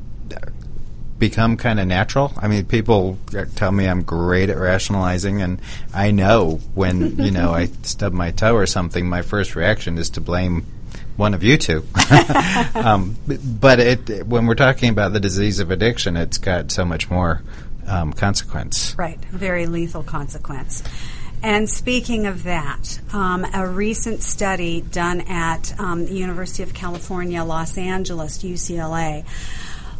become 1.18 1.58
kind 1.58 1.78
of 1.78 1.86
natural. 1.86 2.32
I 2.38 2.48
mean, 2.48 2.64
people 2.64 3.18
tell 3.54 3.70
me 3.70 3.86
I'm 3.86 4.02
great 4.02 4.48
at 4.48 4.56
rationalizing, 4.56 5.42
and 5.42 5.60
I 5.92 6.10
know 6.10 6.58
when 6.74 7.18
you 7.18 7.30
know 7.30 7.52
I 7.52 7.66
stub 7.82 8.14
my 8.14 8.30
toe 8.30 8.54
or 8.54 8.64
something, 8.64 9.06
my 9.06 9.20
first 9.20 9.54
reaction 9.54 9.98
is 9.98 10.08
to 10.10 10.22
blame 10.22 10.64
one 11.18 11.34
of 11.34 11.42
you 11.42 11.58
two. 11.58 11.84
um, 12.74 13.14
but 13.26 13.78
it, 13.78 14.26
when 14.26 14.46
we're 14.46 14.54
talking 14.54 14.88
about 14.88 15.12
the 15.12 15.20
disease 15.20 15.60
of 15.60 15.70
addiction, 15.70 16.16
it's 16.16 16.38
got 16.38 16.72
so 16.72 16.86
much 16.86 17.10
more 17.10 17.42
um, 17.86 18.14
consequence. 18.14 18.94
Right, 18.96 19.22
very 19.26 19.66
lethal 19.66 20.02
consequence. 20.02 20.82
And 21.46 21.70
speaking 21.70 22.26
of 22.26 22.42
that, 22.42 22.98
um, 23.12 23.46
a 23.54 23.68
recent 23.68 24.20
study 24.20 24.80
done 24.80 25.20
at 25.20 25.78
um, 25.78 26.04
the 26.06 26.14
University 26.14 26.64
of 26.64 26.74
California, 26.74 27.44
Los 27.44 27.78
Angeles, 27.78 28.38
UCLA, 28.38 29.24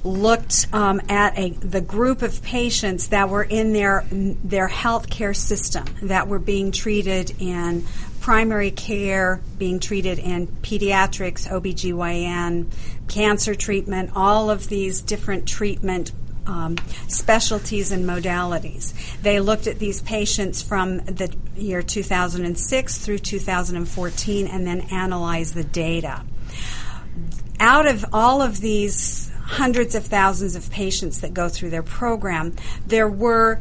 looked 0.02 0.66
um, 0.72 1.00
at 1.08 1.38
a, 1.38 1.50
the 1.50 1.80
group 1.80 2.22
of 2.22 2.42
patients 2.42 3.10
that 3.10 3.28
were 3.28 3.44
in 3.44 3.72
their 3.72 4.04
their 4.10 4.68
healthcare 4.68 5.36
system 5.36 5.84
that 6.02 6.26
were 6.26 6.40
being 6.40 6.72
treated 6.72 7.32
in 7.40 7.84
primary 8.20 8.72
care, 8.72 9.40
being 9.56 9.78
treated 9.78 10.18
in 10.18 10.48
pediatrics, 10.48 11.46
OBGYN, 11.48 12.66
cancer 13.06 13.54
treatment, 13.54 14.10
all 14.16 14.50
of 14.50 14.66
these 14.66 15.00
different 15.00 15.46
treatment 15.46 16.10
um, 16.46 16.76
specialties 17.08 17.92
and 17.92 18.04
modalities. 18.04 18.92
They 19.22 19.40
looked 19.40 19.66
at 19.66 19.78
these 19.78 20.00
patients 20.02 20.62
from 20.62 20.98
the 20.98 21.34
year 21.56 21.82
2006 21.82 22.98
through 22.98 23.18
2014 23.18 24.46
and 24.46 24.66
then 24.66 24.80
analyzed 24.92 25.54
the 25.54 25.64
data. 25.64 26.22
Out 27.58 27.86
of 27.86 28.04
all 28.12 28.42
of 28.42 28.60
these 28.60 29.30
hundreds 29.44 29.94
of 29.94 30.04
thousands 30.04 30.56
of 30.56 30.70
patients 30.70 31.20
that 31.20 31.32
go 31.32 31.48
through 31.48 31.70
their 31.70 31.82
program, 31.82 32.54
there 32.86 33.08
were 33.08 33.60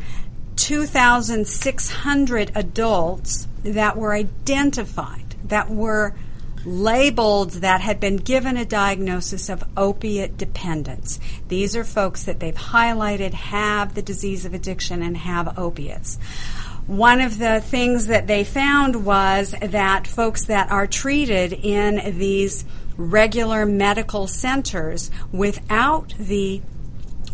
2,600 0.55 2.51
adults 2.55 3.47
that 3.63 3.95
were 3.97 4.13
identified, 4.13 5.35
that 5.45 5.69
were 5.69 6.13
labeled 6.65 7.51
that 7.51 7.81
had 7.81 7.99
been 7.99 8.17
given 8.17 8.57
a 8.57 8.65
diagnosis 8.65 9.49
of 9.49 9.63
opiate 9.77 10.37
dependence. 10.37 11.19
These 11.47 11.75
are 11.75 11.83
folks 11.83 12.23
that 12.23 12.39
they've 12.39 12.55
highlighted 12.55 13.33
have 13.33 13.93
the 13.93 14.01
disease 14.01 14.45
of 14.45 14.53
addiction 14.53 15.01
and 15.01 15.15
have 15.17 15.57
opiates. 15.57 16.17
One 16.87 17.21
of 17.21 17.39
the 17.39 17.61
things 17.61 18.07
that 18.07 18.27
they 18.27 18.43
found 18.43 19.05
was 19.05 19.55
that 19.59 20.05
folks 20.05 20.45
that 20.45 20.71
are 20.71 20.85
treated 20.85 21.53
in 21.53 22.17
these 22.19 22.65
regular 22.97 23.65
medical 23.65 24.27
centers 24.27 25.09
without 25.31 26.13
the 26.19 26.61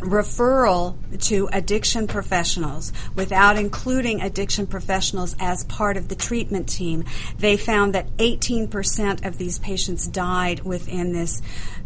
referral 0.02 0.98
to 1.28 1.50
addiction 1.52 2.08
professionals 2.08 2.92
without 3.16 3.58
including 3.58 4.22
addiction 4.22 4.68
professionals 4.68 5.36
as 5.40 5.64
part 5.66 5.98
of 5.98 6.08
the 6.08 6.16
treatment 6.16 6.68
team, 6.68 7.04
they 7.38 7.58
found 7.58 7.96
that 7.96 8.16
18% 8.18 9.26
of 9.26 9.38
these 9.38 9.60
patients 9.60 10.08
died 10.08 10.62
within 10.62 11.14
this 11.14 11.42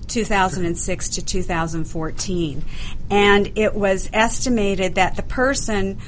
2006 0.07 1.09
to 1.09 1.25
2014. 1.25 2.63
And 3.09 3.57
it 3.57 3.73
was 3.73 4.09
estimated 4.13 4.95
that 4.95 5.15
the 5.15 5.23
person 5.23 5.99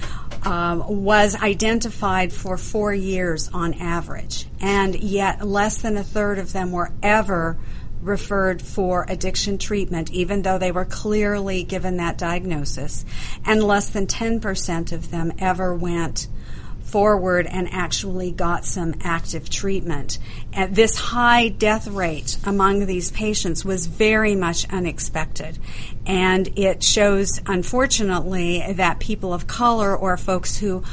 um, 0.43 1.03
was 1.03 1.35
identified 1.35 2.31
for 2.31 2.57
four 2.57 2.93
years 2.93 3.49
on 3.53 3.73
average, 3.75 4.45
and 4.61 4.95
yet 4.95 5.45
less 5.45 5.81
than 5.81 5.97
a 5.97 6.03
third 6.03 6.39
of 6.39 6.53
them 6.53 6.71
were 6.71 6.91
ever 7.01 7.57
referred 8.01 8.61
for 8.61 9.05
addiction 9.07 9.57
treatment, 9.57 10.11
even 10.11 10.41
though 10.41 10.57
they 10.57 10.71
were 10.71 10.85
clearly 10.85 11.63
given 11.63 11.97
that 11.97 12.17
diagnosis, 12.17 13.05
and 13.45 13.63
less 13.63 13.89
than 13.89 14.07
10% 14.07 14.91
of 14.91 15.11
them 15.11 15.31
ever 15.39 15.73
went 15.73 16.27
forward 16.87 17.45
and 17.45 17.67
actually 17.71 18.31
got 18.31 18.63
some 18.63 18.95
active 19.01 19.49
treatment. 19.49 20.17
And 20.53 20.73
this 20.73 20.95
high 20.95 21.49
death 21.49 21.87
rate 21.87 22.37
among 22.45 22.85
these 22.85 23.11
patients 23.11 23.65
was 23.65 23.87
very 23.87 24.35
much 24.35 24.65
unexpected. 24.71 25.59
And 26.05 26.47
it 26.57 26.81
shows, 26.83 27.41
unfortunately, 27.45 28.63
that 28.73 28.99
people 28.99 29.33
of 29.33 29.47
color 29.47 29.95
or 29.95 30.15
folks 30.15 30.57
who 30.57 30.83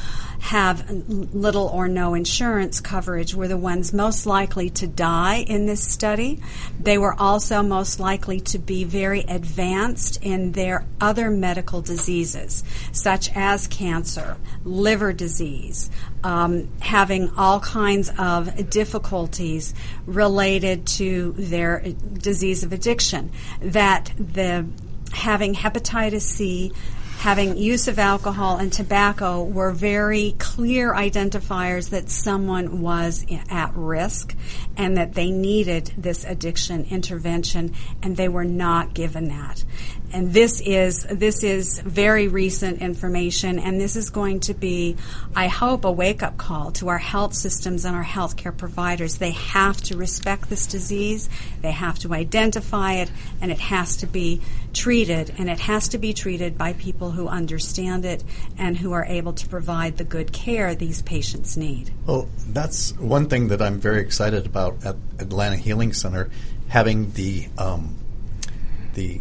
have 0.45 0.91
little 0.91 1.69
or 1.69 1.89
no 1.89 2.13
insurance 2.13 2.79
coverage 2.79 3.35
were 3.35 3.49
the 3.49 3.57
ones 3.57 3.95
most 3.95 4.27
likely 4.27 4.69
to 4.69 4.87
die 4.87 5.37
in 5.37 5.65
this 5.65 5.83
study. 5.83 6.39
They 6.79 6.99
were 6.99 7.15
also 7.19 7.63
most 7.63 7.99
likely 7.99 8.41
to 8.41 8.59
be 8.59 8.85
very 8.85 9.21
advanced 9.21 10.23
in 10.23 10.53
their 10.53 10.85
other 11.01 11.31
medical 11.31 11.81
diseases, 11.81 12.63
such 12.93 13.35
as 13.35 13.67
cancer, 13.69 14.37
liver 14.65 15.15
disease, 15.15 15.91
um, 16.23 16.69
having 16.81 17.31
all 17.39 17.61
kinds 17.61 18.13
of 18.19 18.69
difficulties 18.69 19.73
related 20.05 20.87
to 20.87 21.33
their 21.39 21.81
disease 22.13 22.63
of 22.63 22.75
addiction. 22.75 23.33
That 23.63 24.13
the 24.19 24.67
having 25.15 25.55
hepatitis 25.55 26.23
C, 26.23 26.73
having 27.25 27.57
use 27.57 27.89
of 27.89 27.99
alcohol 27.99 28.59
and 28.59 28.71
tobacco 28.71 29.43
were 29.43 29.73
very 29.73 30.35
clear 30.39 30.93
identifiers 30.93 31.89
that 31.89 32.11
someone 32.11 32.83
was 32.83 33.25
at 33.49 33.73
risk 33.75 34.37
and 34.77 34.97
that 34.97 35.15
they 35.15 35.31
needed 35.31 35.93
this 35.97 36.25
addiction 36.25 36.85
intervention 36.91 37.75
and 38.03 38.17
they 38.17 38.29
were 38.29 38.45
not 38.45 38.95
given 38.95 39.29
that 39.29 39.65
and 40.15 40.33
this 40.33 40.61
is 40.61 41.03
this 41.11 41.43
is 41.43 41.81
very 41.81 42.29
recent 42.29 42.81
information, 42.81 43.59
and 43.59 43.81
this 43.81 43.97
is 43.97 44.11
going 44.11 44.39
to 44.41 44.55
be, 44.55 44.97
I 45.35 45.49
hope, 45.49 45.85
a 45.85 45.91
wake 45.91 46.23
up 46.23 46.37
call 46.37 46.71
to 46.73 46.89
our 46.89 46.99
health 46.99 47.35
systems 47.35 47.85
and 47.85 47.97
our 47.97 48.05
healthcare 48.05 48.57
providers. 48.57 49.19
They 49.19 49.33
have 49.33 49.79
to 49.83 49.97
respect 49.97 50.49
this 50.49 50.69
disease, 50.69 51.29
they 51.63 51.73
have 51.73 51.99
to 51.99 52.15
identify 52.15 52.95
it, 52.95 53.11
and 53.41 53.51
it 53.51 53.59
has 53.59 53.97
to 53.97 54.07
be 54.07 54.41
treated, 54.73 55.35
and 55.37 55.51
it 55.51 55.59
has 55.59 55.89
to 55.89 55.99
be 55.99 56.13
treated 56.13 56.57
by 56.57 56.75
people 56.75 57.11
who 57.11 57.27
understand 57.27 58.05
it 58.05 58.23
and 58.57 58.77
who 58.79 58.93
are 58.93 59.05
able 59.07 59.33
to 59.33 59.49
provide 59.49 59.97
the 59.97 60.05
good 60.05 60.33
care 60.33 60.77
these 60.77 61.03
patients 61.03 61.57
need. 61.57 61.91
Well, 62.07 62.29
that's 62.51 62.97
one 62.99 63.29
thing 63.29 63.49
that 63.49 63.61
I'm 63.61 63.81
very 63.81 64.01
excited 64.01 64.47
about 64.47 64.64
at 64.85 64.97
Atlanta 65.19 65.57
Healing 65.57 65.93
Center, 65.93 66.31
having 66.69 67.13
the 67.13 67.49
um, 67.59 67.97
the 68.95 69.21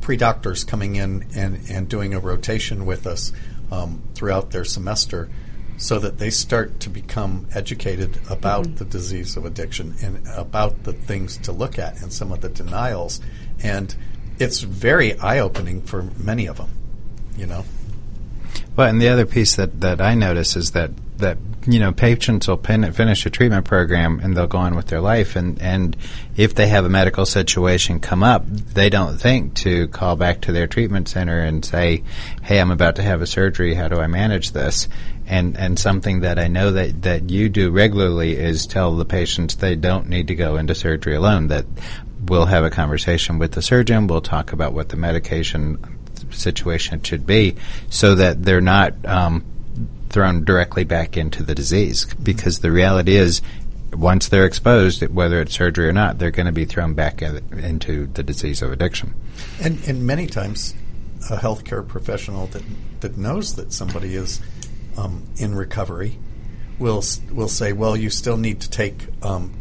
pre-doctors 0.00 0.64
coming 0.64 0.96
in 0.96 1.26
and, 1.34 1.60
and 1.70 1.88
doing 1.88 2.14
a 2.14 2.20
rotation 2.20 2.86
with 2.86 3.06
us 3.06 3.32
um, 3.70 4.02
throughout 4.14 4.50
their 4.50 4.64
semester 4.64 5.28
so 5.76 5.98
that 5.98 6.18
they 6.18 6.30
start 6.30 6.80
to 6.80 6.90
become 6.90 7.46
educated 7.54 8.18
about 8.28 8.64
mm-hmm. 8.64 8.76
the 8.76 8.84
disease 8.84 9.36
of 9.36 9.44
addiction 9.44 9.94
and 10.02 10.26
about 10.36 10.84
the 10.84 10.92
things 10.92 11.38
to 11.38 11.52
look 11.52 11.78
at 11.78 12.00
and 12.02 12.12
some 12.12 12.32
of 12.32 12.40
the 12.40 12.48
denials. 12.48 13.20
And 13.62 13.94
it's 14.38 14.60
very 14.60 15.18
eye-opening 15.18 15.82
for 15.82 16.02
many 16.18 16.46
of 16.46 16.58
them, 16.58 16.70
you 17.36 17.46
know. 17.46 17.64
Well, 18.76 18.88
and 18.88 19.00
the 19.00 19.08
other 19.08 19.26
piece 19.26 19.56
that, 19.56 19.80
that 19.80 20.00
I 20.00 20.14
notice 20.14 20.56
is 20.56 20.72
that 20.72 20.90
that 21.20 21.38
you 21.66 21.78
know 21.78 21.92
patients 21.92 22.48
will 22.48 22.56
pen, 22.56 22.90
finish 22.92 23.24
a 23.26 23.30
treatment 23.30 23.64
program 23.64 24.20
and 24.20 24.36
they'll 24.36 24.46
go 24.46 24.58
on 24.58 24.74
with 24.74 24.86
their 24.86 25.00
life. 25.00 25.36
And 25.36 25.60
and 25.60 25.96
if 26.36 26.54
they 26.54 26.68
have 26.68 26.84
a 26.84 26.88
medical 26.88 27.26
situation 27.26 28.00
come 28.00 28.22
up 28.22 28.46
they 28.46 28.90
don't 28.90 29.18
think 29.18 29.54
to 29.56 29.88
call 29.88 30.16
back 30.16 30.42
to 30.42 30.52
their 30.52 30.66
treatment 30.66 31.08
center 31.08 31.40
and 31.40 31.64
say 31.64 32.02
hey 32.42 32.60
I'm 32.60 32.70
about 32.70 32.96
to 32.96 33.02
have 33.02 33.22
a 33.22 33.26
surgery. 33.26 33.74
How 33.74 33.88
do 33.88 34.00
I 34.00 34.06
manage 34.06 34.52
this? 34.52 34.88
And 35.26 35.56
and 35.56 35.78
something 35.78 36.20
that 36.20 36.38
I 36.38 36.48
know 36.48 36.72
that 36.72 37.02
that 37.02 37.30
you 37.30 37.48
do 37.48 37.70
regularly 37.70 38.36
is 38.36 38.66
tell 38.66 38.96
the 38.96 39.04
patients 39.04 39.56
they 39.56 39.76
don't 39.76 40.08
need 40.08 40.28
to 40.28 40.34
go 40.34 40.56
into 40.56 40.74
surgery 40.74 41.14
alone 41.14 41.48
that 41.48 41.66
we'll 42.22 42.46
have 42.46 42.64
a 42.64 42.70
conversation 42.70 43.38
with 43.38 43.52
the 43.52 43.62
surgeon. 43.62 44.06
We'll 44.06 44.20
talk 44.20 44.52
about 44.52 44.72
what 44.72 44.88
the 44.88 44.96
medication 44.96 45.98
situation 46.30 47.02
should 47.02 47.26
be 47.26 47.56
so 47.88 48.14
that 48.14 48.42
they're 48.42 48.60
not 48.60 48.94
um, 49.06 49.44
thrown 50.10 50.44
directly 50.44 50.84
back 50.84 51.16
into 51.16 51.42
the 51.42 51.54
disease 51.54 52.06
because 52.22 52.58
the 52.58 52.70
reality 52.70 53.16
is 53.16 53.40
once 53.92 54.28
they're 54.28 54.46
exposed, 54.46 55.02
whether 55.08 55.40
it's 55.40 55.54
surgery 55.54 55.88
or 55.88 55.92
not, 55.92 56.18
they're 56.18 56.30
going 56.30 56.46
to 56.46 56.52
be 56.52 56.64
thrown 56.64 56.94
back 56.94 57.22
into 57.22 58.06
the 58.06 58.22
disease 58.22 58.62
of 58.62 58.72
addiction. 58.72 59.14
And, 59.60 59.82
and 59.88 60.06
many 60.06 60.26
times, 60.26 60.74
a 61.30 61.36
healthcare 61.36 61.86
professional 61.86 62.46
that 62.48 62.62
that 63.00 63.16
knows 63.16 63.56
that 63.56 63.72
somebody 63.72 64.14
is 64.14 64.40
um, 64.96 65.24
in 65.36 65.54
recovery 65.54 66.18
will 66.78 67.02
will 67.30 67.48
say, 67.48 67.72
"Well, 67.72 67.96
you 67.96 68.10
still 68.10 68.36
need 68.36 68.60
to 68.62 68.70
take 68.70 69.06
um, 69.22 69.52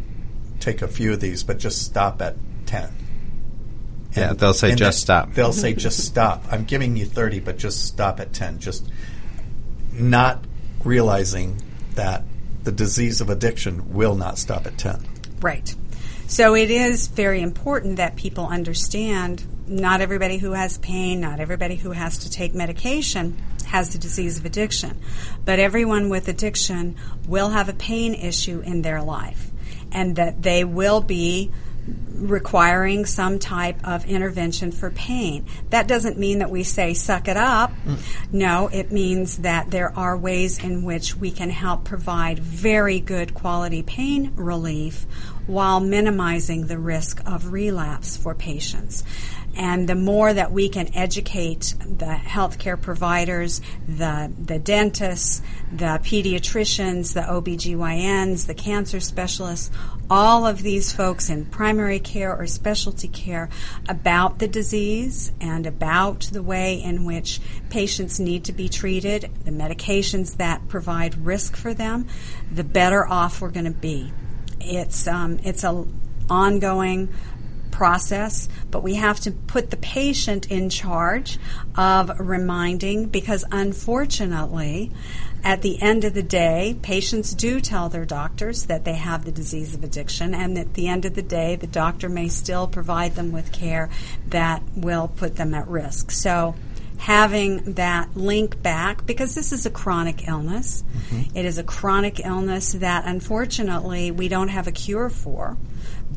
take 0.60 0.82
a 0.82 0.88
few 0.88 1.14
of 1.14 1.20
these, 1.20 1.43
but 1.43 1.58
just 1.58 1.84
stop 1.84 2.22
at 2.22 2.36
ten. 2.66 2.91
Yeah, 4.16 4.34
they'll 4.34 4.54
say 4.54 4.76
just 4.76 5.02
stop. 5.02 5.34
They'll 5.34 5.54
say 5.54 5.74
just 5.74 6.06
stop. 6.06 6.43
I'm 6.52 6.66
giving 6.66 6.97
you 6.97 7.06
30, 7.06 7.41
but 7.41 7.58
just 7.58 7.86
stop 7.86 8.20
at 8.20 8.34
10. 8.34 8.60
Just 8.60 8.89
not 10.00 10.43
realizing 10.84 11.62
that 11.95 12.24
the 12.64 12.72
disease 12.72 13.22
of 13.22 13.30
addiction 13.30 13.93
will 13.93 14.16
not 14.16 14.38
stop 14.38 14.66
at 14.66 14.78
10. 14.78 15.06
Right. 15.41 15.74
So 16.28 16.56
it 16.56 16.70
is 16.70 17.08
very 17.08 17.41
important 17.41 17.97
that 17.97 18.16
people 18.16 18.45
understand 18.45 19.43
not 19.68 20.02
everybody 20.02 20.38
who 20.38 20.52
has 20.52 20.78
pain, 20.78 21.22
not 21.22 21.39
everybody 21.39 21.76
who 21.76 21.91
has 21.91 22.20
to 22.20 22.30
take 22.30 22.54
medication 22.54 23.41
has 23.66 23.93
the 23.93 24.00
disease 24.00 24.39
of 24.39 24.45
addiction. 24.45 25.00
But 25.45 25.60
everyone 25.60 26.10
with 26.10 26.28
addiction 26.28 26.97
will 27.28 27.50
have 27.50 27.70
a 27.70 27.74
pain 27.74 28.14
issue 28.14 28.62
in 28.62 28.82
their 28.82 29.02
life 29.02 29.52
and 29.91 30.16
that 30.18 30.41
they 30.41 30.64
will 30.64 31.02
be 31.02 31.52
requiring 32.14 33.06
some 33.06 33.39
type 33.39 33.88
of 33.88 34.06
intervention 34.06 34.72
for 34.72 34.91
pain. 34.91 35.45
That 35.70 35.88
doesn't 35.88 36.18
mean 36.18 36.39
that 36.39 36.52
we 36.52 36.64
say 36.64 36.93
suck 36.93 37.28
it 37.28 37.38
up. 37.38 37.72
Mm. 37.90 38.34
No, 38.34 38.68
it 38.68 38.92
means 38.92 39.38
that 39.38 39.72
there 39.72 39.98
are 39.98 40.18
ways 40.18 40.64
in 40.64 40.84
which 40.84 41.16
we 41.16 41.32
can 41.32 41.50
help 41.50 41.84
provide 41.84 42.40
very 42.40 43.00
good 43.00 43.34
quality 43.34 43.84
pain 43.84 44.34
relief 44.36 45.06
while 45.48 45.80
minimizing 45.80 46.68
the 46.68 46.78
risk 46.78 47.22
of 47.26 47.52
relapse 47.52 48.16
for 48.16 48.36
patients. 48.36 49.04
And 49.60 49.89
the 49.89 49.95
more 49.95 50.34
that 50.34 50.53
we 50.53 50.70
can 50.70 50.89
educate 50.95 51.76
the 51.80 52.18
healthcare 52.24 52.82
providers, 52.82 53.60
the, 53.86 54.32
the 54.41 54.57
dentists, 54.57 55.41
the 55.70 55.99
pediatricians, 56.01 57.14
the 57.14 57.20
OBGYNs, 57.20 58.47
the 58.47 58.53
cancer 58.53 59.01
specialists, 59.01 59.70
all 60.10 60.47
of 60.47 60.62
these 60.62 60.93
folks 60.93 61.30
in 61.30 61.45
primary 61.45 61.99
care 61.99 62.34
or 62.34 62.47
specialty 62.47 63.10
care 63.10 63.49
about 63.89 64.39
the 64.39 64.47
disease 64.47 65.34
and 65.41 65.66
about 65.66 66.22
the 66.32 66.41
way 66.41 66.82
in 66.82 67.03
which 67.03 67.41
patients 67.70 68.18
need 68.18 68.45
to 68.45 68.53
be 68.53 68.70
treated, 68.70 69.30
the 69.43 69.51
medications 69.51 70.38
that 70.38 70.70
provide 70.70 71.26
risk 71.26 71.57
for 71.57 71.74
them, 71.74 72.07
the 72.49 72.64
better 72.64 73.05
off 73.05 73.41
we're 73.41 73.51
going 73.51 73.66
to 73.66 73.72
be. 73.72 74.14
It's 74.62 75.05
um, 75.05 75.38
it's 75.43 75.66
a 75.66 75.86
ongoing 76.30 77.10
process, 77.80 78.50
but 78.72 78.84
we 78.84 78.96
have 78.96 79.22
to 79.22 79.32
put 79.32 79.72
the 79.72 79.78
patient 79.78 80.52
in 80.52 80.70
charge 80.70 81.40
of 81.76 82.12
reminding 82.20 83.06
because 83.06 83.46
unfortunately, 83.54 84.92
at 85.46 85.62
the 85.62 85.82
end 85.82 86.04
of 86.04 86.14
the 86.14 86.22
day, 86.22 86.76
patients 86.82 87.34
do 87.34 87.62
tell 87.62 87.88
their 87.88 88.04
doctors 88.04 88.66
that 88.66 88.84
they 88.84 88.96
have 88.96 89.24
the 89.24 89.32
disease 89.32 89.74
of 89.74 89.82
addiction, 89.82 90.36
and 90.36 90.58
at 90.58 90.74
the 90.74 90.90
end 90.90 91.06
of 91.06 91.16
the 91.16 91.22
day, 91.22 91.56
the 91.56 91.68
doctor 91.68 92.10
may 92.10 92.28
still 92.28 92.68
provide 92.68 93.16
them 93.16 93.32
with 93.32 93.54
care 93.54 93.90
that 94.28 94.62
will 94.76 95.08
put 95.08 95.38
them 95.38 95.54
at 95.54 95.66
risk. 95.70 96.12
So, 96.12 96.56
having 96.98 97.76
that 97.76 98.14
link 98.14 98.62
back 98.62 99.06
because 99.06 99.36
this 99.36 99.54
is 99.54 99.66
a 99.66 99.70
chronic 99.70 100.28
illness. 100.28 100.84
Mm-hmm. 100.84 101.38
It 101.38 101.46
is 101.46 101.58
a 101.58 101.64
chronic 101.64 102.20
illness 102.20 102.74
that 102.74 103.06
unfortunately 103.06 104.12
we 104.12 104.28
don't 104.28 104.50
have 104.50 104.68
a 104.68 104.74
cure 104.74 105.10
for 105.10 105.56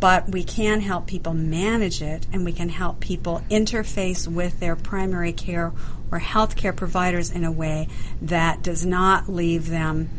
but 0.02 0.28
we 0.28 0.42
can 0.42 0.80
help 0.80 1.06
people 1.06 1.32
manage 1.32 2.02
it 2.02 2.26
and 2.32 2.44
we 2.44 2.52
can 2.52 2.68
help 2.68 2.98
people 2.98 3.40
interface 3.48 4.26
with 4.26 4.58
their 4.58 4.74
primary 4.74 5.32
care 5.32 5.72
or 6.10 6.18
healthcare 6.18 6.74
providers 6.74 7.30
in 7.30 7.44
a 7.44 7.52
way 7.52 7.86
that 8.20 8.60
does 8.64 8.84
not 8.84 9.28
leave 9.28 9.68
them 9.68 10.10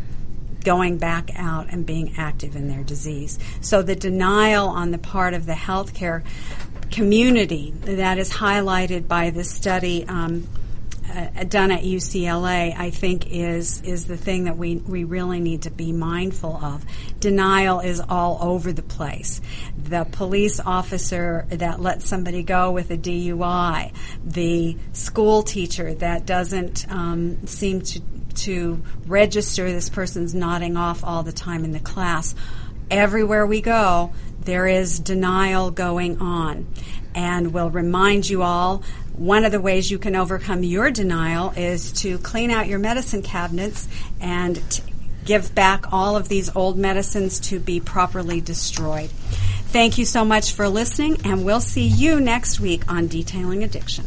going 0.64 0.98
back 0.98 1.30
out 1.36 1.68
and 1.70 1.86
being 1.86 2.14
active 2.16 2.56
in 2.56 2.70
their 2.70 2.82
disease. 2.82 3.38
So 3.60 3.82
the 3.82 3.94
denial 3.94 4.70
on 4.70 4.92
the 4.92 4.98
part 4.98 5.34
of 5.34 5.46
the 5.46 5.52
healthcare 5.52 6.24
community 6.90 7.74
that 7.82 8.18
is 8.18 8.32
highlighted 8.32 9.10
by 9.10 9.32
this 9.32 9.52
study 9.52 10.06
um, 10.08 10.48
uh, 11.10 11.44
done 11.44 11.72
at 11.72 11.84
UCLA, 11.84 12.76
I 12.78 12.90
think 12.90 13.32
is 13.32 13.82
is 13.82 14.06
the 14.06 14.18
thing 14.18 14.46
that 14.46 14.58
we 14.58 14.78
we 14.78 15.04
really 15.04 15.40
need 15.40 15.64
to 15.64 15.72
be 15.72 15.92
mindful 15.92 16.56
of. 16.56 16.86
Denial 17.20 17.80
is 17.80 18.00
all 18.00 18.40
over 18.42 18.72
the 18.72 18.84
place. 18.84 19.42
The 19.78 20.06
police 20.06 20.60
officer 20.60 21.46
that 21.50 21.80
lets 21.80 22.08
somebody 22.08 22.44
go 22.44 22.72
with 22.72 22.92
a 22.92 22.98
DUI, 22.98 23.94
the 24.24 24.78
school 24.94 25.44
teacher 25.44 25.94
that 25.96 26.26
doesn't 26.26 26.90
um, 26.92 27.46
seem 27.48 27.82
to 27.82 28.02
to 28.36 28.82
register 29.06 29.72
this 29.72 29.90
person's 29.90 30.34
nodding 30.34 30.78
off 30.78 31.04
all 31.04 31.24
the 31.24 31.32
time 31.32 31.64
in 31.64 31.72
the 31.72 31.80
class. 31.80 32.36
Everywhere 32.90 33.46
we 33.46 33.62
go, 33.62 34.12
there 34.42 34.68
is 34.68 35.00
denial 35.00 35.72
going 35.72 36.20
on. 36.20 36.68
And 37.16 37.54
we'll 37.54 37.70
remind 37.70 38.28
you 38.28 38.42
all 38.42 38.84
one 39.16 39.46
of 39.46 39.52
the 39.52 39.62
ways 39.62 39.92
you 39.92 40.00
can 40.00 40.16
overcome 40.16 40.64
your 40.64 40.92
denial 40.92 41.52
is 41.52 41.92
to 41.94 42.18
clean 42.20 42.52
out 42.52 42.68
your 42.68 42.80
medicine 42.80 43.22
cabinets 43.22 43.88
and 44.20 44.62
t- 44.70 44.84
give 45.26 45.54
back 45.56 45.94
all 45.94 46.16
of 46.16 46.28
these 46.30 46.54
old 46.56 46.78
medicines 46.78 47.40
to 47.40 47.60
be 47.60 47.80
properly 47.80 48.42
destroyed. 48.42 49.10
Thank 49.10 49.98
you 49.98 50.06
so 50.06 50.24
much 50.26 50.52
for 50.52 50.68
listening, 50.70 51.20
and 51.24 51.46
we'll 51.46 51.62
see 51.62 51.88
you 51.88 52.20
next 52.20 52.60
week 52.60 52.92
on 52.92 53.08
Detailing 53.08 53.64
Addiction. 53.64 54.06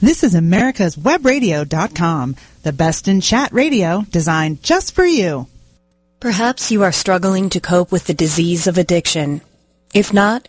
This 0.00 0.22
is 0.22 0.34
America's 0.34 0.96
Webradio.com, 0.96 2.36
the 2.62 2.72
best 2.72 3.08
in 3.08 3.20
chat 3.22 3.52
radio 3.52 4.02
designed 4.10 4.62
just 4.62 4.94
for 4.94 5.06
you. 5.06 5.46
Perhaps 6.20 6.70
you 6.70 6.82
are 6.82 6.92
struggling 6.92 7.50
to 7.50 7.60
cope 7.60 7.92
with 7.92 8.06
the 8.06 8.14
disease 8.14 8.66
of 8.66 8.76
addiction. 8.76 9.40
If 9.94 10.12
not, 10.12 10.48